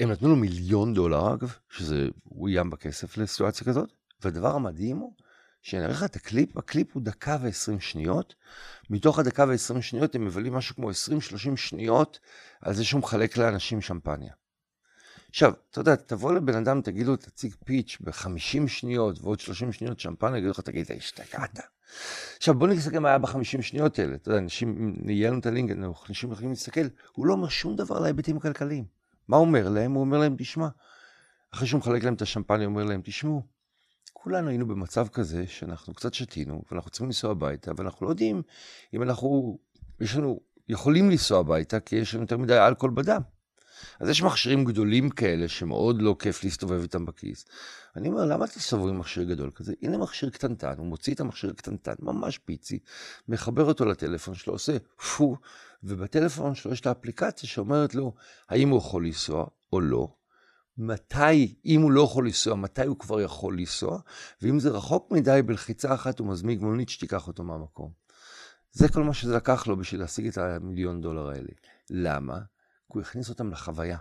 הם 0.00 0.10
נתנו 0.10 0.28
לו 0.28 0.36
מיליון 0.36 0.94
דולר 0.94 1.34
אגב, 1.34 1.54
שזה, 1.70 2.08
המון 2.24 2.70
כסף 2.70 3.16
לסיטואציה 3.16 3.66
כזאת, 3.66 4.03
והדבר 4.24 4.54
המדהים 4.54 4.96
הוא 4.96 5.12
שאני 5.62 5.84
אראה 5.84 5.94
לך 5.94 6.04
את 6.04 6.16
הקליפ, 6.16 6.56
הקליפ 6.56 6.94
הוא 6.94 7.02
דקה 7.02 7.36
ועשרים 7.42 7.80
שניות. 7.80 8.34
מתוך 8.90 9.18
הדקה 9.18 9.44
ועשרים 9.48 9.82
שניות 9.82 10.14
הם 10.14 10.24
מבלים 10.24 10.54
משהו 10.54 10.74
כמו 10.76 10.90
עשרים 10.90 11.20
שלושים 11.20 11.56
שניות 11.56 12.18
על 12.60 12.74
זה 12.74 12.84
שהוא 12.84 13.00
מחלק 13.00 13.36
לאנשים 13.36 13.80
שמפניה. 13.80 14.32
עכשיו, 15.30 15.52
אתה 15.70 15.80
יודע, 15.80 15.94
תבוא 15.94 16.32
לבן 16.32 16.54
אדם, 16.54 16.82
תגיד 16.82 17.06
לו, 17.06 17.16
תציג 17.16 17.54
פיץ' 17.64 17.98
ב-50 18.00 18.68
שניות 18.68 19.18
ועוד 19.20 19.40
30 19.40 19.72
שניות 19.72 20.00
שמפניה, 20.00 20.38
יגידו 20.38 20.50
לך, 20.50 20.60
תגיד, 20.60 20.84
אתה 20.84 20.94
השתגעת. 20.94 21.60
עכשיו, 22.36 22.54
בוא 22.54 22.68
נסתכל 22.68 22.98
מה 22.98 23.08
היה 23.08 23.18
ב-50 23.18 23.62
שניות 23.62 23.98
האלה. 23.98 24.14
אתה 24.14 24.28
יודע, 24.28 24.40
אנשים, 24.40 24.94
יהיה 25.08 25.30
לנו 25.30 25.38
את 25.38 25.46
הלינק, 25.46 25.70
אנשים 26.08 26.32
יכולים 26.32 26.50
להסתכל, 26.50 26.86
הוא 27.12 27.26
לא 27.26 27.32
אומר 27.32 27.48
שום 27.48 27.76
דבר 27.76 27.96
על 27.96 28.04
ההיבטים 28.04 28.36
הכלכליים. 28.36 28.84
מה 29.28 29.36
הוא 29.36 29.46
אומר 29.46 29.68
להם? 29.68 29.92
הוא 29.92 30.00
אומר 30.00 30.18
להם, 30.18 30.34
תשמע, 30.38 30.68
אחרי 31.54 31.68
שהוא 31.68 31.78
מחלק 31.78 32.04
להם 32.04 32.14
את 32.14 32.22
השמפניה, 32.22 32.66
הוא 32.66 32.72
אומר 32.72 32.84
להם, 32.84 33.00
תשמעו, 33.04 33.42
כולנו 34.24 34.48
היינו 34.48 34.66
במצב 34.66 35.08
כזה 35.08 35.46
שאנחנו 35.46 35.94
קצת 35.94 36.14
שתינו, 36.14 36.62
ואנחנו 36.70 36.90
צריכים 36.90 37.06
לנסוע 37.06 37.30
הביתה, 37.30 37.72
ואנחנו 37.76 38.06
לא 38.06 38.10
יודעים 38.10 38.42
אם 38.94 39.02
אנחנו, 39.02 39.58
יש 40.00 40.16
לנו, 40.16 40.40
יכולים 40.68 41.10
לנסוע 41.10 41.40
הביתה, 41.40 41.80
כי 41.80 41.96
יש 41.96 42.14
לנו 42.14 42.22
יותר 42.22 42.36
מדי 42.36 42.58
אלכוהול 42.58 42.94
בדם. 42.94 43.20
אז 44.00 44.08
יש 44.08 44.22
מכשירים 44.22 44.64
גדולים 44.64 45.10
כאלה 45.10 45.48
שמאוד 45.48 46.02
לא 46.02 46.16
כיף 46.18 46.44
להסתובב 46.44 46.82
איתם 46.82 47.06
בכיס. 47.06 47.44
אני 47.96 48.08
אומר, 48.08 48.24
למה 48.24 48.46
תסתובבו 48.46 48.88
עם 48.88 48.98
מכשיר 48.98 49.24
גדול 49.24 49.50
כזה? 49.54 49.72
הנה 49.82 49.98
מכשיר 49.98 50.30
קטנטן, 50.30 50.74
הוא 50.78 50.86
מוציא 50.86 51.14
את 51.14 51.20
המכשיר 51.20 51.50
הקטנטן, 51.50 51.94
ממש 51.98 52.38
פיצי, 52.38 52.78
מחבר 53.28 53.64
אותו 53.64 53.84
לטלפון 53.84 54.34
שלו, 54.34 54.52
עושה 54.52 54.76
פו, 55.16 55.36
ובטלפון 55.82 56.54
שלו 56.54 56.72
יש 56.72 56.80
את 56.80 56.86
האפליקציה 56.86 57.48
שאומרת 57.48 57.94
לו 57.94 58.14
האם 58.48 58.68
הוא 58.68 58.78
יכול 58.78 59.06
לנסוע 59.06 59.46
או 59.72 59.80
לא, 59.80 60.08
מתי, 60.78 61.54
אם 61.64 61.82
הוא 61.82 61.90
לא 61.92 62.00
יכול 62.00 62.26
לנסוע, 62.26 62.54
מתי 62.54 62.86
הוא 62.86 62.98
כבר 62.98 63.20
יכול 63.20 63.58
לנסוע, 63.58 63.98
ואם 64.42 64.60
זה 64.60 64.70
רחוק 64.70 65.10
מדי, 65.10 65.40
בלחיצה 65.46 65.94
אחת 65.94 66.18
הוא 66.18 66.28
מזמיג 66.28 66.60
מונית 66.60 66.88
שתיקח 66.88 67.26
אותו 67.26 67.44
מהמקום. 67.44 67.92
זה 68.72 68.88
כל 68.88 69.02
מה 69.04 69.14
שזה 69.14 69.36
לקח 69.36 69.66
לו 69.66 69.76
בשביל 69.76 70.00
להשיג 70.00 70.26
את 70.26 70.38
המיליון 70.38 71.00
דולר 71.00 71.28
האלה. 71.28 71.48
למה? 71.90 72.38
כי 72.38 72.98
הוא 72.98 73.02
הכניס 73.02 73.28
אותם 73.28 73.50
לחוויה. 73.50 73.98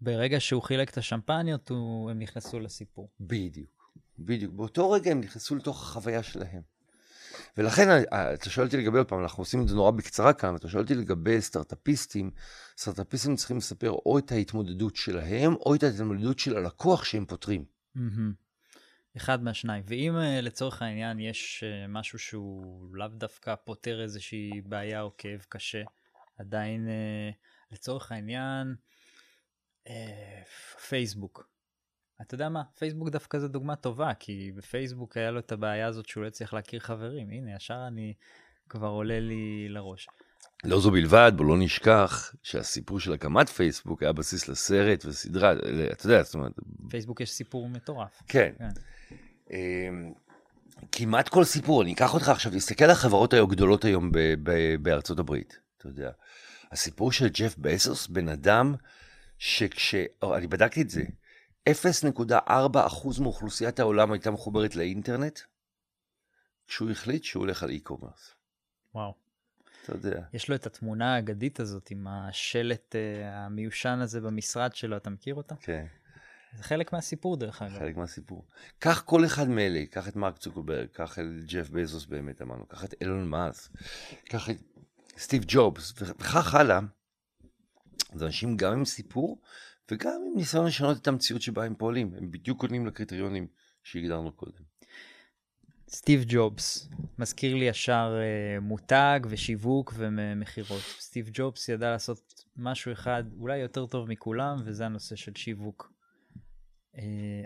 ברגע 0.00 0.40
שהוא 0.40 0.62
חילק 0.62 0.90
את 0.90 0.98
השמפניות, 0.98 1.68
הוא... 1.68 2.10
הם 2.10 2.18
נכנסו 2.18 2.60
לסיפור. 2.60 3.08
בדיוק, 3.20 3.92
בדיוק. 4.18 4.52
באותו 4.54 4.90
רגע 4.90 5.10
הם 5.10 5.20
נכנסו 5.20 5.56
לתוך 5.56 5.82
החוויה 5.82 6.22
שלהם. 6.22 6.73
ולכן 7.56 7.90
אה, 7.90 8.02
אה, 8.12 8.34
אתה 8.34 8.50
שואל 8.50 8.66
אותי 8.66 8.76
לגבי, 8.76 8.98
עוד 8.98 9.08
פעם, 9.08 9.22
אנחנו 9.22 9.40
עושים 9.40 9.62
את 9.62 9.68
זה 9.68 9.74
נורא 9.74 9.90
בקצרה 9.90 10.32
כאן, 10.32 10.56
אתה 10.56 10.68
שואל 10.68 10.82
אותי 10.82 10.94
לגבי 10.94 11.40
סטארט-אפיסטים, 11.40 12.30
סטארט-אפיסטים 12.78 13.36
צריכים 13.36 13.56
לספר 13.56 13.90
או 13.90 14.18
את 14.18 14.32
ההתמודדות 14.32 14.96
שלהם, 14.96 15.54
או 15.54 15.74
את 15.74 15.82
ההתמודדות 15.82 16.38
של 16.38 16.56
הלקוח 16.56 17.04
שהם 17.04 17.26
פותרים. 17.26 17.64
אחד 19.16 19.42
מהשניים. 19.42 19.82
ואם 19.86 20.16
אה, 20.16 20.40
לצורך 20.40 20.82
העניין 20.82 21.20
יש 21.20 21.64
משהו 21.88 22.18
שהוא 22.18 22.96
לאו 22.96 23.08
דווקא 23.08 23.54
פותר 23.54 24.02
איזושהי 24.02 24.60
בעיה 24.64 25.02
או 25.02 25.16
כאב 25.18 25.44
קשה, 25.48 25.82
עדיין 26.38 26.88
לצורך 27.72 28.12
העניין, 28.12 28.74
פייסבוק. 30.88 31.53
אתה 32.22 32.34
יודע 32.34 32.48
מה, 32.48 32.62
פייסבוק 32.78 33.08
דווקא 33.08 33.38
זו 33.38 33.48
דוגמה 33.48 33.76
טובה, 33.76 34.14
כי 34.14 34.52
בפייסבוק 34.56 35.16
היה 35.16 35.30
לו 35.30 35.38
את 35.38 35.52
הבעיה 35.52 35.86
הזאת 35.86 36.06
שהוא 36.06 36.24
לא 36.24 36.30
צריך 36.30 36.54
להכיר 36.54 36.80
חברים. 36.80 37.30
הנה, 37.30 37.56
ישר 37.56 37.84
אני 37.86 38.14
כבר 38.68 38.88
עולה 38.88 39.20
לי 39.20 39.68
לראש. 39.68 40.08
לא 40.64 40.80
זו 40.80 40.90
בלבד, 40.90 41.32
בוא 41.36 41.44
לא 41.44 41.56
נשכח 41.58 42.34
שהסיפור 42.42 43.00
של 43.00 43.12
הקמת 43.12 43.48
פייסבוק 43.48 44.02
היה 44.02 44.12
בסיס 44.12 44.48
לסרט 44.48 45.04
וסדרה, 45.04 45.52
אתה 45.92 46.06
יודע, 46.06 46.22
זאת 46.22 46.34
אומרת... 46.34 46.52
פייסבוק 46.90 47.20
יש 47.20 47.30
סיפור 47.30 47.68
מטורף. 47.68 48.22
כן. 48.28 48.52
כן. 48.58 48.68
אמ, 49.50 50.12
כמעט 50.92 51.28
כל 51.28 51.44
סיפור, 51.44 51.82
אני 51.82 51.92
אקח 51.92 52.14
אותך 52.14 52.28
עכשיו, 52.28 52.52
תסתכל 52.52 52.84
על 52.84 52.90
החברות 52.90 53.32
הגדולות 53.32 53.84
היום 53.84 54.10
בארצות 54.82 55.18
הברית, 55.18 55.58
אתה 55.78 55.86
יודע. 55.86 56.10
הסיפור 56.72 57.12
של 57.12 57.28
ג'ף 57.28 57.54
בסוס, 57.58 58.06
בן 58.06 58.28
אדם 58.28 58.74
שכש... 59.38 59.94
אני 60.36 60.46
בדקתי 60.46 60.82
את 60.82 60.90
זה. 60.90 61.02
0.4% 61.70 63.22
מאוכלוסיית 63.22 63.80
העולם 63.80 64.12
הייתה 64.12 64.30
מחוברת 64.30 64.76
לאינטרנט, 64.76 65.40
כשהוא 66.66 66.90
החליט 66.90 67.24
שהוא 67.24 67.40
הולך 67.40 67.62
על 67.62 67.70
e-commerce. 67.70 68.34
וואו. 68.94 69.14
אתה 69.82 69.92
יודע. 69.92 70.22
יש 70.32 70.48
לו 70.48 70.54
את 70.54 70.66
התמונה 70.66 71.14
האגדית 71.14 71.60
הזאת 71.60 71.90
עם 71.90 72.06
השלט 72.06 72.94
uh, 72.94 73.24
המיושן 73.24 73.98
הזה 74.02 74.20
במשרד 74.20 74.74
שלו, 74.74 74.96
אתה 74.96 75.10
מכיר 75.10 75.34
אותה? 75.34 75.54
כן. 75.60 75.86
זה 76.56 76.62
חלק 76.62 76.92
מהסיפור 76.92 77.36
דרך 77.36 77.62
אגב. 77.62 77.78
חלק 77.78 77.96
מהסיפור. 77.96 78.44
קח 78.78 79.00
כל 79.00 79.24
אחד 79.24 79.48
מאלה, 79.48 79.86
קח 79.90 80.08
את 80.08 80.16
מרק 80.16 80.38
צוקרברג, 80.38 80.86
קח 80.92 81.18
את 81.18 81.24
ג'ף 81.46 81.70
בזוס 81.70 82.06
באמת 82.06 82.42
אמרנו, 82.42 82.66
קח 82.66 82.84
את 82.84 82.94
אילון 83.00 83.28
מאס, 83.28 83.68
קח 84.24 84.50
את 84.50 84.56
סטיב 85.18 85.44
ג'ובס, 85.46 85.92
וכך 85.98 86.54
הלאה. 86.54 86.80
זה 88.14 88.26
אנשים 88.26 88.56
גם 88.56 88.72
עם 88.72 88.84
סיפור 88.84 89.40
וגם 89.90 90.20
עם 90.26 90.36
ניסיון 90.36 90.66
לשנות 90.66 90.96
את 91.02 91.08
המציאות 91.08 91.42
שבה 91.42 91.64
הם 91.64 91.74
פועלים, 91.74 92.14
הם 92.14 92.30
בדיוק 92.30 92.62
עונים 92.62 92.86
לקריטריונים 92.86 93.46
שהגדרנו 93.82 94.32
קודם. 94.32 94.74
סטיב 95.88 96.24
ג'ובס, 96.28 96.88
מזכיר 97.18 97.54
לי 97.54 97.64
ישר 97.64 98.14
uh, 98.14 98.60
מותג 98.60 99.20
ושיווק 99.28 99.92
ומכירות. 99.96 100.82
סטיב 100.98 101.30
ג'ובס 101.32 101.68
ידע 101.68 101.90
לעשות 101.90 102.44
משהו 102.56 102.92
אחד 102.92 103.24
אולי 103.38 103.58
יותר 103.58 103.86
טוב 103.86 104.08
מכולם, 104.08 104.56
וזה 104.64 104.86
הנושא 104.86 105.16
של 105.16 105.32
שיווק. 105.36 105.92
Uh, 106.94 106.98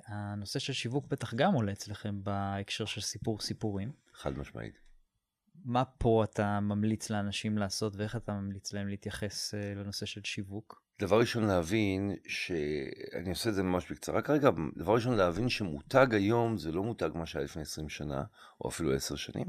הנושא 0.07 0.59
של 0.59 0.73
שיווק 0.73 1.07
בטח 1.07 1.35
גם 1.35 1.55
עולה 1.55 1.73
אצלכם 1.73 2.25
בהקשר 2.25 2.85
של 2.85 3.01
סיפור 3.01 3.41
סיפורים. 3.41 3.93
חד 4.15 4.39
משמעית. 4.39 4.79
מה 5.65 5.85
פה 5.85 6.25
אתה 6.25 6.61
ממליץ 6.61 7.11
לאנשים 7.11 7.59
לעשות 7.59 7.97
ואיך 7.97 8.17
אתה 8.17 8.33
ממליץ 8.33 8.73
להם 8.73 8.89
להתייחס 8.89 9.55
uh, 9.55 9.79
לנושא 9.79 10.07
של 10.07 10.21
שיווק? 10.25 10.88
דבר 11.01 11.21
ראשון 11.21 11.47
להבין, 11.47 12.15
שאני 12.27 13.31
עושה 13.31 13.51
את 13.51 13.55
זה 13.55 13.63
ממש 13.63 13.91
בקצרה 13.91 14.23
כרגע, 14.23 14.51
דבר 14.77 14.95
ראשון 14.95 15.17
להבין 15.17 15.49
שמותג 15.49 16.15
היום 16.15 16.59
זה 16.59 16.73
לא 16.73 16.83
מותג 16.83 17.09
מה 17.15 17.27
שהיה 17.27 17.45
לפני 17.45 17.63
20 17.63 17.89
שנה, 17.89 18.23
או 18.61 18.69
אפילו 18.69 18.95
10 18.95 19.17
שנים. 19.17 19.47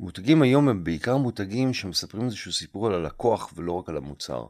מותגים 0.00 0.42
היום 0.42 0.68
הם 0.68 0.84
בעיקר 0.84 1.16
מותגים 1.16 1.74
שמספרים 1.74 2.24
איזשהו 2.24 2.52
סיפור 2.52 2.86
על 2.86 2.94
הלקוח 2.94 3.52
ולא 3.56 3.72
רק 3.72 3.88
על 3.88 3.96
המוצר. 3.96 4.46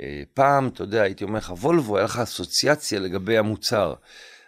אה, 0.00 0.22
פעם, 0.34 0.68
אתה 0.68 0.82
יודע, 0.82 1.02
הייתי 1.02 1.24
אומר 1.24 1.38
לך, 1.38 1.50
וולבו, 1.50 1.96
היה 1.96 2.04
לך 2.04 2.18
אסוציאציה 2.18 3.00
לגבי 3.00 3.38
המוצר. 3.38 3.94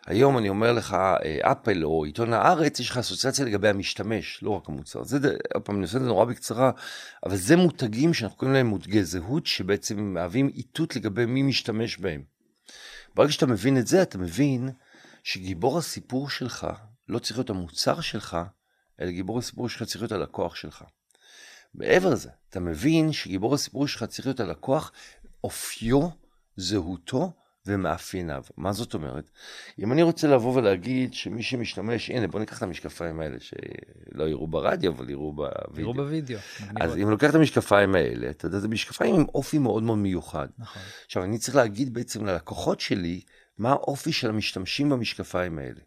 היום 0.07 0.39
אני 0.39 0.49
אומר 0.49 0.73
לך, 0.73 0.95
אה, 0.95 1.53
אפל 1.53 1.85
או 1.85 2.05
עיתון 2.05 2.33
הארץ, 2.33 2.81
יש 2.81 2.91
לך 2.91 2.99
אסוציאציה 2.99 3.45
לגבי 3.45 3.69
המשתמש, 3.69 4.43
לא 4.43 4.51
רק 4.51 4.69
המוצר. 4.69 5.05
זה, 5.05 5.37
עוד 5.55 5.63
פעם, 5.63 5.77
אני 5.77 5.83
עושה 5.83 5.97
את 5.97 6.03
זה 6.03 6.09
נורא 6.09 6.25
בקצרה, 6.25 6.71
אבל 7.27 7.37
זה 7.37 7.57
מותגים 7.57 8.15
שאנחנו 8.15 8.37
קוראים 8.37 8.55
להם 8.55 8.67
מותגי 8.67 9.05
זהות, 9.05 9.47
שבעצם 9.47 10.15
מהווים 10.15 10.49
איתות 10.49 10.97
לגבי 10.97 11.27
מי 11.27 11.43
משתמש 11.43 11.99
בהם. 11.99 12.23
ברגע 13.15 13.33
שאתה 13.33 13.47
מבין 13.47 13.79
את 13.79 13.87
זה, 13.87 14.03
אתה 14.03 14.19
מבין 14.19 14.71
שגיבור 15.23 15.79
הסיפור 15.79 16.31
שלך 16.31 16.67
לא 17.09 17.19
צריך 17.19 17.39
להיות 17.39 17.51
המוצר 17.51 18.01
שלך, 18.01 18.39
אלא 19.01 19.11
גיבור 19.11 19.39
הסיפור 19.39 19.69
שלך 19.69 19.83
צריך 19.83 20.03
להיות 20.03 20.13
הלקוח 20.13 20.55
שלך. 20.55 20.85
מעבר 21.75 22.11
לזה, 22.11 22.31
אתה 22.51 22.61
מבין 22.61 23.13
שגיבור 23.13 23.55
הסיפור 23.55 23.89
שלך 23.89 24.05
צריך 24.05 24.27
להיות 24.27 24.41
הלקוח, 24.41 24.93
אופיו, 25.45 26.09
זהותו 26.57 27.33
ומאפייניו. 27.67 28.45
מה 28.57 28.73
זאת 28.73 28.95
אומרת? 28.95 29.31
אם 29.79 29.93
אני 29.93 30.03
רוצה 30.03 30.29
לבוא 30.29 30.57
ולהגיד 30.57 31.15
שמי 31.15 31.43
שמשתמש, 31.43 32.11
הנה 32.11 32.27
בוא 32.27 32.41
ניקח 32.41 32.59
את 32.59 32.63
המשקפיים 32.63 33.21
האלה, 33.21 33.37
שלא 33.41 34.29
יראו 34.29 34.47
ברדיו, 34.47 34.93
אבל 34.93 35.11
יראו 35.11 35.33
בווידאו. 35.33 35.81
יראו 35.81 35.95
בווידאו. 35.95 36.39
אז 36.81 36.97
אם 36.97 37.11
לוקח 37.11 37.31
את 37.31 37.35
המשקפיים 37.35 37.95
האלה, 37.95 38.31
אתה 38.31 38.47
יודע, 38.47 38.59
זה 38.59 38.69
משקפיים 38.69 39.15
עם 39.15 39.25
אופי 39.35 39.59
מאוד 39.59 39.83
מאוד 39.83 39.99
מיוחד. 39.99 40.49
נכון. 40.59 40.83
עכשיו, 41.07 41.25
אני 41.25 41.39
צריך 41.39 41.57
להגיד 41.57 41.95
בעצם 41.95 42.27
ללקוחות 42.27 42.81
שלי, 42.81 43.21
מה 43.59 43.71
האופי 43.71 44.13
של 44.13 44.29
המשתמשים 44.29 44.89
במשקפיים 44.89 45.59
האלה. 45.59 45.81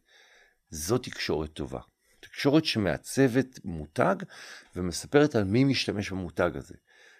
זו 0.69 0.97
תקשורת 0.97 1.53
טובה. 1.53 1.79
תקשורת 2.19 2.65
שמעצבת 2.65 3.59
מותג 3.65 4.15
ומספרת 4.75 5.35
על 5.35 5.43
מי 5.43 5.63
משתמש 5.63 6.11
במותג 6.11 6.51
הזה. 6.55 6.75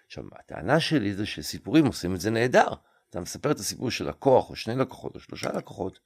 עכשיו, 0.06 0.24
הטענה 0.32 0.80
שלי 0.80 1.14
זה 1.14 1.26
שסיפורים 1.26 1.86
עושים 1.86 2.14
את 2.14 2.20
זה 2.20 2.30
נהדר. 2.30 2.68
אתה 3.10 3.20
מספר 3.20 3.50
את 3.50 3.58
הסיפור 3.58 3.90
של 3.90 4.08
לקוח, 4.08 4.50
או 4.50 4.56
שני 4.56 4.76
לקוחות, 4.76 5.14
או 5.14 5.20
שלושה 5.20 5.52
לקוחות, 5.52 5.98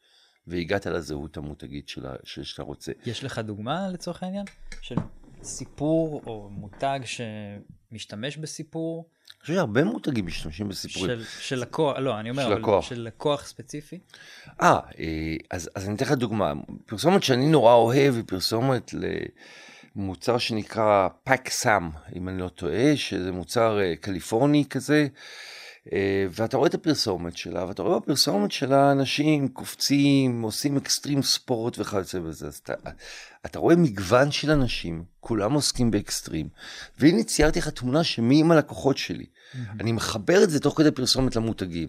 והגעת 0.46 0.86
לזהות 0.86 1.36
המותגית 1.36 1.88
של, 1.88 2.02
שאתה 2.24 2.62
רוצה. 2.62 2.92
יש 3.06 3.24
לך 3.24 3.38
דוגמה 3.38 3.88
לצורך 3.88 4.22
העניין? 4.22 4.44
של 4.80 4.96
סיפור 5.42 6.22
או 6.26 6.48
מותג 6.50 7.00
שמשתמש 7.04 8.36
בסיפור? 8.36 9.08
אני 9.30 9.40
חושב 9.40 9.54
שהרבה 9.54 9.84
מותגים 9.84 10.26
משתמשים 10.26 10.68
בסיפורים. 10.68 11.10
של, 11.18 11.24
של 11.40 11.58
לקוח, 11.58 11.98
לא, 11.98 12.20
אני 12.20 12.30
אומר, 12.30 12.48
של 12.48 12.54
לקוח. 12.54 12.84
של 12.88 13.00
לקוח 13.00 13.46
ספציפי? 13.46 13.98
אה, 14.62 14.80
אז, 15.50 15.70
אז 15.74 15.86
אני 15.86 15.96
אתן 15.96 16.04
לך 16.04 16.12
דוגמה. 16.12 16.52
פרסומת 16.86 17.22
שאני 17.22 17.46
נורא 17.46 17.74
אוהב 17.74 18.14
היא 18.14 18.24
פרסומת 18.26 18.94
למוצר 19.96 20.38
שנקרא 20.38 21.08
פאק 21.24 21.48
סאם, 21.48 21.90
אם 22.16 22.28
אני 22.28 22.38
לא 22.38 22.48
טועה, 22.48 22.96
שזה 22.96 23.32
מוצר 23.32 23.80
אה, 23.80 23.96
קליפורני 23.96 24.64
כזה. 24.70 25.06
אה, 25.92 26.26
ואתה 26.30 26.56
רואה 26.56 26.68
את 26.68 26.74
הפרסומת 26.74 27.36
שלה, 27.36 27.66
ואתה 27.68 27.82
רואה 27.82 27.98
בפרסומת 27.98 28.52
שלה 28.52 28.92
אנשים 28.92 29.48
קופצים, 29.48 30.42
עושים 30.42 30.76
extreme 30.76 31.22
sport 31.22 31.78
וכיוצא 31.78 32.18
בזה. 32.18 32.46
אז 32.46 32.56
אתה, 32.56 32.72
אתה 33.46 33.58
רואה 33.58 33.76
מגוון 33.76 34.30
של 34.30 34.50
אנשים, 34.50 35.04
כולם 35.20 35.52
עוסקים 35.52 35.90
באקסטרים, 35.90 36.48
והנה 36.98 37.22
ציירתי 37.22 37.58
לך 37.58 37.68
תמונה 37.68 38.04
שמיים 38.04 38.50
הלקוחות 38.50 38.98
שלי. 38.98 39.24
Mm-hmm. 39.24 39.58
אני 39.80 39.92
מחבר 39.92 40.42
את 40.42 40.50
זה 40.50 40.60
תוך 40.60 40.78
כדי 40.78 40.90
פרסומת 40.90 41.36
למותגים. 41.36 41.88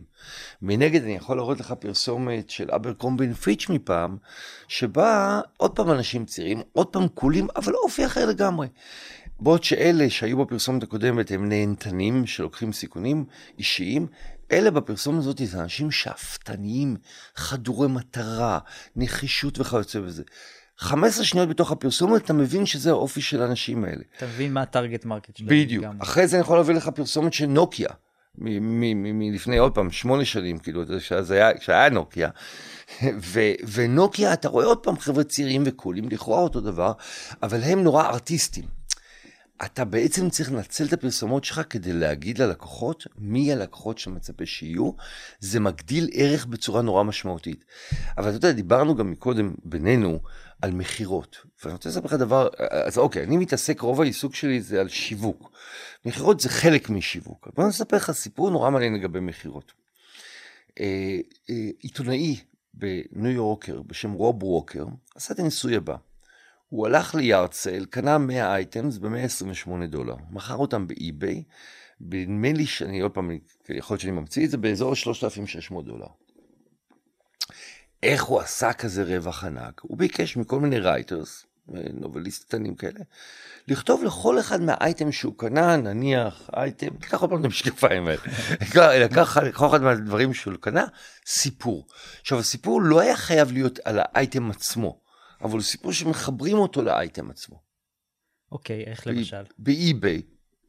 מנגד 0.61 1.03
אני 1.03 1.15
יכול 1.15 1.37
להראות 1.37 1.59
לך 1.59 1.71
פרסומת 1.71 2.49
של 2.49 2.71
Abercrombie & 2.71 3.33
Fitch 3.33 3.69
מפעם, 3.69 4.17
שבה 4.67 5.41
עוד 5.57 5.71
פעם 5.71 5.91
אנשים 5.91 6.25
צעירים, 6.25 6.61
עוד 6.73 6.87
פעם 6.87 7.07
cool 7.07 7.30
ים, 7.30 7.47
אבל 7.55 7.73
אופי 7.73 8.05
אחר 8.05 8.25
לגמרי. 8.25 8.67
בעוד 9.39 9.63
שאלה 9.63 10.09
שהיו 10.09 10.37
בפרסומת 10.37 10.83
הקודמת 10.83 11.31
הם 11.31 11.49
נהנתנים 11.49 12.27
שלוקחים 12.27 12.73
סיכונים 12.73 13.25
אישיים, 13.57 14.07
אלה 14.51 14.71
בפרסומת 14.71 15.19
הזאת 15.19 15.41
זה 15.45 15.59
אנשים 15.61 15.91
שאפתניים, 15.91 16.95
חדורי 17.35 17.87
מטרה, 17.87 18.59
נחישות 18.95 19.59
וכיוצא 19.59 19.99
בזה. 19.99 20.23
15 20.77 21.25
שניות 21.25 21.49
בתוך 21.49 21.71
הפרסומת 21.71 22.25
אתה 22.25 22.33
מבין 22.33 22.65
שזה 22.65 22.89
האופי 22.89 23.21
של 23.21 23.41
האנשים 23.41 23.83
האלה. 23.83 24.01
אתה 24.17 24.25
מבין 24.25 24.53
מה 24.53 24.61
ה 24.61 24.67
target 24.67 25.05
market 25.05 25.35
שלהם. 25.37 25.49
בדיוק. 25.49 25.83
גם. 25.83 25.97
אחרי 26.01 26.27
זה 26.27 26.35
אני 26.37 26.41
יכול 26.41 26.57
להביא 26.57 26.75
לך 26.75 26.87
פרסומת 26.87 27.33
של 27.33 27.45
נוקיה. 27.45 27.89
מלפני 28.37 29.57
עוד 29.57 29.75
פעם 29.75 29.91
שמונה 29.91 30.25
שנים 30.25 30.57
כאילו 30.57 30.83
כשהיה 31.59 31.89
נוקיה 31.89 32.29
ונוקיה 33.73 34.33
אתה 34.33 34.47
רואה 34.47 34.65
עוד 34.65 34.77
פעם 34.77 34.99
חבר'ה 34.99 35.23
צעירים 35.23 35.63
וקולים 35.65 36.09
לכאורה 36.09 36.39
אותו 36.41 36.61
דבר 36.61 36.91
אבל 37.43 37.63
הם 37.63 37.83
נורא 37.83 38.03
ארטיסטים 38.03 38.65
אתה 39.65 39.85
בעצם 39.85 40.29
צריך 40.29 40.51
לנצל 40.51 40.85
את 40.85 40.93
הפרסומות 40.93 41.43
שלך 41.43 41.61
כדי 41.69 41.93
להגיד 41.93 42.37
ללקוחות 42.37 43.07
מי 43.17 43.51
הלקוחות 43.51 43.97
שמצפה 43.97 44.45
שיהיו. 44.45 44.91
זה 45.39 45.59
מגדיל 45.59 46.09
ערך 46.13 46.45
בצורה 46.45 46.81
נורא 46.81 47.03
משמעותית. 47.03 47.65
אבל 48.17 48.29
אתה 48.29 48.37
יודע, 48.37 48.51
דיברנו 48.51 48.95
גם 48.95 49.11
מקודם 49.11 49.53
בינינו 49.63 50.19
על 50.61 50.71
מכירות. 50.71 51.37
ואני 51.63 51.73
רוצה 51.73 51.89
לספר 51.89 52.05
לך 52.05 52.13
דבר, 52.13 52.47
אז 52.85 52.97
אוקיי, 52.97 53.23
אני 53.23 53.37
מתעסק, 53.37 53.81
רוב 53.81 54.01
העיסוק 54.01 54.35
שלי 54.35 54.61
זה 54.61 54.81
על 54.81 54.89
שיווק. 54.89 55.51
מכירות 56.05 56.39
זה 56.39 56.49
חלק 56.49 56.89
משיווק. 56.89 57.47
בוא 57.55 57.67
נספר 57.67 57.97
לך 57.97 58.11
סיפור 58.11 58.49
נורא 58.49 58.69
מעניין 58.69 58.93
לגבי 58.93 59.19
מכירות. 59.19 59.71
אה, 60.79 61.17
אה, 61.49 61.69
עיתונאי 61.79 62.39
בניו 62.73 63.31
יורקר 63.31 63.81
בשם 63.81 64.11
רוב 64.11 64.43
ווקר 64.43 64.85
עשה 65.15 65.33
את 65.33 65.39
הניסוי 65.39 65.75
הבא. 65.75 65.95
הוא 66.69 66.87
הלך 66.87 67.15
ליארצל, 67.15 67.85
קנה 67.85 68.17
100 68.17 68.53
אייטמס 68.53 68.97
ב-128 68.97 69.85
דולר, 69.87 70.15
מכר 70.29 70.55
אותם 70.55 70.87
באי-ביי, 70.87 71.43
נדמה 72.01 72.51
לי 72.51 72.65
שאני 72.65 72.99
עוד 72.99 73.11
פעם, 73.11 73.31
יכול 73.69 73.93
להיות 73.95 74.01
שאני 74.01 74.11
ממציא 74.11 74.45
את 74.45 74.49
זה, 74.49 74.57
באזור 74.57 74.95
3,600 74.95 75.85
דולר. 75.85 76.07
איך 78.03 78.23
הוא 78.23 78.39
עשה 78.39 78.73
כזה 78.73 79.03
רווח 79.03 79.43
ענק? 79.43 79.81
הוא 79.81 79.97
ביקש 79.97 80.37
מכל 80.37 80.59
מיני 80.59 80.79
writers, 80.79 81.45
novelist 81.93 82.43
קטנים 82.43 82.75
כאלה, 82.75 82.99
לכתוב 83.67 84.03
לכל 84.03 84.39
אחד 84.39 84.61
מהאייטם 84.61 85.11
שהוא 85.11 85.33
קנה, 85.37 85.77
נניח 85.77 86.49
אייטם, 86.55 86.89
תיקח 86.89 87.21
עוד 87.21 87.29
פעם 87.29 87.39
את 87.39 87.45
המשקפיים 87.45 88.07
האלה, 88.07 88.21
לקח 89.05 89.37
לכל 89.37 89.67
אחד 89.67 89.81
מהדברים 89.81 90.33
שהוא 90.33 90.53
קנה, 90.59 90.85
סיפור. 91.25 91.87
עכשיו 92.21 92.39
הסיפור 92.39 92.81
לא 92.81 92.99
היה 92.99 93.15
חייב 93.15 93.51
להיות 93.51 93.79
על 93.85 93.99
האייטם 94.01 94.51
עצמו. 94.51 95.04
אבל 95.41 95.51
הוא 95.53 95.61
סיפור 95.61 95.93
שמחברים 95.93 96.57
אותו 96.57 96.81
לאייטם 96.81 97.29
עצמו. 97.29 97.61
אוקיי, 98.51 98.83
איך 98.83 99.07
למשל? 99.07 99.43
ב 99.57 99.68
eBay. 99.68 100.21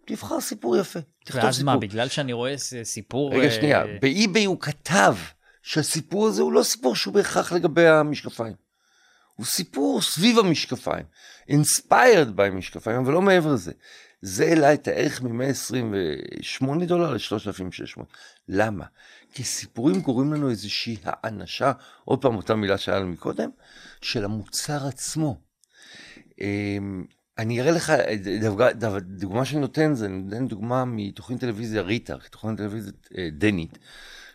תבחר 0.07 0.41
סיפור 0.41 0.77
יפה, 0.77 1.01
תכתוב 1.25 1.45
ואז 1.45 1.57
סיפור. 1.57 1.69
ואז 1.69 1.77
מה, 1.77 1.77
בגלל 1.77 2.09
שאני 2.09 2.33
רואה 2.33 2.55
סיפור... 2.83 3.35
רגע, 3.35 3.51
שנייה, 3.51 3.83
אה, 3.83 3.99
באי-ביי 4.03 4.45
הוא 4.45 4.61
כתב 4.61 5.17
שהסיפור 5.63 6.27
הזה 6.27 6.43
הוא 6.43 6.53
לא 6.53 6.63
סיפור 6.63 6.97
שהוא 6.97 7.15
בהכרח 7.15 7.53
לגבי 7.53 7.87
המשקפיים. 7.87 8.55
הוא 9.35 9.47
סיפור 9.47 10.03
סביב 10.03 10.39
המשקפיים, 10.39 11.05
inspired 11.51 12.37
by 12.37 12.51
משקפיים, 12.53 13.01
אבל 13.01 13.13
לא 13.13 13.23
מעבר 13.23 13.53
לזה. 13.53 13.73
זה 14.23 14.45
העלה 14.45 14.75
את 14.75 14.89
הערך 14.89 15.23
מ-128 15.23 16.85
דולר 16.87 17.11
ל-3,600. 17.11 18.03
למה? 18.49 18.85
כי 19.37 19.45
סיפורים 19.45 20.03
קוראים 20.03 20.33
לנו 20.33 20.51
איזושהי 20.51 20.97
האנשה, 21.05 21.73
עוד 22.05 22.23
פעם 22.23 22.37
אותה 22.37 22.55
מילה 22.55 22.79
שהיה 22.79 22.99
לנו 22.99 23.09
מקודם, 23.09 23.51
של 24.01 24.25
המוצר 24.25 24.87
עצמו. 24.87 25.41
אמ, 26.41 27.05
אני 27.39 27.61
אראה 27.61 27.71
לך, 27.71 27.93
דוגמה 29.01 29.45
שאני 29.45 29.61
נותן, 29.61 29.95
זה 29.95 30.09
נותן 30.09 30.49
דוגמה 30.49 30.85
מתוכנית 30.85 31.41
טלוויזיה 31.41 31.83
ריטה, 31.83 32.17
תוכנית 32.31 32.59
טלוויזיה 32.59 32.93
אה, 33.19 33.29
דנית, 33.33 33.79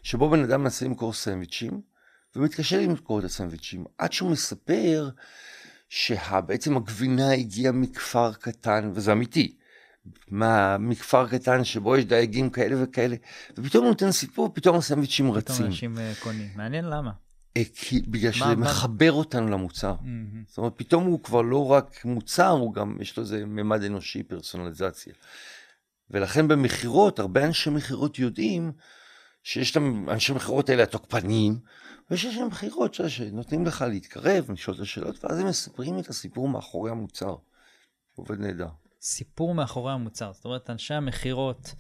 שבו 0.04 0.30
בן 0.30 0.44
אדם 0.44 0.64
מנסה 0.64 0.86
למכור 0.86 1.14
סנדוויצ'ים, 1.14 1.82
ומתקשה 2.36 2.82
למכור 2.82 3.20
את 3.20 3.24
הסנדוויצ'ים, 3.24 3.86
עד 3.98 4.12
שהוא 4.12 4.32
מספר 4.32 5.10
שבעצם 5.90 6.78
הגבינה 6.78 7.32
הגיעה 7.32 7.72
מכפר 7.72 8.34
קטן, 8.34 8.92
וזה 8.94 9.12
אמיתי, 9.12 9.56
מה, 10.32 10.78
מכפר 10.78 11.28
קטן 11.28 11.64
שבו 11.64 11.98
יש 11.98 12.06
דייגים 12.06 12.50
כאלה 12.50 12.84
וכאלה, 12.84 13.16
ופתאום 13.58 13.84
הוא 13.84 13.90
נותן 13.90 14.12
סיפור, 14.12 14.52
פתאום 14.54 14.78
הסנדוויצ'ים 14.78 15.32
רצים. 15.32 15.56
פתאום 15.56 15.68
אנשים 15.68 15.98
אה, 15.98 16.14
קונים, 16.20 16.50
מעניין 16.56 16.86
למה. 16.86 17.12
אה, 17.58 17.64
כי, 17.76 18.02
בגלל 18.02 18.32
שזה 18.32 18.46
מה? 18.46 18.56
מחבר 18.56 19.12
אותנו 19.12 19.48
למוצר. 19.48 19.96
Mm-hmm. 20.00 20.50
זאת 20.50 20.58
אומרת, 20.58 20.74
פתאום 20.76 21.06
הוא 21.06 21.24
כבר 21.24 21.42
לא 21.42 21.72
רק 21.72 22.06
מוצר, 22.06 22.50
הוא 22.50 22.74
גם, 22.74 22.98
יש 23.02 23.18
לו 23.18 23.24
איזה 23.24 23.46
ממד 23.46 23.84
אנושי, 23.84 24.24
פרסונליזציה. 24.24 25.14
ולכן 26.12 26.48
במכירות, 26.48 27.20
הרבה 27.20 27.46
אנשי 27.46 27.70
מכירות 27.70 28.20
יודעים 28.20 28.72
שיש 29.44 29.72
את 29.72 29.82
האנשי 30.08 30.34
מכירות 30.34 30.70
האלה 30.70 30.84
התוקפניים, 30.84 31.60
ויש 32.10 32.26
אנשי 32.26 32.44
מכירות 32.44 32.94
שנותנים 32.94 33.66
לך 33.66 33.86
להתקרב, 33.90 34.52
לשאול 34.52 34.76
את 34.76 34.82
השאלות, 34.82 35.24
ואז 35.24 35.40
הם 35.40 35.48
מספרים 35.48 36.00
את 36.00 36.08
הסיפור 36.08 36.50
מאחורי 36.50 36.92
המוצר. 36.92 37.36
עובד 38.16 38.40
נהדר. 38.40 38.68
סיפור 39.02 39.54
מאחורי 39.54 39.94
המוצר. 39.94 40.34
זאת 40.34 40.46
אומרת, 40.46 40.70
אנשי 40.70 40.94
המכירות 40.94 41.76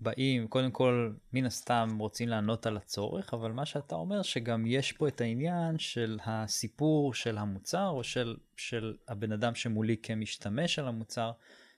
באים, 0.00 0.48
קודם 0.48 0.70
כל, 0.70 1.12
מן 1.32 1.46
הסתם 1.46 1.88
רוצים 1.98 2.28
לענות 2.28 2.66
על 2.66 2.76
הצורך, 2.76 3.34
אבל 3.34 3.52
מה 3.52 3.66
שאתה 3.66 3.94
אומר, 3.94 4.22
שגם 4.22 4.66
יש 4.66 4.92
פה 4.92 5.08
את 5.08 5.20
העניין 5.20 5.78
של 5.78 6.18
הסיפור 6.24 7.14
של 7.14 7.38
המוצר, 7.38 7.88
או 7.88 8.04
של, 8.04 8.36
של 8.56 8.94
הבן 9.08 9.32
אדם 9.32 9.54
שמולי 9.54 9.96
כמשתמש 10.02 10.78
על 10.78 10.88
המוצר, 10.88 11.32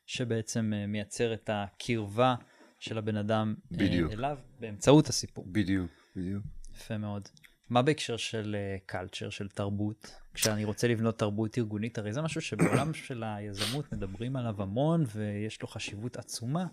שבעצם 0.07 0.73
uh, 0.73 0.87
מייצר 0.87 1.35
את 1.35 1.51
הקרבה 1.53 2.35
של 2.79 2.99
הבן 2.99 3.17
אדם 3.17 3.55
בדיוק. 3.71 4.11
Uh, 4.11 4.15
אליו 4.15 4.39
באמצעות 4.61 5.09
הסיפור. 5.09 5.45
בדיוק, 5.53 5.91
בדיוק. 6.17 6.45
יפה 6.75 6.99
מאוד. 6.99 7.29
מה 7.71 7.83
בהקשר 7.83 8.17
של 8.17 8.57
קלצ'ר, 8.87 9.29
uh, 9.29 9.31
של 9.31 9.49
תרבות? 9.49 10.11
כשאני 10.35 10.65
רוצה 10.65 10.89
לבנות 10.89 11.19
תרבות 11.19 11.59
ארגונית, 11.59 11.99
הרי 11.99 12.13
זה 12.13 12.23
משהו 12.23 12.41
שבעולם 12.41 12.95
של 13.07 13.23
היזמות 13.27 13.93
מדברים 13.93 14.37
עליו 14.37 14.63
המון 14.63 15.05
ויש 15.15 15.63
לו 15.63 15.69
חשיבות 15.69 16.17
עצומה. 16.17 16.67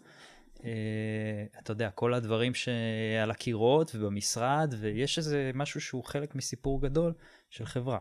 Uh, 0.58 0.62
אתה 1.60 1.72
יודע, 1.72 1.90
כל 1.90 2.14
הדברים 2.14 2.54
שעל 2.54 3.32
הקירות 3.32 3.96
ובמשרד, 3.96 4.74
ויש 4.80 5.18
איזה 5.18 5.52
משהו 5.54 5.82
שהוא 5.82 6.04
חלק 6.04 6.36
מסיפור 6.36 6.82
גדול 6.82 7.14
של 7.50 7.66
חברה. 7.66 8.00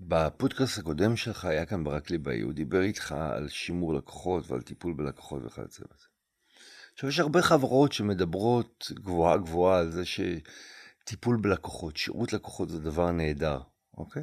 בפודקאסט 0.00 0.78
הקודם 0.78 1.16
שלך 1.16 1.44
היה 1.44 1.66
כאן 1.66 1.84
ברקלי 1.84 2.18
באי, 2.18 2.40
הוא 2.40 2.52
דיבר 2.52 2.82
איתך 2.82 3.12
על 3.12 3.48
שימור 3.48 3.94
לקוחות 3.94 4.50
ועל 4.50 4.62
טיפול 4.62 4.92
בלקוחות 4.92 5.42
וכיוצא 5.44 5.84
בזה. 5.84 6.06
עכשיו, 6.94 7.08
יש 7.08 7.18
הרבה 7.18 7.42
חברות 7.42 7.92
שמדברות 7.92 8.92
גבוהה 8.94 9.36
גבוהה 9.36 9.78
על 9.78 9.90
זה 9.90 10.04
שטיפול 11.02 11.36
בלקוחות, 11.36 11.96
שירות 11.96 12.32
לקוחות 12.32 12.68
זה 12.68 12.78
דבר 12.78 13.10
נהדר, 13.10 13.60
אוקיי? 13.98 14.22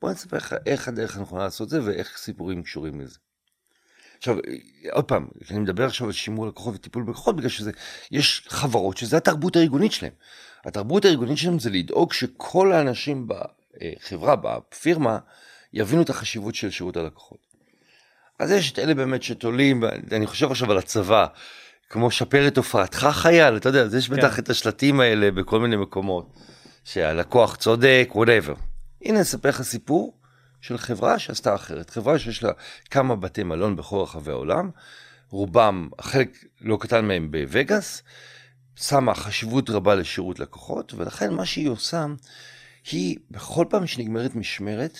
בוא 0.00 0.10
נספר 0.10 0.36
לך 0.36 0.54
איך 0.66 0.88
הדרך 0.88 1.16
הנכונה 1.16 1.44
לעשות 1.44 1.68
זה 1.68 1.84
ואיך 1.84 2.16
סיפורים 2.16 2.62
קשורים 2.62 3.00
לזה. 3.00 3.18
עכשיו, 4.18 4.36
עוד 4.92 5.04
פעם, 5.04 5.28
אני 5.50 5.58
מדבר 5.58 5.86
עכשיו 5.86 6.06
על 6.06 6.12
שימור 6.12 6.46
לקוחות 6.46 6.74
וטיפול 6.74 7.02
בלקוחות, 7.02 7.36
בגלל 7.36 7.48
שזה, 7.48 7.70
יש 8.10 8.44
חברות 8.48 8.96
שזה 8.96 9.16
התרבות 9.16 9.56
הארגונית 9.56 9.92
שלהם. 9.92 10.12
התרבות 10.64 11.04
הארגונית 11.04 11.38
שלהם 11.38 11.58
זה 11.58 11.70
לדאוג 11.70 12.12
שכל 12.12 12.72
האנשים 12.72 13.28
בחברה, 13.28 14.36
בפירמה, 14.36 15.18
יבינו 15.72 16.02
את 16.02 16.10
החשיבות 16.10 16.54
של 16.54 16.70
שירות 16.70 16.96
הלקוחות. 16.96 17.38
אז 18.38 18.50
יש 18.50 18.72
את 18.72 18.78
אלה 18.78 18.94
באמת 18.94 19.22
שתולים, 19.22 19.84
אני 20.12 20.26
חושב 20.26 20.50
עכשיו 20.50 20.70
על 20.70 20.78
הצבא, 20.78 21.26
כמו 21.94 22.10
שפר 22.10 22.48
את 22.48 22.56
הופעתך 22.56 23.08
חייל, 23.12 23.56
אתה 23.56 23.68
יודע, 23.68 23.82
אז 23.82 23.94
יש 23.94 24.08
בטח 24.08 24.34
כן. 24.34 24.42
את 24.42 24.50
השלטים 24.50 25.00
האלה 25.00 25.30
בכל 25.30 25.60
מיני 25.60 25.76
מקומות, 25.76 26.32
שהלקוח 26.84 27.56
צודק, 27.56 28.08
whatever. 28.12 28.58
הנה 29.02 29.20
אספר 29.20 29.48
לך 29.48 29.62
סיפור 29.62 30.18
של 30.60 30.78
חברה 30.78 31.18
שעשתה 31.18 31.54
אחרת, 31.54 31.90
חברה 31.90 32.18
שיש 32.18 32.42
לה 32.42 32.50
כמה 32.90 33.16
בתי 33.16 33.42
מלון 33.42 33.76
בכל 33.76 33.96
רחבי 33.96 34.30
העולם, 34.30 34.70
רובם, 35.30 35.88
חלק 36.00 36.44
לא 36.60 36.78
קטן 36.80 37.04
מהם 37.04 37.30
בווגאס, 37.30 38.02
שמה 38.76 39.14
חשיבות 39.14 39.70
רבה 39.70 39.94
לשירות 39.94 40.40
לקוחות, 40.40 40.94
ולכן 40.94 41.34
מה 41.34 41.46
שהיא 41.46 41.68
עושה, 41.68 42.06
היא 42.92 43.16
בכל 43.30 43.64
פעם 43.70 43.86
שנגמרת 43.86 44.34
משמרת, 44.34 44.98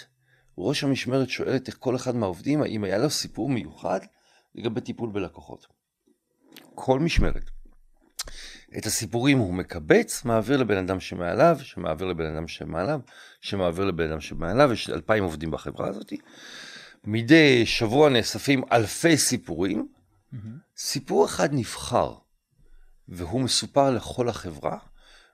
ראש 0.58 0.84
המשמרת 0.84 1.30
שואלת 1.30 1.68
את 1.68 1.74
כל 1.74 1.96
אחד 1.96 2.16
מהעובדים 2.16 2.62
האם 2.62 2.84
היה 2.84 2.98
לו 2.98 3.10
סיפור 3.10 3.48
מיוחד 3.48 4.00
לגבי 4.54 4.80
טיפול 4.80 5.10
בלקוחות. 5.10 5.73
כל 6.74 7.00
משמרת. 7.00 7.50
את 8.78 8.86
הסיפורים 8.86 9.38
הוא 9.38 9.54
מקבץ, 9.54 10.24
מעביר 10.24 10.56
לבן 10.56 10.76
אדם 10.76 11.00
שמעליו, 11.00 11.58
שמעביר 11.62 12.06
לבן 12.06 12.34
אדם 12.34 12.48
שמעליו, 12.48 13.00
שמעביר 13.40 13.84
לבן 13.84 14.10
אדם 14.10 14.20
שמעליו, 14.20 14.72
יש 14.72 14.90
אלפיים 14.90 15.24
עובדים 15.24 15.50
בחברה 15.50 15.88
הזאת. 15.88 16.12
מדי 17.04 17.66
שבוע 17.66 18.10
נאספים 18.10 18.62
אלפי 18.72 19.16
סיפורים, 19.16 19.88
mm-hmm. 19.88 20.36
סיפור 20.76 21.26
אחד 21.26 21.48
נבחר, 21.52 22.14
והוא 23.08 23.40
מסופר 23.40 23.90
לכל 23.90 24.28
החברה, 24.28 24.78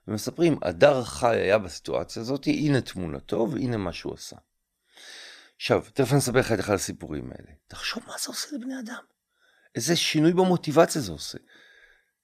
ומספרים, 0.07 0.57
הדר 0.61 1.03
חי 1.03 1.35
היה 1.35 1.57
בסיטואציה 1.57 2.21
הזאת, 2.21 2.47
הנה 2.47 2.81
תמונתו 2.81 3.47
והנה 3.51 3.77
מה 3.77 3.93
שהוא 3.93 4.13
עשה. 4.13 4.35
עכשיו, 5.55 5.83
תכף 5.93 6.11
אני 6.11 6.19
אספר 6.19 6.39
לך 6.39 6.51
את 6.51 6.59
אחד 6.59 6.73
הסיפורים 6.73 7.31
האלה. 7.31 7.51
תחשוב 7.67 8.03
מה 8.07 8.13
זה 8.19 8.27
עושה 8.27 8.47
לבני 8.55 8.79
אדם. 8.79 9.03
איזה 9.75 9.95
שינוי 9.95 10.33
במוטיבציה 10.33 11.01
זה 11.01 11.11
עושה. 11.11 11.37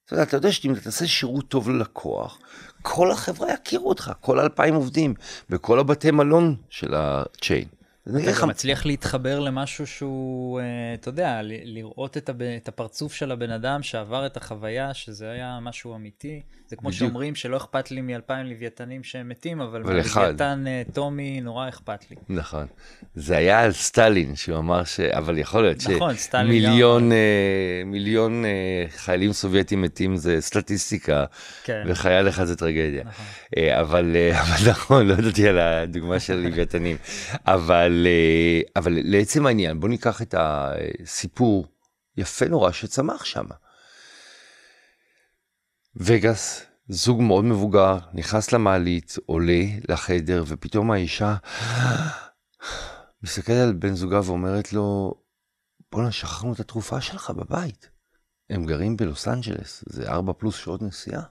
אתה 0.05 0.13
יודע, 0.13 0.23
אתה 0.23 0.37
יודע 0.37 0.51
שאם 0.51 0.73
אתה 0.73 0.81
תעשה 0.81 1.07
שירות 1.07 1.47
טוב 1.47 1.69
ללקוח, 1.69 2.39
כל 2.81 3.11
החברה 3.11 3.53
יכירו 3.53 3.89
אותך, 3.89 4.11
כל 4.21 4.39
אלפיים 4.39 4.73
עובדים, 4.75 5.13
בכל 5.49 5.79
הבתי 5.79 6.11
מלון 6.11 6.55
של 6.69 6.93
הצ'יין. 6.93 7.67
אתה 8.15 8.41
גם 8.41 8.49
מצליח 8.49 8.85
להתחבר 8.85 9.39
למשהו 9.39 9.87
שהוא, 9.87 10.59
אה, 10.59 10.65
אתה 10.93 11.09
יודע, 11.09 11.39
לראות 11.43 12.17
את 12.17 12.67
הפרצוף 12.67 13.13
של 13.13 13.31
הבן 13.31 13.51
אדם 13.51 13.83
שעבר 13.83 14.25
את 14.25 14.37
החוויה, 14.37 14.93
שזה 14.93 15.31
היה 15.31 15.59
משהו 15.61 15.95
אמיתי. 15.95 16.41
זה 16.67 16.75
כמו 16.75 16.89
בדיוק. 16.89 16.99
שאומרים 16.99 17.35
שלא 17.35 17.57
אכפת 17.57 17.91
לי 17.91 18.01
מאלפיים 18.01 18.45
לוויתנים 18.45 19.03
שהם 19.03 19.29
מתים, 19.29 19.61
אבל 19.61 19.83
מלוויתן 19.83 20.63
אה, 20.67 20.81
טומי 20.93 21.41
נורא 21.41 21.69
אכפת 21.69 22.11
לי. 22.11 22.15
נכון. 22.29 22.65
זה 23.15 23.37
היה 23.37 23.59
על 23.63 23.71
סטלין, 23.71 24.35
שהוא 24.35 24.57
אמר 24.57 24.83
ש... 24.83 24.99
אבל 24.99 25.37
יכול 25.37 25.61
להיות 25.61 25.77
נכון, 25.89 26.15
שמיליון 26.15 27.11
אה, 27.11 27.17
מיליון 27.85 28.43
חיילים 28.89 29.33
סובייטים 29.33 29.81
מתים 29.81 30.15
זה 30.15 30.41
סטטיסטיקה, 30.41 31.25
כן. 31.63 31.83
וחייל 31.87 32.29
אחד 32.29 32.45
זה 32.45 32.55
טרגדיה. 32.55 33.03
נכון. 33.03 33.25
אבל, 33.79 34.15
אבל 34.41 34.69
נכון, 34.69 35.07
לא 35.07 35.13
ידעתי 35.13 35.47
על 35.47 35.59
הדוגמה 35.59 36.19
של 36.19 36.35
לוויתנים. 36.35 36.97
אבל... 37.45 37.96
אבל, 37.97 38.07
אה, 38.07 38.61
אבל 38.75 38.99
לעצם 39.03 39.45
העניין, 39.45 39.79
בוא 39.79 39.89
ניקח 39.89 40.21
את 40.21 40.35
הסיפור 40.37 41.67
יפה 42.17 42.45
נורא 42.45 42.71
שצמח 42.71 43.25
שם. 43.25 43.45
וגאס, 45.95 46.65
זוג 46.89 47.21
מאוד 47.21 47.45
מבוגר, 47.45 47.97
נכנס 48.13 48.51
למעלית, 48.51 49.15
עולה 49.25 49.63
לחדר, 49.89 50.43
ופתאום 50.47 50.91
האישה 50.91 51.35
מסתכלת 53.23 53.67
על 53.67 53.73
בן 53.73 53.95
זוגה 53.95 54.21
ואומרת 54.25 54.73
לו, 54.73 55.13
בואנה, 55.91 56.11
שכחנו 56.11 56.53
את 56.53 56.59
התרופה 56.59 57.01
שלך 57.01 57.29
בבית. 57.29 57.89
הם 58.49 58.65
גרים 58.65 58.97
בלוס 58.97 59.27
אנג'לס, 59.27 59.83
זה 59.87 60.09
ארבע 60.09 60.33
פלוס 60.37 60.55
שעות 60.55 60.81
נסיעה. 60.81 61.23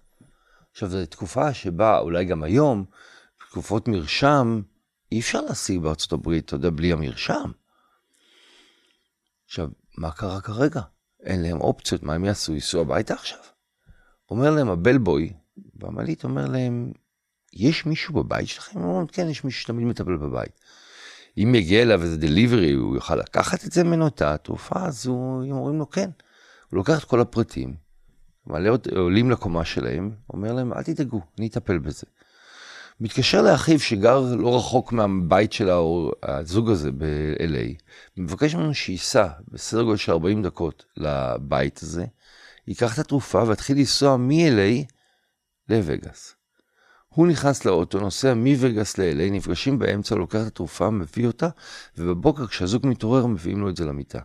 עכשיו, 0.72 0.88
זו 0.88 1.06
תקופה 1.06 1.54
שבה, 1.54 1.98
אולי 1.98 2.24
גם 2.24 2.42
היום, 2.42 2.84
תקופות 3.50 3.88
מרשם, 3.88 4.62
אי 5.12 5.20
אפשר 5.20 5.40
להשיג 5.40 5.80
בארצות 5.80 6.12
הברית, 6.12 6.44
אתה 6.44 6.54
יודע, 6.54 6.70
בלי 6.70 6.92
המרשם. 6.92 7.50
עכשיו, 9.46 9.68
מה 9.98 10.10
קרה 10.10 10.40
כרגע? 10.40 10.80
אין 11.22 11.42
להם 11.42 11.60
אופציות, 11.60 12.02
מה 12.02 12.14
הם 12.14 12.24
יעשו? 12.24 12.54
ייסעו 12.54 12.80
הביתה 12.80 13.14
עכשיו? 13.14 13.38
אומר 14.30 14.50
להם 14.50 14.68
הבלבוי, 14.70 15.32
והמעלית 15.74 16.24
אומר 16.24 16.46
להם, 16.46 16.92
יש 17.52 17.86
מישהו 17.86 18.14
בבית 18.14 18.48
שלכם? 18.48 18.78
הם 18.78 18.84
אומרים, 18.84 19.06
כן, 19.06 19.28
יש 19.28 19.44
מישהו 19.44 19.62
שתמיד 19.62 19.86
מטפל 19.86 20.16
בבית. 20.16 20.60
אם 21.38 21.54
יגיע 21.54 21.82
אליו 21.82 22.02
איזה 22.02 22.16
דליברי, 22.16 22.72
הוא 22.72 22.94
יוכל 22.94 23.16
לקחת 23.16 23.64
את 23.64 23.72
זה 23.72 23.84
ממנו, 23.84 24.06
את 24.06 24.22
התרופה, 24.22 24.86
אז 24.86 25.06
הוא, 25.06 25.44
הם 25.44 25.52
אומרים 25.52 25.78
לו, 25.78 25.90
כן. 25.90 26.10
הוא 26.70 26.76
לוקח 26.76 26.98
את 26.98 27.04
כל 27.04 27.20
הפרטים, 27.20 27.74
מעלה, 28.46 28.70
עולים 28.96 29.30
לקומה 29.30 29.64
שלהם, 29.64 30.14
אומר 30.30 30.52
להם, 30.52 30.72
אל 30.72 30.82
תדאגו, 30.82 31.20
אני 31.38 31.46
אטפל 31.46 31.78
בזה. 31.78 32.06
מתקשר 33.00 33.42
לאחיו 33.42 33.80
שגר 33.80 34.20
לא 34.38 34.56
רחוק 34.56 34.92
מהבית 34.92 35.52
של 35.52 35.68
הזוג 36.22 36.70
הזה 36.70 36.92
ב-LA, 36.92 37.82
מבקש 38.16 38.54
ממנו 38.54 38.74
שייסע 38.74 39.28
בסדר 39.48 39.82
גודל 39.82 39.96
של 39.96 40.12
40 40.12 40.42
דקות 40.42 40.84
לבית 40.96 41.82
הזה, 41.82 42.04
ייקח 42.66 42.94
את 42.94 42.98
התרופה 42.98 43.42
ויתחיל 43.46 43.78
לנסוע 43.78 44.16
מ-LA 44.16 44.84
לווגאס. 45.68 46.34
הוא 47.08 47.26
נכנס 47.26 47.64
לאוטו, 47.64 48.00
נוסע 48.00 48.34
מווגאס 48.34 48.98
ל-LA, 48.98 49.30
נפגשים 49.30 49.78
באמצע, 49.78 50.14
לוקח 50.14 50.42
את 50.42 50.46
התרופה, 50.46 50.90
מביא 50.90 51.26
אותה, 51.26 51.48
ובבוקר 51.98 52.46
כשהזוג 52.46 52.86
מתעורר 52.86 53.26
מביאים 53.26 53.60
לו 53.60 53.70
את 53.70 53.76
זה 53.76 53.84
למיטה. 53.84 54.20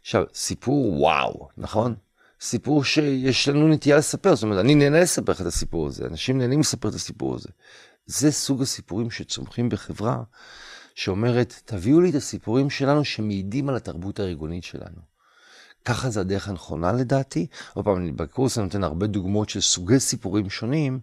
עכשיו, 0.00 0.24
סיפור 0.34 1.00
וואו, 1.00 1.48
נכון? 1.58 1.94
סיפור 2.44 2.84
שיש 2.84 3.48
לנו 3.48 3.68
נטייה 3.68 3.96
לספר, 3.96 4.34
זאת 4.34 4.42
אומרת, 4.42 4.60
אני 4.60 4.74
נהנה 4.74 5.00
לספר 5.00 5.32
לך 5.32 5.40
את 5.40 5.46
הסיפור 5.46 5.86
הזה, 5.86 6.06
אנשים 6.06 6.38
נהנים 6.38 6.60
לספר 6.60 6.88
את 6.88 6.94
הסיפור 6.94 7.34
הזה. 7.34 7.48
זה 8.06 8.32
סוג 8.32 8.62
הסיפורים 8.62 9.10
שצומחים 9.10 9.68
בחברה 9.68 10.22
שאומרת, 10.94 11.60
תביאו 11.64 12.00
לי 12.00 12.10
את 12.10 12.14
הסיפורים 12.14 12.70
שלנו 12.70 13.04
שמעידים 13.04 13.68
על 13.68 13.76
התרבות 13.76 14.20
הארגונית 14.20 14.64
שלנו. 14.64 15.00
ככה 15.84 16.10
זה 16.10 16.20
הדרך 16.20 16.48
הנכונה 16.48 16.92
לדעתי. 16.92 17.46
עוד 17.74 17.84
פעם, 17.84 18.16
בקורס 18.16 18.58
אני 18.58 18.64
נותן 18.64 18.84
הרבה 18.84 19.06
דוגמאות 19.06 19.48
של 19.48 19.60
סוגי 19.60 20.00
סיפורים 20.00 20.50
שונים, 20.50 21.00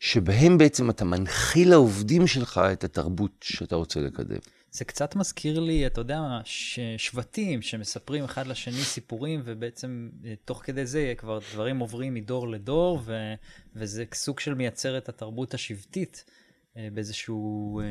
שבהם 0.00 0.58
בעצם 0.58 0.90
אתה 0.90 1.04
מנחיל 1.04 1.70
לעובדים 1.70 2.26
שלך 2.26 2.60
את 2.72 2.84
התרבות 2.84 3.30
שאתה 3.40 3.76
רוצה 3.76 4.00
לקדם. 4.00 4.38
זה 4.72 4.84
קצת 4.84 5.16
מזכיר 5.16 5.60
לי, 5.60 5.86
אתה 5.86 6.00
יודע. 6.00 6.20
שבטים 6.96 7.62
שמספרים 7.62 8.24
אחד 8.24 8.46
לשני 8.46 8.82
סיפורים, 8.82 9.42
ובעצם 9.44 10.10
אה, 10.24 10.34
תוך 10.44 10.62
כדי 10.64 10.86
זה 10.86 11.14
כבר 11.16 11.38
דברים 11.52 11.78
עוברים 11.78 12.14
מדור 12.14 12.48
לדור, 12.48 13.00
ו... 13.04 13.34
וזה 13.74 14.04
סוג 14.14 14.40
של 14.40 14.54
מייצר 14.54 14.98
את 14.98 15.08
התרבות 15.08 15.54
השבטית 15.54 16.24
אה, 16.76 16.88
באיזשהו, 16.92 17.80
אה, 17.80 17.84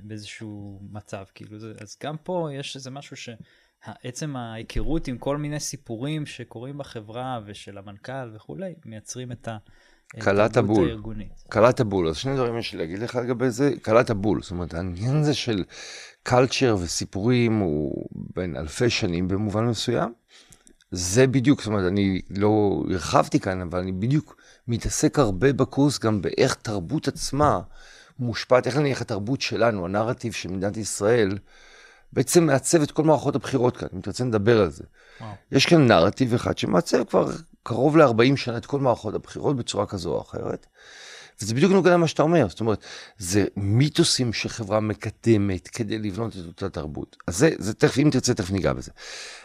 באיזשהו 0.00 0.80
מצב. 0.90 1.24
כאילו, 1.34 1.58
זה... 1.58 1.72
אז 1.80 1.96
גם 2.02 2.16
פה 2.22 2.48
יש 2.52 2.76
איזה 2.76 2.90
משהו 2.90 3.16
שעצם 3.16 4.36
ההיכרות 4.36 5.08
עם 5.08 5.18
כל 5.18 5.36
מיני 5.36 5.60
סיפורים 5.60 6.26
שקורים 6.26 6.78
בחברה 6.78 7.40
ושל 7.46 7.78
המנכ"ל 7.78 8.30
וכולי, 8.34 8.74
מייצרים 8.84 9.32
את 9.32 9.48
ה... 9.48 9.56
קלעת 10.18 10.56
בול. 10.58 11.02
קלעת 11.48 11.80
בול. 11.80 12.08
אז 12.08 12.16
שני 12.16 12.36
דברים 12.36 12.58
יש 12.58 12.72
לי 12.72 12.78
להגיד 12.78 12.98
לך 12.98 13.14
לגבי 13.14 13.50
זה. 13.50 13.72
קלעת 13.82 14.10
בול. 14.10 14.42
זאת 14.42 14.50
אומרת, 14.50 14.74
העניין 14.74 15.16
הזה 15.16 15.34
של 15.34 15.64
קלצ'ר 16.22 16.76
וסיפורים 16.80 17.58
הוא 17.58 18.06
בין 18.36 18.56
אלפי 18.56 18.90
שנים 18.90 19.28
במובן 19.28 19.64
מסוים. 19.64 20.12
זה 20.90 21.26
בדיוק, 21.26 21.60
זאת 21.60 21.66
אומרת, 21.66 21.92
אני 21.92 22.20
לא 22.30 22.82
הרחבתי 22.90 23.40
כאן, 23.40 23.60
אבל 23.60 23.78
אני 23.78 23.92
בדיוק 23.92 24.36
מתעסק 24.68 25.18
הרבה 25.18 25.52
בקורס 25.52 25.98
גם 25.98 26.22
באיך 26.22 26.54
תרבות 26.54 27.08
עצמה 27.08 27.60
מושפעת, 28.18 28.66
איך 28.66 28.76
נניח 28.76 29.00
התרבות 29.00 29.40
שלנו, 29.40 29.84
הנרטיב 29.84 30.32
של 30.32 30.48
מדינת 30.50 30.76
ישראל, 30.76 31.38
בעצם 32.12 32.46
מעצב 32.46 32.82
את 32.82 32.90
כל 32.90 33.04
מערכות 33.04 33.36
הבחירות 33.36 33.76
כאן, 33.76 33.88
אם 33.94 34.00
תרצה 34.00 34.24
נדבר 34.24 34.60
על 34.60 34.70
זה. 34.70 34.84
וואו. 35.20 35.32
יש 35.52 35.66
כאן 35.66 35.86
נרטיב 35.86 36.34
אחד 36.34 36.58
שמעצב 36.58 37.04
כבר 37.04 37.30
קרוב 37.68 37.96
ל-40 37.96 38.36
שנה 38.36 38.56
את 38.56 38.66
כל 38.66 38.80
מערכות 38.80 39.14
הבחירות 39.14 39.56
בצורה 39.56 39.86
כזו 39.86 40.14
או 40.14 40.20
אחרת. 40.20 40.66
וזה 41.40 41.54
בדיוק 41.54 41.72
נוגע 41.72 41.90
למה 41.90 42.08
שאתה 42.08 42.22
אומר, 42.22 42.48
זאת 42.48 42.60
אומרת, 42.60 42.84
זה 43.18 43.44
מיתוסים 43.56 44.32
שחברה 44.32 44.80
מקדמת 44.80 45.68
כדי 45.68 45.98
לבנות 45.98 46.36
את 46.36 46.46
אותה 46.46 46.68
תרבות. 46.68 47.16
אז 47.26 47.36
זה, 47.36 47.50
זה 47.58 47.74
תכף, 47.74 47.98
אם 47.98 48.08
תרצה, 48.12 48.34
תכף 48.34 48.50
ניגע 48.50 48.72
בזה. 48.72 48.90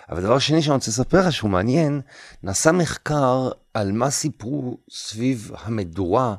אבל 0.10 0.22
דבר 0.22 0.40
שני 0.40 0.62
שאני 0.62 0.76
רוצה 0.76 0.92
לספר 0.92 1.20
לך 1.20 1.32
שהוא 1.32 1.50
מעניין, 1.50 2.02
נעשה 2.44 2.72
מחקר 2.72 3.50
על 3.74 3.92
מה 3.92 4.10
סיפרו 4.10 4.78
סביב 4.90 5.52
המדורה 5.58 6.36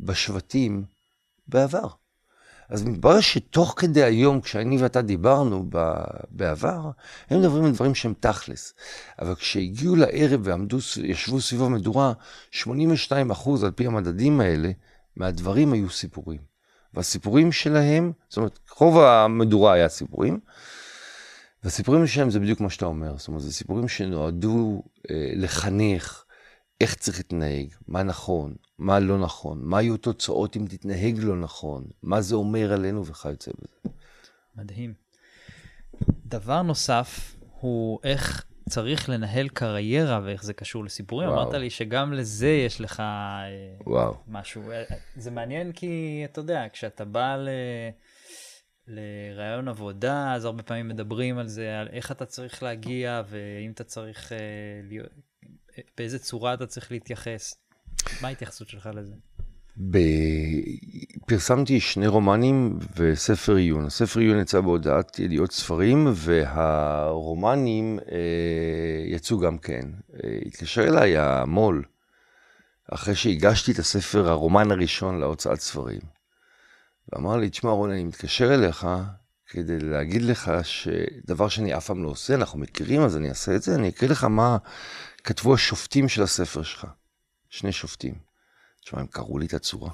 בשבטים 0.00 0.84
בעבר. 1.48 1.88
אז 2.68 2.84
מתברר 2.84 3.20
שתוך 3.20 3.74
כדי 3.76 4.02
היום, 4.02 4.40
כשאני 4.40 4.82
ואתה 4.82 5.02
דיברנו 5.02 5.70
בעבר, 6.30 6.90
הם 7.30 7.40
מדברים 7.40 7.64
על 7.64 7.72
דברים 7.72 7.94
שהם 7.94 8.14
תכלס. 8.20 8.74
אבל 9.18 9.34
כשהגיעו 9.34 9.96
לערב 9.96 10.40
ועמדו, 10.44 10.78
ישבו 11.02 11.40
סביב 11.40 11.62
המדורה, 11.62 12.12
82 12.50 13.30
אחוז 13.30 13.64
על 13.64 13.70
פי 13.70 13.86
המדדים 13.86 14.40
האלה, 14.40 14.70
מהדברים 15.16 15.72
היו 15.72 15.90
סיפורים. 15.90 16.40
והסיפורים 16.94 17.52
שלהם, 17.52 18.12
זאת 18.28 18.36
אומרת, 18.36 18.58
רוב 18.78 18.98
המדורה 18.98 19.72
היה 19.72 19.88
סיפורים, 19.88 20.40
והסיפורים 21.64 22.06
שלהם 22.06 22.30
זה 22.30 22.40
בדיוק 22.40 22.60
מה 22.60 22.70
שאתה 22.70 22.86
אומר. 22.86 23.16
זאת 23.16 23.28
אומרת, 23.28 23.42
זה 23.42 23.52
סיפורים 23.52 23.88
שנועדו 23.88 24.82
אה, 25.10 25.32
לחנך 25.36 26.24
איך 26.80 26.94
צריך 26.94 27.18
להתנהג, 27.18 27.66
מה 27.88 28.02
נכון, 28.02 28.54
מה 28.78 29.00
לא 29.00 29.18
נכון, 29.18 29.60
מה 29.62 29.82
יהיו 29.82 29.96
תוצאות 29.96 30.56
אם 30.56 30.66
תתנהג 30.68 31.18
לא 31.18 31.36
נכון, 31.36 31.84
מה 32.02 32.20
זה 32.20 32.34
אומר 32.34 32.72
עלינו 32.72 33.06
וכיוצא 33.06 33.50
בזה. 33.58 33.94
מדהים. 34.56 34.94
דבר 36.26 36.62
נוסף 36.62 37.36
הוא 37.60 37.98
איך 38.04 38.44
צריך 38.68 39.08
לנהל 39.08 39.48
קריירה 39.48 40.20
ואיך 40.24 40.44
זה 40.44 40.52
קשור 40.52 40.84
לסיפורים. 40.84 41.28
וואו. 41.28 41.42
אמרת 41.42 41.54
לי 41.54 41.70
שגם 41.70 42.12
לזה 42.12 42.48
יש 42.48 42.80
לך 42.80 43.00
אה, 43.00 43.44
וואו. 43.86 44.16
משהו. 44.28 44.70
אה, 44.70 44.82
זה 45.16 45.30
מעניין 45.30 45.72
כי, 45.72 46.22
אתה 46.24 46.40
יודע, 46.40 46.64
כשאתה 46.72 47.04
בא 47.04 47.36
ל... 47.36 47.48
לרעיון 48.88 49.68
עבודה, 49.68 50.34
אז 50.34 50.44
הרבה 50.44 50.62
פעמים 50.62 50.88
מדברים 50.88 51.38
על 51.38 51.48
זה, 51.48 51.80
על 51.80 51.88
איך 51.92 52.12
אתה 52.12 52.26
צריך 52.26 52.62
להגיע, 52.62 53.22
ואם 53.28 53.70
אתה 53.70 53.84
צריך, 53.84 54.32
אה, 54.32 54.38
להיות, 54.82 55.08
באיזה 55.96 56.18
צורה 56.18 56.54
אתה 56.54 56.66
צריך 56.66 56.92
להתייחס. 56.92 57.54
מה 58.20 58.28
ההתייחסות 58.28 58.68
שלך 58.68 58.88
לזה? 58.94 59.14
ב... 59.90 59.98
פרסמתי 61.26 61.80
שני 61.80 62.06
רומנים 62.06 62.78
וספר 62.96 63.54
עיון. 63.54 63.86
הספר 63.86 64.20
עיון 64.20 64.38
יצא 64.40 64.60
בהודעת 64.60 65.18
ידיעות 65.18 65.52
ספרים, 65.52 66.06
והרומנים 66.14 67.98
אה, 68.12 69.04
יצאו 69.06 69.38
גם 69.38 69.58
כן. 69.58 69.82
אה, 70.24 70.38
התקשר 70.46 70.84
אליי 70.84 71.18
המו"ל, 71.18 71.84
אחרי 72.92 73.14
שהגשתי 73.14 73.72
את 73.72 73.78
הספר, 73.78 74.28
הרומן 74.28 74.70
הראשון 74.70 75.20
להוצאת 75.20 75.60
ספרים. 75.60 76.00
ואמר 77.12 77.36
לי, 77.36 77.50
תשמע 77.50 77.70
רון, 77.70 77.90
אני 77.90 78.04
מתקשר 78.04 78.54
אליך 78.54 78.86
כדי 79.46 79.80
להגיד 79.80 80.22
לך 80.22 80.52
שדבר 80.62 81.48
שאני 81.48 81.76
אף 81.76 81.86
פעם 81.86 82.02
לא 82.02 82.08
עושה, 82.08 82.34
אנחנו 82.34 82.58
מכירים, 82.58 83.02
אז 83.02 83.16
אני 83.16 83.28
אעשה 83.28 83.56
את 83.56 83.62
זה, 83.62 83.74
אני 83.74 83.88
אקריא 83.88 84.10
לך 84.10 84.24
מה 84.24 84.56
כתבו 85.24 85.54
השופטים 85.54 86.08
של 86.08 86.22
הספר 86.22 86.62
שלך. 86.62 86.86
שני 87.48 87.72
שופטים. 87.72 88.14
תשמע, 88.84 89.00
הם 89.00 89.06
קראו 89.06 89.38
לי 89.38 89.46
את 89.46 89.54
הצורה. 89.54 89.90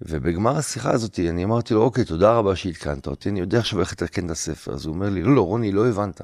ובגמר 0.00 0.56
השיחה 0.56 0.90
הזאת, 0.90 1.20
אני 1.20 1.44
אמרתי 1.44 1.74
לו, 1.74 1.82
אוקיי, 1.82 2.04
תודה 2.04 2.32
רבה 2.32 2.56
שעדכנת 2.56 3.06
אותי, 3.06 3.28
אני 3.28 3.40
יודע 3.40 3.58
עכשיו 3.58 3.80
איך 3.80 3.92
לתקן 3.92 4.26
את 4.26 4.30
הספר. 4.30 4.74
אז 4.74 4.86
הוא 4.86 4.94
אומר 4.94 5.08
לי, 5.08 5.22
לא, 5.22 5.34
לא, 5.34 5.46
רוני, 5.46 5.72
לא 5.72 5.88
הבנת. 5.88 6.20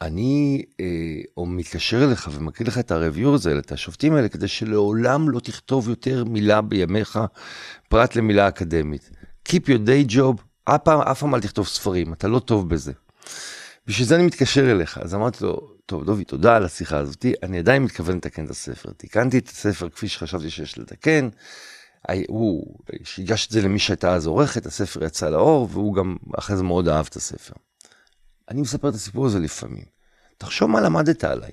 אני 0.00 0.64
אה, 0.80 0.86
או 1.36 1.46
מתקשר 1.46 2.04
אליך 2.04 2.30
ומקריא 2.32 2.68
לך 2.68 2.78
את 2.78 2.90
הרביור 2.90 3.34
הזה, 3.34 3.58
את 3.58 3.72
השופטים 3.72 4.14
האלה, 4.14 4.28
כדי 4.28 4.48
שלעולם 4.48 5.30
לא 5.30 5.40
תכתוב 5.40 5.88
יותר 5.88 6.24
מילה 6.24 6.60
בימיך, 6.60 7.18
פרט 7.88 8.16
למילה 8.16 8.48
אקדמית. 8.48 9.10
Keep 9.48 9.62
your 9.62 9.86
day 9.86 10.12
job, 10.14 10.42
אף 10.64 11.20
פעם 11.20 11.34
אל 11.34 11.40
תכתוב 11.40 11.66
ספרים, 11.66 12.12
אתה 12.12 12.28
לא 12.28 12.38
טוב 12.38 12.68
בזה. 12.68 12.92
בשביל 13.86 14.08
זה 14.08 14.14
אני 14.14 14.26
מתקשר 14.26 14.70
אליך. 14.70 14.98
אז 14.98 15.14
אמרתי 15.14 15.44
לו, 15.44 15.74
טוב, 15.86 16.04
דובי, 16.04 16.24
תודה 16.24 16.56
על 16.56 16.64
השיחה 16.64 16.98
הזאת, 16.98 17.26
אני 17.42 17.58
עדיין 17.58 17.82
מתכוון 17.82 18.16
לתקן 18.16 18.44
את 18.44 18.50
הספר. 18.50 18.90
תיקנתי 18.92 19.38
את 19.38 19.48
הספר 19.48 19.88
כפי 19.88 20.08
שחשבתי 20.08 20.50
שיש 20.50 20.78
לתקן. 20.78 21.28
הוא, 22.28 22.78
שהגש 23.04 23.46
את 23.46 23.52
זה 23.52 23.62
למי 23.62 23.78
שהייתה 23.78 24.14
אז 24.14 24.26
עורכת, 24.26 24.66
הספר 24.66 25.04
יצא 25.04 25.30
לאור, 25.30 25.68
והוא 25.70 25.94
גם 25.94 26.16
אחרי 26.38 26.56
זה 26.56 26.62
מאוד 26.62 26.88
אהב 26.88 27.06
את 27.10 27.16
הספר. 27.16 27.54
אני 28.50 28.60
מספר 28.60 28.88
את 28.88 28.94
הסיפור 28.94 29.26
הזה 29.26 29.38
לפעמים. 29.38 29.84
תחשוב 30.38 30.70
מה 30.70 30.80
למדת 30.80 31.24
עליי. 31.24 31.52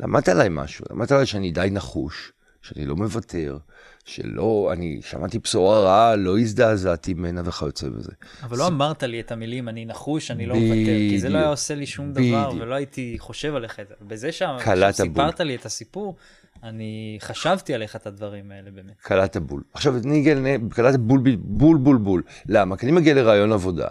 למדת 0.00 0.28
עליי 0.28 0.48
משהו, 0.50 0.84
למדת 0.90 1.12
עליי 1.12 1.26
שאני 1.26 1.52
די 1.52 1.68
נחוש, 1.70 2.32
שאני 2.62 2.86
לא 2.86 2.96
מוותר, 2.96 3.58
שלא, 4.04 4.70
אני 4.72 5.00
שמעתי 5.02 5.38
בשורה 5.38 5.80
רעה, 5.80 6.16
לא 6.16 6.38
הזדעזעתי 6.38 7.14
ממנה 7.14 7.42
וכיוצא 7.44 7.88
בזה. 7.88 8.12
אבל 8.42 8.58
לא 8.58 8.66
אמרת 8.66 9.02
לי 9.02 9.20
את 9.20 9.32
המילים, 9.32 9.68
אני 9.68 9.84
נחוש, 9.84 10.30
אני 10.30 10.46
לא 10.46 10.54
מוותר, 10.54 10.98
כי 11.10 11.20
זה 11.20 11.28
לא 11.28 11.38
היה 11.38 11.48
עושה 11.48 11.74
לי 11.74 11.86
שום 11.86 12.12
דבר, 12.12 12.50
ולא 12.60 12.74
הייתי 12.74 13.16
חושב 13.18 13.54
עליך 13.54 13.80
את 13.80 13.88
זה. 13.88 13.94
בזה 14.00 14.30
שסיפרת 14.32 15.40
לי 15.40 15.54
את 15.54 15.66
הסיפור, 15.66 16.16
אני 16.62 17.18
חשבתי 17.20 17.74
עליך 17.74 17.96
את 17.96 18.06
הדברים 18.06 18.50
האלה 18.50 18.70
באמת. 18.70 18.94
קלעת 19.02 19.36
בול. 19.36 19.62
עכשיו, 19.72 19.96
אני 20.04 20.20
אגיע, 20.20 20.56
קלעת 20.70 20.96
בול, 20.96 21.20
בול, 21.38 21.76
בול, 21.76 21.96
בול. 21.96 22.22
למה? 22.46 22.76
כי 22.76 22.86
אני 22.86 22.92
מגיע 22.92 23.14
לרעיון 23.14 23.52
עבודה. 23.52 23.88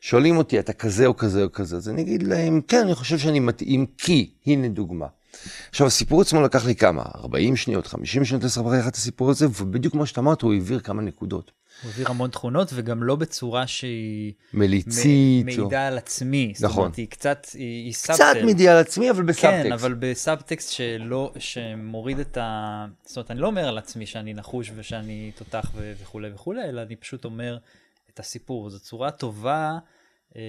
שואלים 0.00 0.36
אותי, 0.36 0.58
אתה 0.58 0.72
כזה 0.72 1.06
או 1.06 1.16
כזה 1.16 1.42
או 1.42 1.52
כזה, 1.52 1.76
אז 1.76 1.88
אני 1.88 2.02
אגיד 2.02 2.22
להם, 2.22 2.60
כן, 2.68 2.80
אני 2.84 2.94
חושב 2.94 3.18
שאני 3.18 3.40
מתאים 3.40 3.86
כי, 3.98 4.30
הנה 4.46 4.68
דוגמה. 4.68 5.06
עכשיו, 5.70 5.86
הסיפור 5.86 6.20
עצמו 6.20 6.42
לקח 6.42 6.66
לי 6.66 6.74
כמה? 6.74 7.02
40 7.14 7.56
שניות, 7.56 7.86
50 7.86 8.24
שניות 8.24 8.44
לספר 8.44 8.68
לך 8.68 8.88
את 8.88 8.94
הסיפור 8.94 9.30
הזה, 9.30 9.46
ובדיוק 9.46 9.92
כמו 9.92 10.06
שאתה 10.06 10.20
אמרת, 10.20 10.42
הוא 10.42 10.52
העביר 10.52 10.80
כמה 10.80 11.02
נקודות. 11.02 11.50
הוא 11.82 11.90
העביר 11.90 12.08
המון 12.08 12.30
תכונות, 12.30 12.70
וגם 12.74 13.02
לא 13.02 13.16
בצורה 13.16 13.66
שהיא... 13.66 14.32
מליצית. 14.54 15.42
מ- 15.42 15.46
מעידה 15.46 15.82
או... 15.82 15.86
על 15.86 15.98
עצמי. 15.98 16.52
נכון. 16.60 16.68
זאת 16.68 16.76
אומרת, 16.78 16.96
היא 16.96 17.08
קצת, 17.08 17.46
היא, 17.54 17.84
היא 17.84 17.92
סאבטקסט. 17.92 18.30
קצת 18.30 18.44
מעידה 18.44 18.72
על 18.72 18.78
עצמי, 18.78 19.10
אבל 19.10 19.22
בסאבטקסט. 19.22 19.66
כן, 19.66 19.72
אבל 19.72 19.94
בסאבטקסט 19.98 20.72
שלא, 20.72 21.32
שמוריד 21.38 22.18
את 22.18 22.36
ה... 22.36 22.86
זאת 23.06 23.16
אומרת, 23.16 23.30
אני 23.30 23.40
לא 23.40 23.46
אומר 23.46 23.68
על 23.68 23.78
עצמי 23.78 24.06
שאני 24.06 24.34
נחוש 24.34 24.70
ושאני 24.74 25.30
תותח 25.34 25.70
ו- 25.74 25.92
וכולי 26.02 26.30
וכולי, 26.34 26.64
אלא 26.64 26.82
אני 26.82 26.96
פשוט 26.96 27.24
אומר 27.24 27.58
את 28.14 28.20
הסיפור. 28.20 28.70
זו 28.70 28.80
צורה 28.80 29.10
טובה 29.10 29.78
אה, 30.36 30.42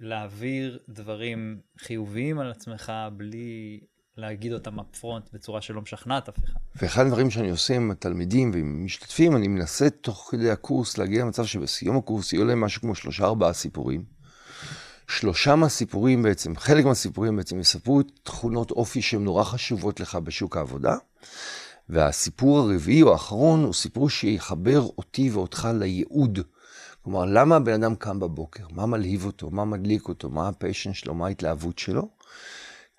להעביר 0.00 0.78
דברים 0.88 1.60
חיוביים 1.78 2.38
על 2.38 2.50
עצמך 2.50 2.92
בלי 3.16 3.80
להגיד 4.16 4.52
אותם 4.52 4.80
upfront 4.80 5.28
בצורה 5.32 5.60
שלא 5.60 5.82
משכנעת 5.82 6.28
אף 6.28 6.38
אחד. 6.44 6.60
ואחד 6.76 7.06
הדברים 7.06 7.30
שאני 7.30 7.50
עושה 7.50 7.76
עם 7.76 7.90
התלמידים 7.90 8.50
ועם 8.54 8.84
משתתפים, 8.84 9.36
אני 9.36 9.48
מנסה 9.48 9.90
תוך 9.90 10.28
כדי 10.30 10.50
הקורס 10.50 10.98
להגיע 10.98 11.22
למצב 11.22 11.44
שבסיום 11.44 11.96
הקורס 11.96 12.32
יהיו 12.32 12.44
להם 12.44 12.60
משהו 12.60 12.80
כמו 12.80 12.94
שלושה 12.94 13.24
ארבעה 13.24 13.52
סיפורים. 13.52 14.04
שלושה 15.08 15.56
מהסיפורים 15.56 16.22
בעצם, 16.22 16.56
חלק 16.56 16.84
מהסיפורים 16.84 17.36
בעצם 17.36 17.60
יספרו 17.60 18.02
תכונות 18.22 18.70
אופי 18.70 19.02
שהן 19.02 19.24
נורא 19.24 19.44
חשובות 19.44 20.00
לך 20.00 20.14
בשוק 20.14 20.56
העבודה. 20.56 20.96
והסיפור 21.88 22.58
הרביעי 22.58 23.02
או 23.02 23.12
האחרון 23.12 23.64
הוא 23.64 23.74
סיפור 23.74 24.10
שיחבר 24.10 24.80
אותי 24.98 25.30
ואותך 25.30 25.68
לייעוד. 25.74 26.38
כלומר, 27.02 27.24
למה 27.24 27.56
הבן 27.56 27.82
אדם 27.82 27.94
קם 27.94 28.20
בבוקר? 28.20 28.64
מה 28.70 28.86
מלהיב 28.86 29.24
אותו? 29.24 29.50
מה 29.50 29.64
מדליק 29.64 30.08
אותו? 30.08 30.30
מה 30.30 30.48
הפיישן 30.48 30.92
שלו? 30.94 31.14
מה 31.14 31.26
ההתלהבות 31.26 31.78
שלו? 31.78 32.08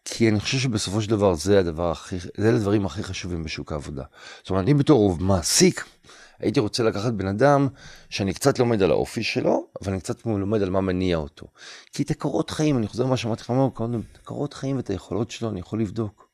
כי 0.10 0.30
אני 0.30 0.40
חושב 0.40 0.58
שבסופו 0.58 1.02
של 1.02 1.10
דבר 1.10 1.34
זה 1.36 1.60
הדבר 1.60 1.92
הכי, 1.92 2.18
זה 2.38 2.50
הדברים 2.50 2.86
הכי 2.86 3.04
חשובים 3.04 3.44
בשוק 3.44 3.72
העבודה. 3.72 4.04
זאת 4.40 4.50
אומרת, 4.50 4.64
אני 4.64 4.74
בתור 4.74 5.18
מעסיק, 5.20 5.86
הייתי 6.40 6.60
רוצה 6.60 6.84
לקחת 6.84 7.14
בן 7.14 7.28
אדם 7.28 7.68
שאני 8.10 8.34
קצת 8.34 8.60
לומד 8.60 8.82
על 8.82 8.92
האופי 8.92 9.24
שלו, 9.24 9.68
אבל 9.82 9.92
אני 9.92 10.02
קצת 10.02 10.26
לומד 10.26 10.62
על 10.62 10.70
מה 10.70 10.82
מניע 10.82 11.18
אותו. 11.18 11.48
כי 11.94 12.04
את 12.04 12.12
הקורות 12.12 12.50
חיים, 12.50 12.78
אני 12.78 12.88
חוזר 12.88 13.04
למה 13.04 13.18
שאמרתי 13.18 13.42
לך 13.42 13.54
קודם, 13.74 14.00
את 14.12 14.18
הקורות 14.18 14.54
חיים 14.54 14.78
ואת 14.78 14.90
היכולות 14.90 15.32
שלו 15.32 15.50
אני 15.50 15.60
יכול 15.60 15.82
לבדוק. 15.82 16.28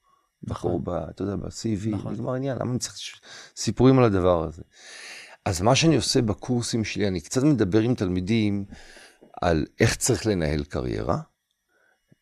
נכון. 0.43 0.83
ב, 0.83 0.89
אתה 0.89 1.21
יודע, 1.21 1.35
ב-CV, 1.35 1.89
נכון. 1.89 2.13
נגמר 2.13 2.33
עניין, 2.33 2.57
למה 2.57 2.71
אני 2.71 2.79
צריך 2.79 2.97
סיפורים 3.55 3.99
על 3.99 4.03
הדבר 4.03 4.43
הזה? 4.43 4.61
אז 5.45 5.61
מה 5.61 5.75
שאני 5.75 5.95
עושה 5.95 6.21
בקורסים 6.21 6.83
שלי, 6.83 7.07
אני 7.07 7.21
קצת 7.21 7.43
מדבר 7.43 7.79
עם 7.79 7.95
תלמידים 7.95 8.65
על 9.41 9.65
איך 9.79 9.95
צריך 9.95 10.25
לנהל 10.25 10.63
קריירה. 10.63 11.19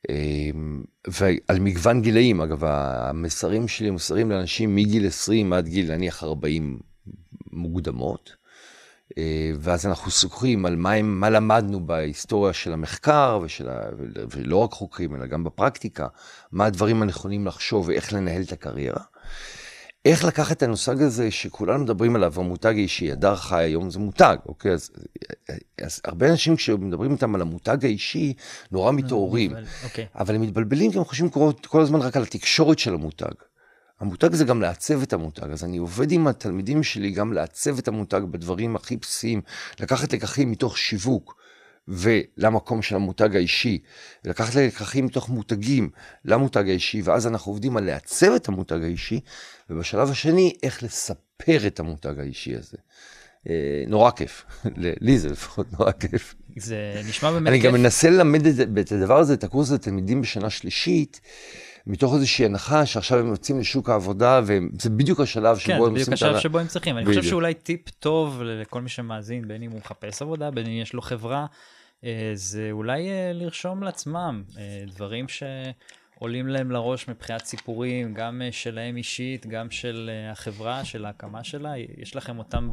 אמ, 0.09 0.83
ועל 1.07 1.59
מגוון 1.59 2.01
גילאים, 2.01 2.41
אגב, 2.41 2.63
המסרים 2.63 3.67
שלי 3.67 3.87
הם 3.87 3.95
מסרים 3.95 4.31
לאנשים 4.31 4.75
מגיל 4.75 5.07
20 5.07 5.53
עד 5.53 5.67
גיל 5.67 5.91
נניח 5.91 6.23
40 6.23 6.79
מוקדמות, 7.51 8.35
אה, 9.17 9.51
ואז 9.59 9.85
אנחנו 9.85 10.11
סוכרים 10.11 10.65
על 10.65 10.75
מה, 10.75 11.01
מה 11.01 11.29
למדנו 11.29 11.85
בהיסטוריה 11.85 12.53
של 12.53 12.73
המחקר, 12.73 13.39
ושל 13.43 13.69
ה, 13.69 13.81
ולא 14.31 14.57
רק 14.57 14.71
חוקרים, 14.71 15.15
אלא 15.15 15.25
גם 15.25 15.43
בפרקטיקה, 15.43 16.07
מה 16.51 16.65
הדברים 16.65 17.01
הנכונים 17.01 17.47
לחשוב 17.47 17.87
ואיך 17.87 18.13
לנהל 18.13 18.41
את 18.41 18.51
הקריירה. 18.51 19.03
איך 20.05 20.23
לקחת 20.23 20.57
את 20.57 20.63
המושג 20.63 21.01
הזה 21.01 21.31
שכולנו 21.31 21.83
מדברים 21.83 22.15
עליו, 22.15 22.33
המותג 22.37 22.73
האישי, 22.77 23.11
הדר 23.11 23.35
חי 23.35 23.63
היום 23.63 23.89
זה 23.89 23.99
מותג, 23.99 24.37
אוקיי? 24.45 24.71
אז, 24.71 24.91
אז 25.81 26.01
הרבה 26.05 26.29
אנשים 26.29 26.55
כשמדברים 26.55 27.11
איתם 27.11 27.35
על 27.35 27.41
המותג 27.41 27.85
האישי, 27.85 28.33
נורא 28.71 28.91
מתעוררים. 28.91 29.51
אוקיי. 29.83 30.05
אבל 30.15 30.35
הם 30.35 30.41
מתבלבלים 30.41 30.91
כי 30.91 30.97
הם 30.97 31.03
חושבים 31.03 31.29
כל, 31.29 31.51
כל 31.67 31.81
הזמן 31.81 31.99
רק 31.99 32.17
על 32.17 32.23
התקשורת 32.23 32.79
של 32.79 32.93
המותג. 32.93 33.33
המותג 33.99 34.33
זה 34.33 34.45
גם 34.45 34.61
לעצב 34.61 35.01
את 35.01 35.13
המותג, 35.13 35.51
אז 35.51 35.63
אני 35.63 35.77
עובד 35.77 36.11
עם 36.11 36.27
התלמידים 36.27 36.83
שלי 36.83 37.11
גם 37.11 37.33
לעצב 37.33 37.77
את 37.77 37.87
המותג 37.87 38.21
בדברים 38.31 38.75
הכי 38.75 38.97
בסיסיים, 38.97 39.41
לקחת 39.79 40.13
לקחים 40.13 40.51
מתוך 40.51 40.77
שיווק 40.77 41.40
ולמקום 41.87 42.81
של 42.81 42.95
המותג 42.95 43.35
האישי, 43.35 43.79
לקחת 44.25 44.55
לקחים 44.55 45.05
מתוך 45.05 45.29
מותגים 45.29 45.89
למותג 46.25 46.69
האישי, 46.69 47.01
ואז 47.01 47.27
אנחנו 47.27 47.51
עובדים 47.51 47.77
על 47.77 47.83
לעצב 47.83 48.31
את 48.31 48.47
המותג 48.47 48.83
האישי, 48.83 49.19
ובשלב 49.69 50.09
השני, 50.09 50.53
איך 50.63 50.83
לספר 50.83 51.67
את 51.67 51.79
המותג 51.79 52.19
האישי 52.19 52.55
הזה. 52.55 52.77
אה, 53.49 53.83
נורא 53.87 54.11
כיף, 54.11 54.45
לי 55.01 55.19
זה 55.19 55.29
לפחות 55.29 55.79
נורא 55.79 55.91
כיף. 55.91 56.35
זה 56.57 57.01
נשמע 57.05 57.31
באמת 57.31 57.47
אני 57.47 57.61
כיף. 57.61 57.71
גם 57.71 57.81
מנסה 57.81 58.09
ללמד 58.09 58.45
את, 58.45 58.67
את 58.79 58.91
הדבר 58.91 59.17
הזה, 59.17 59.33
את 59.33 59.43
הקורס 59.43 59.71
לתלמידים 59.71 60.21
בשנה 60.21 60.49
שלישית, 60.49 61.21
מתוך 61.87 62.13
איזושהי 62.13 62.45
הנחה 62.45 62.85
שעכשיו 62.85 63.19
הם 63.19 63.27
יוצאים 63.27 63.59
לשוק 63.59 63.89
העבודה, 63.89 64.41
וזה 64.43 64.89
בדיוק 64.89 65.19
השלב 65.19 65.57
כן, 65.57 65.61
שבו 65.61 65.83
זה 65.83 65.87
הם 65.87 65.93
בדיוק 65.93 65.97
עושים 66.09 66.13
השלב 66.13 66.35
ה- 66.35 66.39
שבו 66.39 66.59
הם 66.59 66.67
צריכים. 66.67 66.97
אני 66.97 67.05
חושב 67.05 67.19
בדיוק. 67.19 67.31
שאולי 67.31 67.53
טיפ 67.53 67.89
טוב 67.89 68.41
לכל 68.43 68.81
מי 68.81 68.89
שמאזין, 68.89 69.47
בין 69.47 69.63
אם 69.63 69.71
הוא 69.71 69.79
מחפש 69.79 70.21
עבודה, 70.21 70.51
בין 70.51 70.65
אם 70.65 70.71
יש 70.71 70.93
לו 70.93 71.01
חברה, 71.01 71.45
אה, 72.03 72.31
זה 72.33 72.67
אולי 72.71 73.09
אה, 73.09 73.31
לרשום 73.33 73.83
לעצמם 73.83 74.43
אה, 74.57 74.83
דברים 74.95 75.25
שעולים 76.21 76.47
להם 76.47 76.71
לראש 76.71 77.07
מבחינת 77.07 77.45
סיפורים, 77.45 78.13
גם 78.13 78.41
אה, 78.41 78.51
שלהם 78.51 78.97
אישית, 78.97 79.47
גם 79.47 79.71
של 79.71 80.09
אה, 80.13 80.31
החברה, 80.31 80.85
של 80.85 81.05
ההקמה 81.05 81.43
שלה. 81.43 81.73
יש 81.97 82.15
לכם 82.15 82.37
אותם 82.37 82.69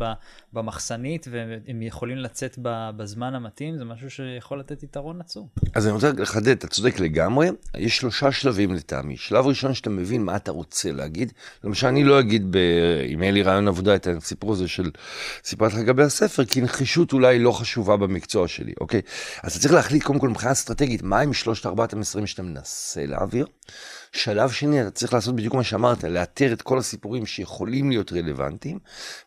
במחסנית 0.52 1.26
והם 1.30 1.82
יכולים 1.82 2.18
לצאת 2.18 2.58
בזמן 2.96 3.34
המתאים, 3.34 3.78
זה 3.78 3.84
משהו 3.84 4.10
שיכול 4.10 4.58
לתת 4.58 4.82
יתרון 4.82 5.20
עצום. 5.20 5.46
אז 5.74 5.86
אני 5.86 5.94
רוצה 5.94 6.12
לחדד, 6.18 6.48
אתה 6.48 6.66
צודק 6.66 7.00
לגמרי, 7.00 7.48
יש 7.76 7.96
שלושה 7.96 8.32
שלבים 8.32 8.74
לטעמי. 8.74 9.16
שלב 9.16 9.46
ראשון 9.46 9.74
שאתה 9.74 9.90
מבין 9.90 10.24
מה 10.24 10.36
אתה 10.36 10.52
רוצה 10.52 10.92
להגיד, 10.92 11.32
למשל 11.64 11.86
אני 11.86 12.04
לא 12.04 12.20
אגיד, 12.20 12.46
ב... 12.50 12.56
אם 13.14 13.22
יהיה 13.22 13.32
לי 13.32 13.42
רעיון 13.42 13.68
עבודה, 13.68 13.94
את 13.94 14.06
הסיפור 14.06 14.52
הזה 14.52 14.68
של 14.68 14.90
סיפרתי 15.44 15.74
לך 15.74 15.80
לגבי 15.80 16.02
הספר, 16.02 16.44
כי 16.44 16.60
נחישות 16.60 17.12
אולי 17.12 17.38
לא 17.38 17.52
חשובה 17.52 17.96
במקצוע 17.96 18.48
שלי, 18.48 18.72
אוקיי? 18.80 19.00
אז 19.42 19.52
אתה 19.52 19.60
צריך 19.60 19.74
להחליט 19.74 20.02
קודם 20.02 20.18
כל 20.18 20.28
מבחינה 20.28 20.52
אסטרטגית, 20.52 21.02
מה 21.02 21.20
עם 21.20 21.32
שלושת 21.32 21.66
ארבעת 21.66 21.92
המסרים 21.92 22.26
שאתה 22.26 22.42
מנסה 22.42 23.06
להעביר. 23.38 23.46
שלב 24.12 24.50
שני, 24.50 24.82
אתה 24.82 24.90
צריך 24.90 25.14
לעשות 25.14 25.36
בדיוק 25.36 25.54
מה 25.54 25.64
שאמרת, 25.64 26.04
לאתר 26.04 26.52
את 26.52 26.62
כל 26.62 26.78
הסיפורים 26.78 27.26
שיכולים 27.26 27.90
להיות 27.90 28.12
רלוונטיים. 28.12 28.78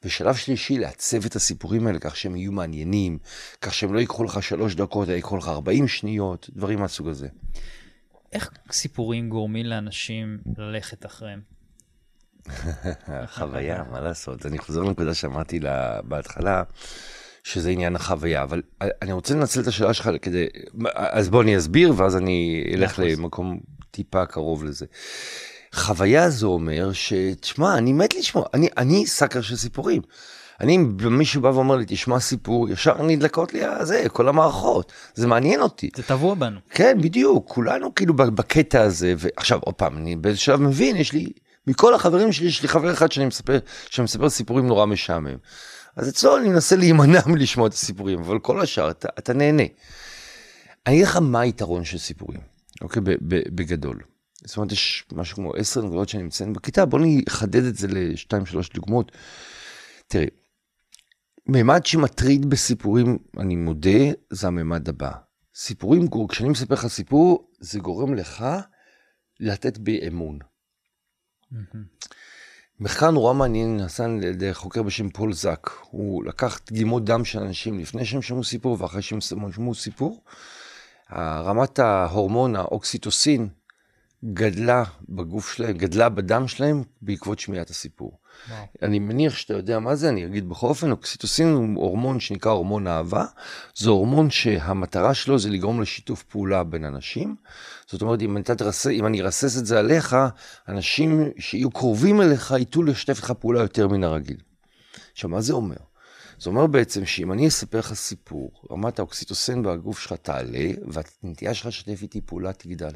ושלב 0.03 0.35
שלישי, 0.35 0.77
לעצב 0.77 1.25
את 1.25 1.35
הסיפורים 1.35 1.87
האלה 1.87 1.99
כך 1.99 2.15
שהם 2.15 2.35
יהיו 2.35 2.51
מעניינים, 2.51 3.17
כך 3.61 3.73
שהם 3.73 3.93
לא 3.93 3.99
ייקחו 3.99 4.23
לך 4.23 4.43
שלוש 4.43 4.75
דקות, 4.75 5.09
אלא 5.09 5.15
ייקחו 5.15 5.37
לך 5.37 5.47
40 5.47 5.87
שניות, 5.87 6.49
דברים 6.53 6.79
מהסוג 6.79 7.07
הזה. 7.07 7.27
איך 8.33 8.51
סיפורים 8.71 9.29
גורמים 9.29 9.65
לאנשים 9.65 10.37
ללכת 10.57 11.05
אחריהם? 11.05 11.41
חוויה, 13.35 13.83
מה 13.91 14.01
לעשות? 14.01 14.45
אני 14.45 14.57
חוזר 14.57 14.81
לנקודה 14.81 15.13
שאמרתי 15.13 15.59
לה 15.59 16.01
בהתחלה, 16.01 16.63
שזה 17.43 17.69
עניין 17.69 17.95
החוויה, 17.95 18.43
אבל 18.43 18.61
אני 19.01 19.11
רוצה 19.11 19.33
לנצל 19.33 19.61
את 19.61 19.67
השאלה 19.67 19.93
שלך 19.93 20.09
כדי, 20.21 20.45
אז 20.95 21.29
בוא 21.29 21.41
אני 21.41 21.57
אסביר, 21.57 21.93
ואז 21.97 22.17
אני 22.17 22.65
אלך. 22.73 22.99
למקום 22.99 23.59
טיפה 23.91 24.25
קרוב 24.25 24.63
לזה. 24.63 24.85
חוויה 25.75 26.29
זה 26.29 26.45
אומר 26.45 26.91
שתשמע, 26.93 27.77
אני 27.77 27.93
מת 27.93 28.15
לשמוע, 28.15 28.45
אני, 28.53 28.69
אני 28.77 29.05
סאקר 29.05 29.41
של 29.41 29.55
סיפורים. 29.55 30.01
אני, 30.61 30.75
אם 30.75 30.97
מישהו 31.17 31.41
בא 31.41 31.47
ואומר 31.47 31.75
לי, 31.75 31.85
תשמע 31.87 32.19
סיפור, 32.19 32.69
ישר 32.69 33.03
נדלקות 33.03 33.53
לי 33.53 33.65
הזה, 33.65 34.05
כל 34.09 34.27
המערכות, 34.27 34.91
זה 35.13 35.27
מעניין 35.27 35.61
אותי. 35.61 35.89
זה 35.95 36.03
טבוע 36.03 36.35
בנו. 36.35 36.59
כן, 36.69 36.97
בדיוק, 37.01 37.47
כולנו 37.47 37.95
כאילו 37.95 38.13
בקטע 38.13 38.81
הזה, 38.81 39.13
ועכשיו 39.17 39.59
עוד 39.61 39.75
פעם, 39.75 39.97
אני 39.97 40.15
באיזה 40.15 40.39
שלב 40.39 40.61
מבין, 40.61 40.95
יש 40.95 41.13
לי, 41.13 41.29
מכל 41.67 41.93
החברים 41.93 42.31
שלי, 42.31 42.47
יש 42.47 42.61
לי 42.61 42.67
חבר 42.67 42.93
אחד 42.93 43.11
שאני 43.11 43.25
מספר, 43.25 43.59
שמספר 43.89 44.29
סיפורים 44.29 44.67
נורא 44.67 44.85
משעמם. 44.85 45.37
אז 45.95 46.09
אצלו 46.09 46.37
אני 46.37 46.49
מנסה 46.49 46.75
להימנע 46.75 47.19
מלשמוע 47.33 47.67
את 47.67 47.73
הסיפורים, 47.73 48.19
אבל 48.19 48.39
כל 48.39 48.61
השאר, 48.61 48.91
אתה, 48.91 49.07
אתה 49.19 49.33
נהנה. 49.33 49.63
אני 50.87 50.95
אגיד 50.95 51.05
לך 51.07 51.15
מה 51.15 51.39
היתרון 51.39 51.85
של 51.85 51.97
סיפורים, 51.97 52.41
אוקיי, 52.81 53.01
בגדול. 53.55 54.01
זאת 54.45 54.57
אומרת, 54.57 54.71
יש 54.71 55.05
משהו 55.13 55.35
כמו 55.35 55.55
עשר 55.55 55.81
נקודות 55.81 56.09
שאני 56.09 56.23
מציין 56.23 56.53
בכיתה, 56.53 56.85
בואו 56.85 57.03
נחדד 57.05 57.63
את 57.63 57.75
זה 57.75 57.87
לשתיים, 57.87 58.45
שלוש 58.45 58.69
דוגמאות. 58.69 59.11
תראי, 60.07 60.27
מימד 61.47 61.85
שמטריד 61.85 62.49
בסיפורים, 62.49 63.17
אני 63.39 63.55
מודה, 63.55 63.99
זה 64.29 64.47
הממד 64.47 64.89
הבא. 64.89 65.11
סיפורים, 65.55 66.07
כשאני 66.29 66.49
מספר 66.49 66.73
לך 66.73 66.87
סיפור, 66.87 67.51
זה 67.59 67.79
גורם 67.79 68.13
לך 68.13 68.45
לתת 69.39 69.77
בי 69.77 70.07
אמון. 70.07 70.39
מחקר 72.81 73.11
נורא 73.11 73.33
מעניין 73.33 73.77
נעשה 73.77 74.05
על 74.05 74.23
ידי 74.23 74.53
חוקר 74.53 74.83
בשם 74.83 75.09
פול 75.09 75.33
זק. 75.33 75.69
הוא 75.81 76.25
לקח 76.25 76.59
דגימות 76.67 77.05
דם 77.05 77.25
של 77.25 77.39
אנשים 77.39 77.79
לפני 77.79 78.05
שהם 78.05 78.21
שמעו 78.21 78.43
סיפור 78.43 78.77
ואחרי 78.79 79.01
שהם 79.01 79.21
שמעו 79.21 79.75
סיפור. 79.75 80.23
רמת 81.15 81.79
ההורמון 81.79 82.55
האוקסיטוסין 82.55 83.47
גדלה 84.25 84.83
בגוף 85.09 85.53
שלהם, 85.53 85.77
גדלה 85.77 86.09
בדם 86.09 86.47
שלהם 86.47 86.83
בעקבות 87.01 87.39
שמיעת 87.39 87.69
הסיפור. 87.69 88.17
וואו. 88.49 88.65
אני 88.81 88.99
מניח 88.99 89.35
שאתה 89.35 89.53
יודע 89.53 89.79
מה 89.79 89.95
זה, 89.95 90.09
אני 90.09 90.25
אגיד 90.25 90.49
בכל 90.49 90.67
אופן, 90.67 90.91
אוקסיטוסין 90.91 91.53
הוא 91.53 91.83
הורמון 91.83 92.19
שנקרא 92.19 92.51
הורמון 92.51 92.87
אהבה. 92.87 93.25
זה 93.75 93.89
הורמון 93.89 94.29
שהמטרה 94.29 95.13
שלו 95.13 95.39
זה 95.39 95.49
לגרום 95.49 95.81
לשיתוף 95.81 96.23
פעולה 96.23 96.63
בין 96.63 96.85
אנשים. 96.85 97.35
זאת 97.91 98.01
אומרת, 98.01 98.21
אם, 98.21 98.41
תרס... 98.41 98.87
אם 98.87 99.05
אני 99.05 99.21
ארסס 99.21 99.57
את 99.57 99.65
זה 99.65 99.79
עליך, 99.79 100.15
אנשים 100.67 101.29
שיהיו 101.39 101.71
קרובים 101.71 102.21
אליך 102.21 102.51
ייטו 102.51 102.83
לשתף 102.83 103.17
איתך 103.17 103.31
פעולה 103.31 103.61
יותר 103.61 103.87
מן 103.87 104.03
הרגיל. 104.03 104.37
עכשיו, 105.11 105.29
מה 105.29 105.41
זה 105.41 105.53
אומר? 105.53 105.75
זה 106.39 106.49
אומר 106.49 106.67
בעצם 106.67 107.05
שאם 107.05 107.31
אני 107.31 107.47
אספר 107.47 107.79
לך 107.79 107.93
סיפור, 107.93 108.51
רמת 108.71 108.99
האוקסיטוסין 108.99 109.63
בגוף 109.63 109.99
שלך 109.99 110.13
תעלה, 110.13 110.69
והנטייה 110.87 111.53
שלך 111.53 111.65
לשתף 111.65 112.01
איתי 112.01 112.21
פעולה 112.21 112.53
תגדל. 112.53 112.93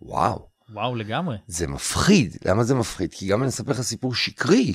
וואו. 0.00 0.48
וואו, 0.72 0.96
לגמרי. 0.96 1.36
זה 1.46 1.66
מפחיד. 1.66 2.36
למה 2.44 2.64
זה 2.64 2.74
מפחיד? 2.74 3.12
כי 3.12 3.26
גם 3.26 3.38
אם 3.38 3.42
אני 3.42 3.50
אספר 3.50 3.70
לך 3.70 3.80
סיפור 3.80 4.14
שקרי, 4.14 4.74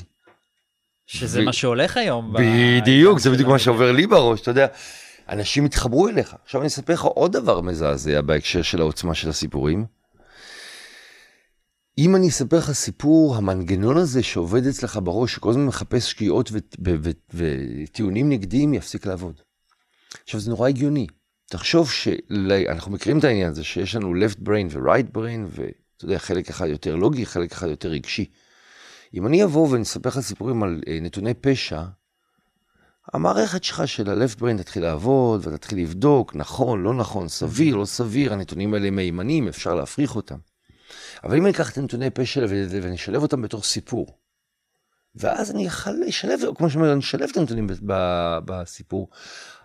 שזה 1.06 1.40
ו- 1.40 1.44
מה 1.44 1.52
שהולך 1.52 1.96
היום. 1.96 2.34
בדיוק, 2.38 3.18
זה 3.18 3.30
בדיוק 3.30 3.48
מה 3.48 3.58
שעובר 3.58 3.92
לי 3.92 4.06
בראש, 4.06 4.40
אתה 4.40 4.50
יודע. 4.50 4.66
אנשים 5.28 5.66
יתחברו 5.66 6.08
אליך. 6.08 6.36
עכשיו 6.44 6.60
אני 6.60 6.68
אספר 6.68 6.92
לך 6.92 7.04
עוד 7.04 7.32
דבר 7.32 7.60
מזעזע 7.60 8.20
בהקשר 8.20 8.62
של 8.62 8.80
העוצמה 8.80 9.14
של 9.14 9.28
הסיפורים. 9.28 9.84
אם 11.98 12.16
אני 12.16 12.28
אספר 12.28 12.58
לך 12.58 12.72
סיפור, 12.72 13.36
המנגנון 13.36 13.96
הזה 13.96 14.22
שעובד 14.22 14.66
אצלך 14.66 14.98
בראש, 15.02 15.34
שכל 15.34 15.50
הזמן 15.50 15.66
מחפש 15.66 16.10
שגיאות 16.10 16.52
וטיעונים 17.34 18.28
נגדיים, 18.28 18.74
יפסיק 18.74 19.06
לעבוד. 19.06 19.40
עכשיו 20.24 20.40
זה 20.40 20.50
נורא 20.50 20.68
הגיוני. 20.68 21.06
תחשוב 21.46 21.90
שאנחנו 21.90 22.92
מכירים 22.92 23.18
את 23.18 23.24
העניין 23.24 23.50
הזה 23.50 23.64
שיש 23.64 23.94
לנו 23.94 24.14
left 24.14 24.36
brain 24.48 24.68
ו-right 24.70 25.16
brain, 25.16 25.46
ואתה 25.50 26.04
יודע, 26.04 26.18
חלק 26.18 26.48
אחד 26.48 26.68
יותר 26.68 26.96
לוגי, 26.96 27.26
חלק 27.26 27.52
אחד 27.52 27.68
יותר 27.68 27.88
רגשי. 27.88 28.30
אם 29.14 29.26
אני 29.26 29.44
אבוא 29.44 29.68
ואני 29.68 29.82
אספר 29.82 30.08
לך 30.08 30.20
סיפורים 30.20 30.62
על 30.62 30.80
אה, 30.88 30.98
נתוני 31.02 31.34
פשע, 31.34 31.82
המערכת 33.14 33.64
שלך 33.64 33.88
של 33.88 34.10
ה-left 34.10 34.40
brain 34.40 34.58
תתחיל 34.62 34.82
לעבוד, 34.82 35.46
ותתחיל 35.46 35.78
לבדוק, 35.78 36.34
נכון, 36.36 36.82
לא 36.82 36.94
נכון, 36.94 37.28
סביר, 37.28 37.76
לא 37.76 37.84
סביר, 37.84 38.32
הנתונים 38.32 38.74
האלה 38.74 38.90
מהימנים, 38.90 39.48
אפשר 39.48 39.74
להפריך 39.74 40.16
אותם. 40.16 40.36
אבל 41.24 41.36
אם 41.36 41.42
אני 41.46 41.52
אקח 41.52 41.70
את 41.70 41.78
הנתוני 41.78 42.04
האלה 42.36 42.46
ואני 42.82 42.94
אשלב 42.94 43.22
אותם 43.22 43.42
בתוך 43.42 43.64
סיפור, 43.64 44.18
ואז 45.14 45.50
אני 45.50 45.66
אוכל 45.66 45.90
לשלב, 45.90 46.40
כמו 46.56 46.70
שאומר, 46.70 46.92
אני 46.92 47.00
אשלב 47.00 47.28
את 47.32 47.36
הנתונים 47.36 47.66
בסיפור, 48.44 49.10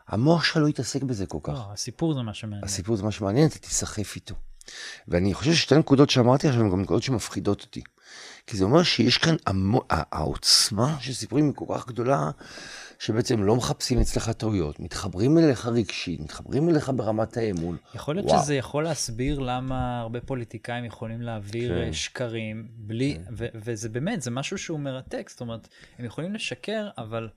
המוח 0.07 0.43
שלך 0.43 0.57
לא 0.57 0.67
יתעסק 0.67 1.03
בזה 1.03 1.25
כל 1.25 1.39
כך. 1.43 1.53
לא, 1.53 1.73
הסיפור 1.73 2.13
זה 2.13 2.21
מה 2.21 2.33
שמעניין. 2.33 2.63
הסיפור 2.63 2.95
זה 2.95 3.03
מה 3.03 3.11
שמעניין, 3.11 3.47
אתה 3.47 3.59
תיסחף 3.59 4.15
איתו. 4.15 4.35
ואני 5.07 5.33
חושב 5.33 5.53
ששתי 5.53 5.75
נקודות 5.75 6.09
שאמרתי 6.09 6.47
עכשיו 6.47 6.61
הן 6.63 6.69
גם 6.69 6.81
נקודות 6.81 7.03
שמפחידות 7.03 7.61
אותי. 7.61 7.81
כי 8.47 8.57
זה 8.57 8.63
אומר 8.63 8.83
שיש 8.83 9.17
כאן, 9.17 9.35
המו, 9.47 9.81
ה- 9.89 10.17
העוצמה 10.17 10.97
של 10.99 11.13
סיפורים 11.13 11.45
היא 11.45 11.53
כל 11.55 11.65
כך 11.75 11.87
גדולה, 11.87 12.31
שבעצם 12.99 13.43
לא 13.43 13.55
מחפשים 13.55 13.99
אצלך 13.99 14.29
טעויות, 14.29 14.79
מתחברים 14.79 15.37
אליך 15.37 15.65
רגשית, 15.65 16.19
מתחברים 16.19 16.69
אליך 16.69 16.91
ברמת 16.95 17.37
האמון. 17.37 17.77
יכול 17.95 18.15
להיות 18.15 18.27
וואו. 18.27 18.43
שזה 18.43 18.55
יכול 18.55 18.83
להסביר 18.83 19.39
למה 19.39 19.99
הרבה 19.99 20.21
פוליטיקאים 20.21 20.85
יכולים 20.85 21.21
להעביר 21.21 21.75
כן. 21.75 21.87
אה, 21.87 21.93
שקרים 21.93 22.67
בלי, 22.77 23.17
ו- 23.31 23.47
וזה 23.55 23.89
באמת, 23.89 24.21
זה 24.21 24.31
משהו 24.31 24.57
שהוא 24.57 24.79
מרתק, 24.79 25.29
זאת 25.29 25.41
אומרת, 25.41 25.67
הם 25.99 26.05
יכולים 26.05 26.33
לשקר, 26.33 26.89
אבל, 26.97 27.29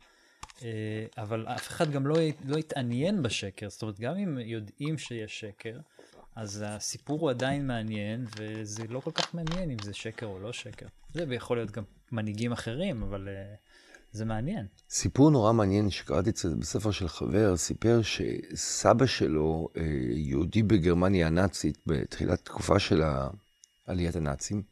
אה, 0.63 0.69
אבל 1.19 1.47
אף 1.49 1.69
אחד 1.69 1.91
גם 1.91 2.07
לא, 2.07 2.17
לא 2.45 2.57
יתעניין 2.57 3.23
בשקר, 3.23 3.71
זאת 3.71 3.83
אומרת, 3.83 4.01
גם 4.01 4.17
אם 4.17 4.39
יודעים 4.39 4.99
שיש 4.99 5.41
שקר, 5.41 5.79
אז 6.37 6.65
הסיפור 6.67 7.21
הוא 7.21 7.31
עדיין 7.31 7.67
מעניין, 7.67 8.27
וזה 8.37 8.83
לא 8.89 9.01
כל 9.01 9.11
כך 9.11 9.35
מעניין 9.35 9.71
אם 9.71 9.77
זה 9.83 9.95
שקר 9.95 10.27
או 10.27 10.39
לא 10.39 10.53
שקר. 10.53 10.87
זה 11.15 11.35
יכול 11.35 11.57
להיות 11.57 11.71
גם 11.71 11.83
מנהיגים 12.13 12.53
אחרים, 12.53 13.03
אבל 13.03 13.29
uh, 13.29 13.70
זה 14.13 14.25
מעניין. 14.25 14.67
סיפור 14.91 15.31
נורא 15.31 15.53
מעניין 15.53 15.91
שקראתי 15.91 16.31
את 16.31 16.37
זה 16.37 16.57
בספר 16.57 16.91
של 16.91 17.09
חבר, 17.09 17.57
סיפר 17.57 18.01
שסבא 18.03 19.07
שלו, 19.07 19.69
אה, 19.77 19.83
יהודי 20.11 20.63
בגרמניה 20.63 21.27
הנאצית, 21.27 21.79
בתחילת 21.87 22.45
תקופה 22.45 22.79
של 22.79 23.03
עליית 23.87 24.17
הנאצים, 24.17 24.63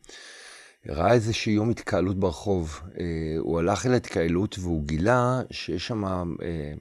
ראה 0.87 1.13
איזשהו 1.13 1.53
יום 1.53 1.71
התקהלות 1.71 2.21
ברחוב. 2.21 2.81
אה, 3.01 3.05
הוא 3.39 3.59
הלך 3.59 3.87
אל 3.87 3.93
ההתקהלות 3.93 4.59
והוא 4.59 4.85
גילה 4.85 5.41
שיש 5.51 5.87
שם 5.87 6.05
אה, 6.05 6.73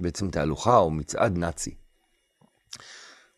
בעצם 0.00 0.30
תהלוכה 0.30 0.76
או 0.76 0.90
מצעד 0.90 1.38
נאצי. 1.38 1.74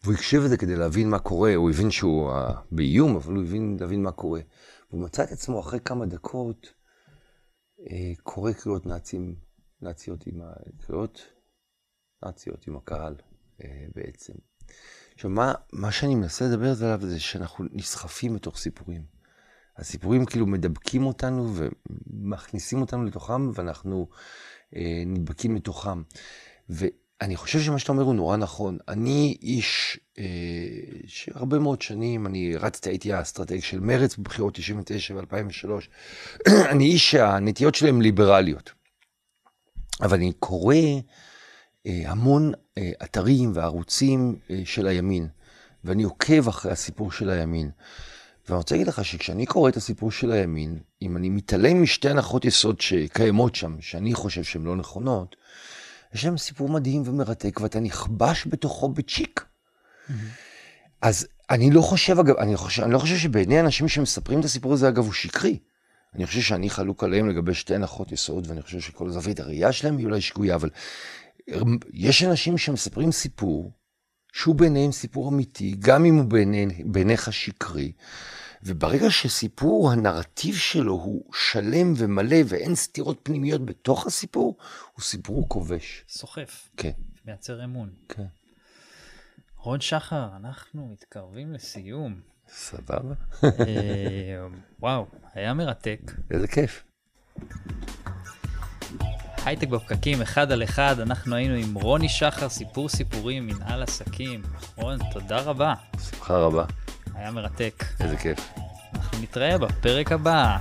והוא 0.03 0.15
הקשיב 0.15 0.43
לזה 0.43 0.57
כדי 0.57 0.77
להבין 0.77 1.11
מה 1.11 1.19
קורה, 1.19 1.55
הוא 1.55 1.71
הבין 1.71 1.91
שהוא 1.91 2.33
באיום, 2.73 3.17
אבל 3.17 3.35
הוא 3.35 3.43
הבין 3.43 3.77
להבין 3.81 4.03
מה 4.03 4.13
קורה. 4.13 4.41
והוא 4.91 5.03
מצא 5.03 5.23
את 5.23 5.33
עצמו 5.33 5.61
אחרי 5.61 5.81
כמה 5.85 6.07
דקות 6.07 6.74
קורא 8.23 8.53
קריאות 8.53 8.87
נאצים, 8.87 9.35
נאציות 9.83 10.27
עם 10.27 10.41
הקריאות 10.43 11.27
נאציות 12.25 12.67
עם 12.67 12.77
הקהל 12.77 13.17
בעצם. 13.95 14.33
עכשיו, 15.15 15.31
מה, 15.31 15.55
מה 15.73 15.93
שאני 15.93 16.15
מנסה 16.15 16.45
לדבר 16.45 16.73
עליו 16.85 17.01
זה 17.01 17.21
שאנחנו 17.21 17.65
נסחפים 17.73 18.35
בתוך 18.35 18.59
סיפורים. 18.59 19.05
הסיפורים 19.77 20.27
כאילו 20.27 20.47
מדבקים 20.47 21.07
אותנו 21.07 21.53
ומכניסים 21.55 22.81
אותנו 22.81 23.05
לתוכם, 23.05 23.51
ואנחנו 23.55 24.09
אה, 24.77 25.03
נדבקים 25.07 25.57
לתוכם. 25.57 26.03
ואני 27.21 27.37
חושב 27.37 27.61
שמה 27.61 27.79
שאתה 27.79 27.93
אומר 27.93 28.03
הוא 28.03 28.15
נורא 28.15 28.37
נכון. 28.37 28.79
אני 28.89 29.37
איש 29.43 30.01
אה, 30.19 30.25
שהרבה 31.07 31.59
מאוד 31.59 31.83
שנים, 31.83 32.27
אני 32.27 32.57
רצתי, 32.57 32.91
הייתי 32.91 33.13
האסטרטג 33.13 33.59
של 33.59 33.81
מרץ 33.81 34.17
בבחירות 34.17 34.55
99 34.55 35.15
ו-2003. 35.15 35.69
אני 36.73 36.85
איש 36.85 37.11
שהנטיות 37.11 37.75
שלהם 37.75 38.01
ליברליות. 38.01 38.73
אבל 40.03 40.17
אני 40.17 40.33
קורא 40.39 40.77
אה, 41.87 42.03
המון 42.07 42.53
אה, 42.79 42.91
אתרים 43.05 43.53
וערוצים 43.55 44.37
אה, 44.51 44.63
של 44.65 44.87
הימין, 44.87 45.29
ואני 45.85 46.03
עוקב 46.03 46.49
אחרי 46.49 46.73
הסיפור 46.73 47.13
של 47.13 47.31
הימין. 47.31 47.71
ואני 48.49 48.57
רוצה 48.57 48.75
להגיד 48.75 48.89
לך 48.89 49.05
שכשאני 49.05 49.47
קורא 49.47 49.69
את 49.69 49.77
הסיפור 49.77 50.11
של 50.11 50.33
הימין, 50.33 50.79
אם 51.03 51.17
אני 51.17 51.29
מתעלם 51.29 51.83
משתי 51.83 52.09
הנחות 52.09 52.45
יסוד 52.45 52.81
שקיימות 52.81 53.55
שם, 53.55 53.77
שאני 53.81 54.15
חושב 54.15 54.43
שהן 54.43 54.65
לא 54.65 54.77
נכונות, 54.77 55.37
יש 56.15 56.23
שם 56.23 56.39
סיפור 56.39 56.69
מדהים 56.69 57.03
ומרתק, 57.07 57.61
ואתה 57.61 57.81
נכבש 57.81 58.47
בתוכו 58.47 58.89
בצ'יק. 58.89 59.45
Mm-hmm. 59.45 60.13
אז 61.03 61.27
אני 61.51 61.71
לא 61.71 61.81
חושב, 61.81 62.19
אגב, 62.19 62.37
אני, 62.37 62.57
חושב, 62.57 62.83
אני 62.83 62.93
לא 62.93 62.99
חושב 62.99 63.17
שבעיני 63.17 63.61
אנשים 63.61 63.89
שמספרים 63.89 64.41
את 64.41 64.45
הסיפור 64.45 64.73
הזה, 64.73 64.89
אגב, 64.89 65.05
הוא 65.05 65.13
שקרי. 65.13 65.59
אני 66.15 66.27
חושב 66.27 66.41
שאני 66.41 66.71
חלוק 66.71 67.05
עליהם 67.05 67.29
לגבי 67.29 67.55
שתי 67.55 67.75
הנחות 67.75 68.13
יסוד, 68.13 68.47
ואני 68.49 68.63
חושב 68.63 68.81
שכל 68.81 69.11
זווית 69.11 69.41
הראייה 69.41 69.73
שלהם 69.73 69.97
היא 69.97 70.07
אולי 70.07 70.21
שגויה, 70.21 70.55
אבל 70.55 70.71
יש 71.93 72.23
אנשים 72.23 72.59
שמספרים 72.59 73.13
סיפור, 73.13 73.73
שהוא 74.33 74.55
ביניהם 74.55 74.93
סיפור 74.93 75.29
אמיתי, 75.29 75.77
גם 75.79 76.05
אם 76.05 76.17
הוא 76.17 76.25
בעיניך 76.85 77.33
שקרי, 77.33 77.93
וברגע 78.65 79.11
שסיפור, 79.11 79.91
הנרטיב 79.93 80.55
שלו 80.55 80.93
הוא 80.93 81.25
שלם 81.35 81.93
ומלא 81.97 82.37
ואין 82.47 82.75
סתירות 82.75 83.21
פנימיות 83.23 83.65
בתוך 83.65 84.07
הסיפור, 84.07 84.57
הוא 84.93 85.03
סיפור 85.03 85.49
כובש. 85.49 86.05
סוחף. 86.09 86.69
כן. 86.77 86.91
מייצר 87.25 87.65
אמון. 87.65 87.91
כן. 88.09 88.25
רון 89.59 89.81
שחר, 89.81 90.29
אנחנו 90.37 90.89
מתקרבים 90.93 91.53
לסיום. 91.53 92.21
סבבה. 92.49 93.15
אה, 93.45 93.51
וואו, 94.81 95.07
היה 95.35 95.55
מרתק. 95.55 96.01
איזה 96.31 96.49
כיף. 96.49 96.85
הייטק 99.45 99.69
בפקקים, 99.69 100.23
אחד 100.23 100.53
על 100.53 100.63
אחד, 100.63 101.01
אנחנו 101.01 101.37
היינו 101.37 101.55
עם 101.55 101.75
רוני 101.75 102.09
שחר, 102.09 102.49
סיפור 102.49 102.89
סיפורים, 102.89 103.47
מנהל 103.47 103.83
עסקים. 103.83 104.43
רון, 104.77 104.99
תודה 105.13 105.41
רבה. 105.41 105.75
שמחה 106.11 106.37
רבה. 106.37 106.65
היה 107.15 107.31
מרתק. 107.31 107.85
איזה 108.01 108.17
כיף. 108.17 108.39
אנחנו 108.95 109.19
נתראה 109.23 109.59
בפרק 109.59 110.13
הבא. 110.13 110.57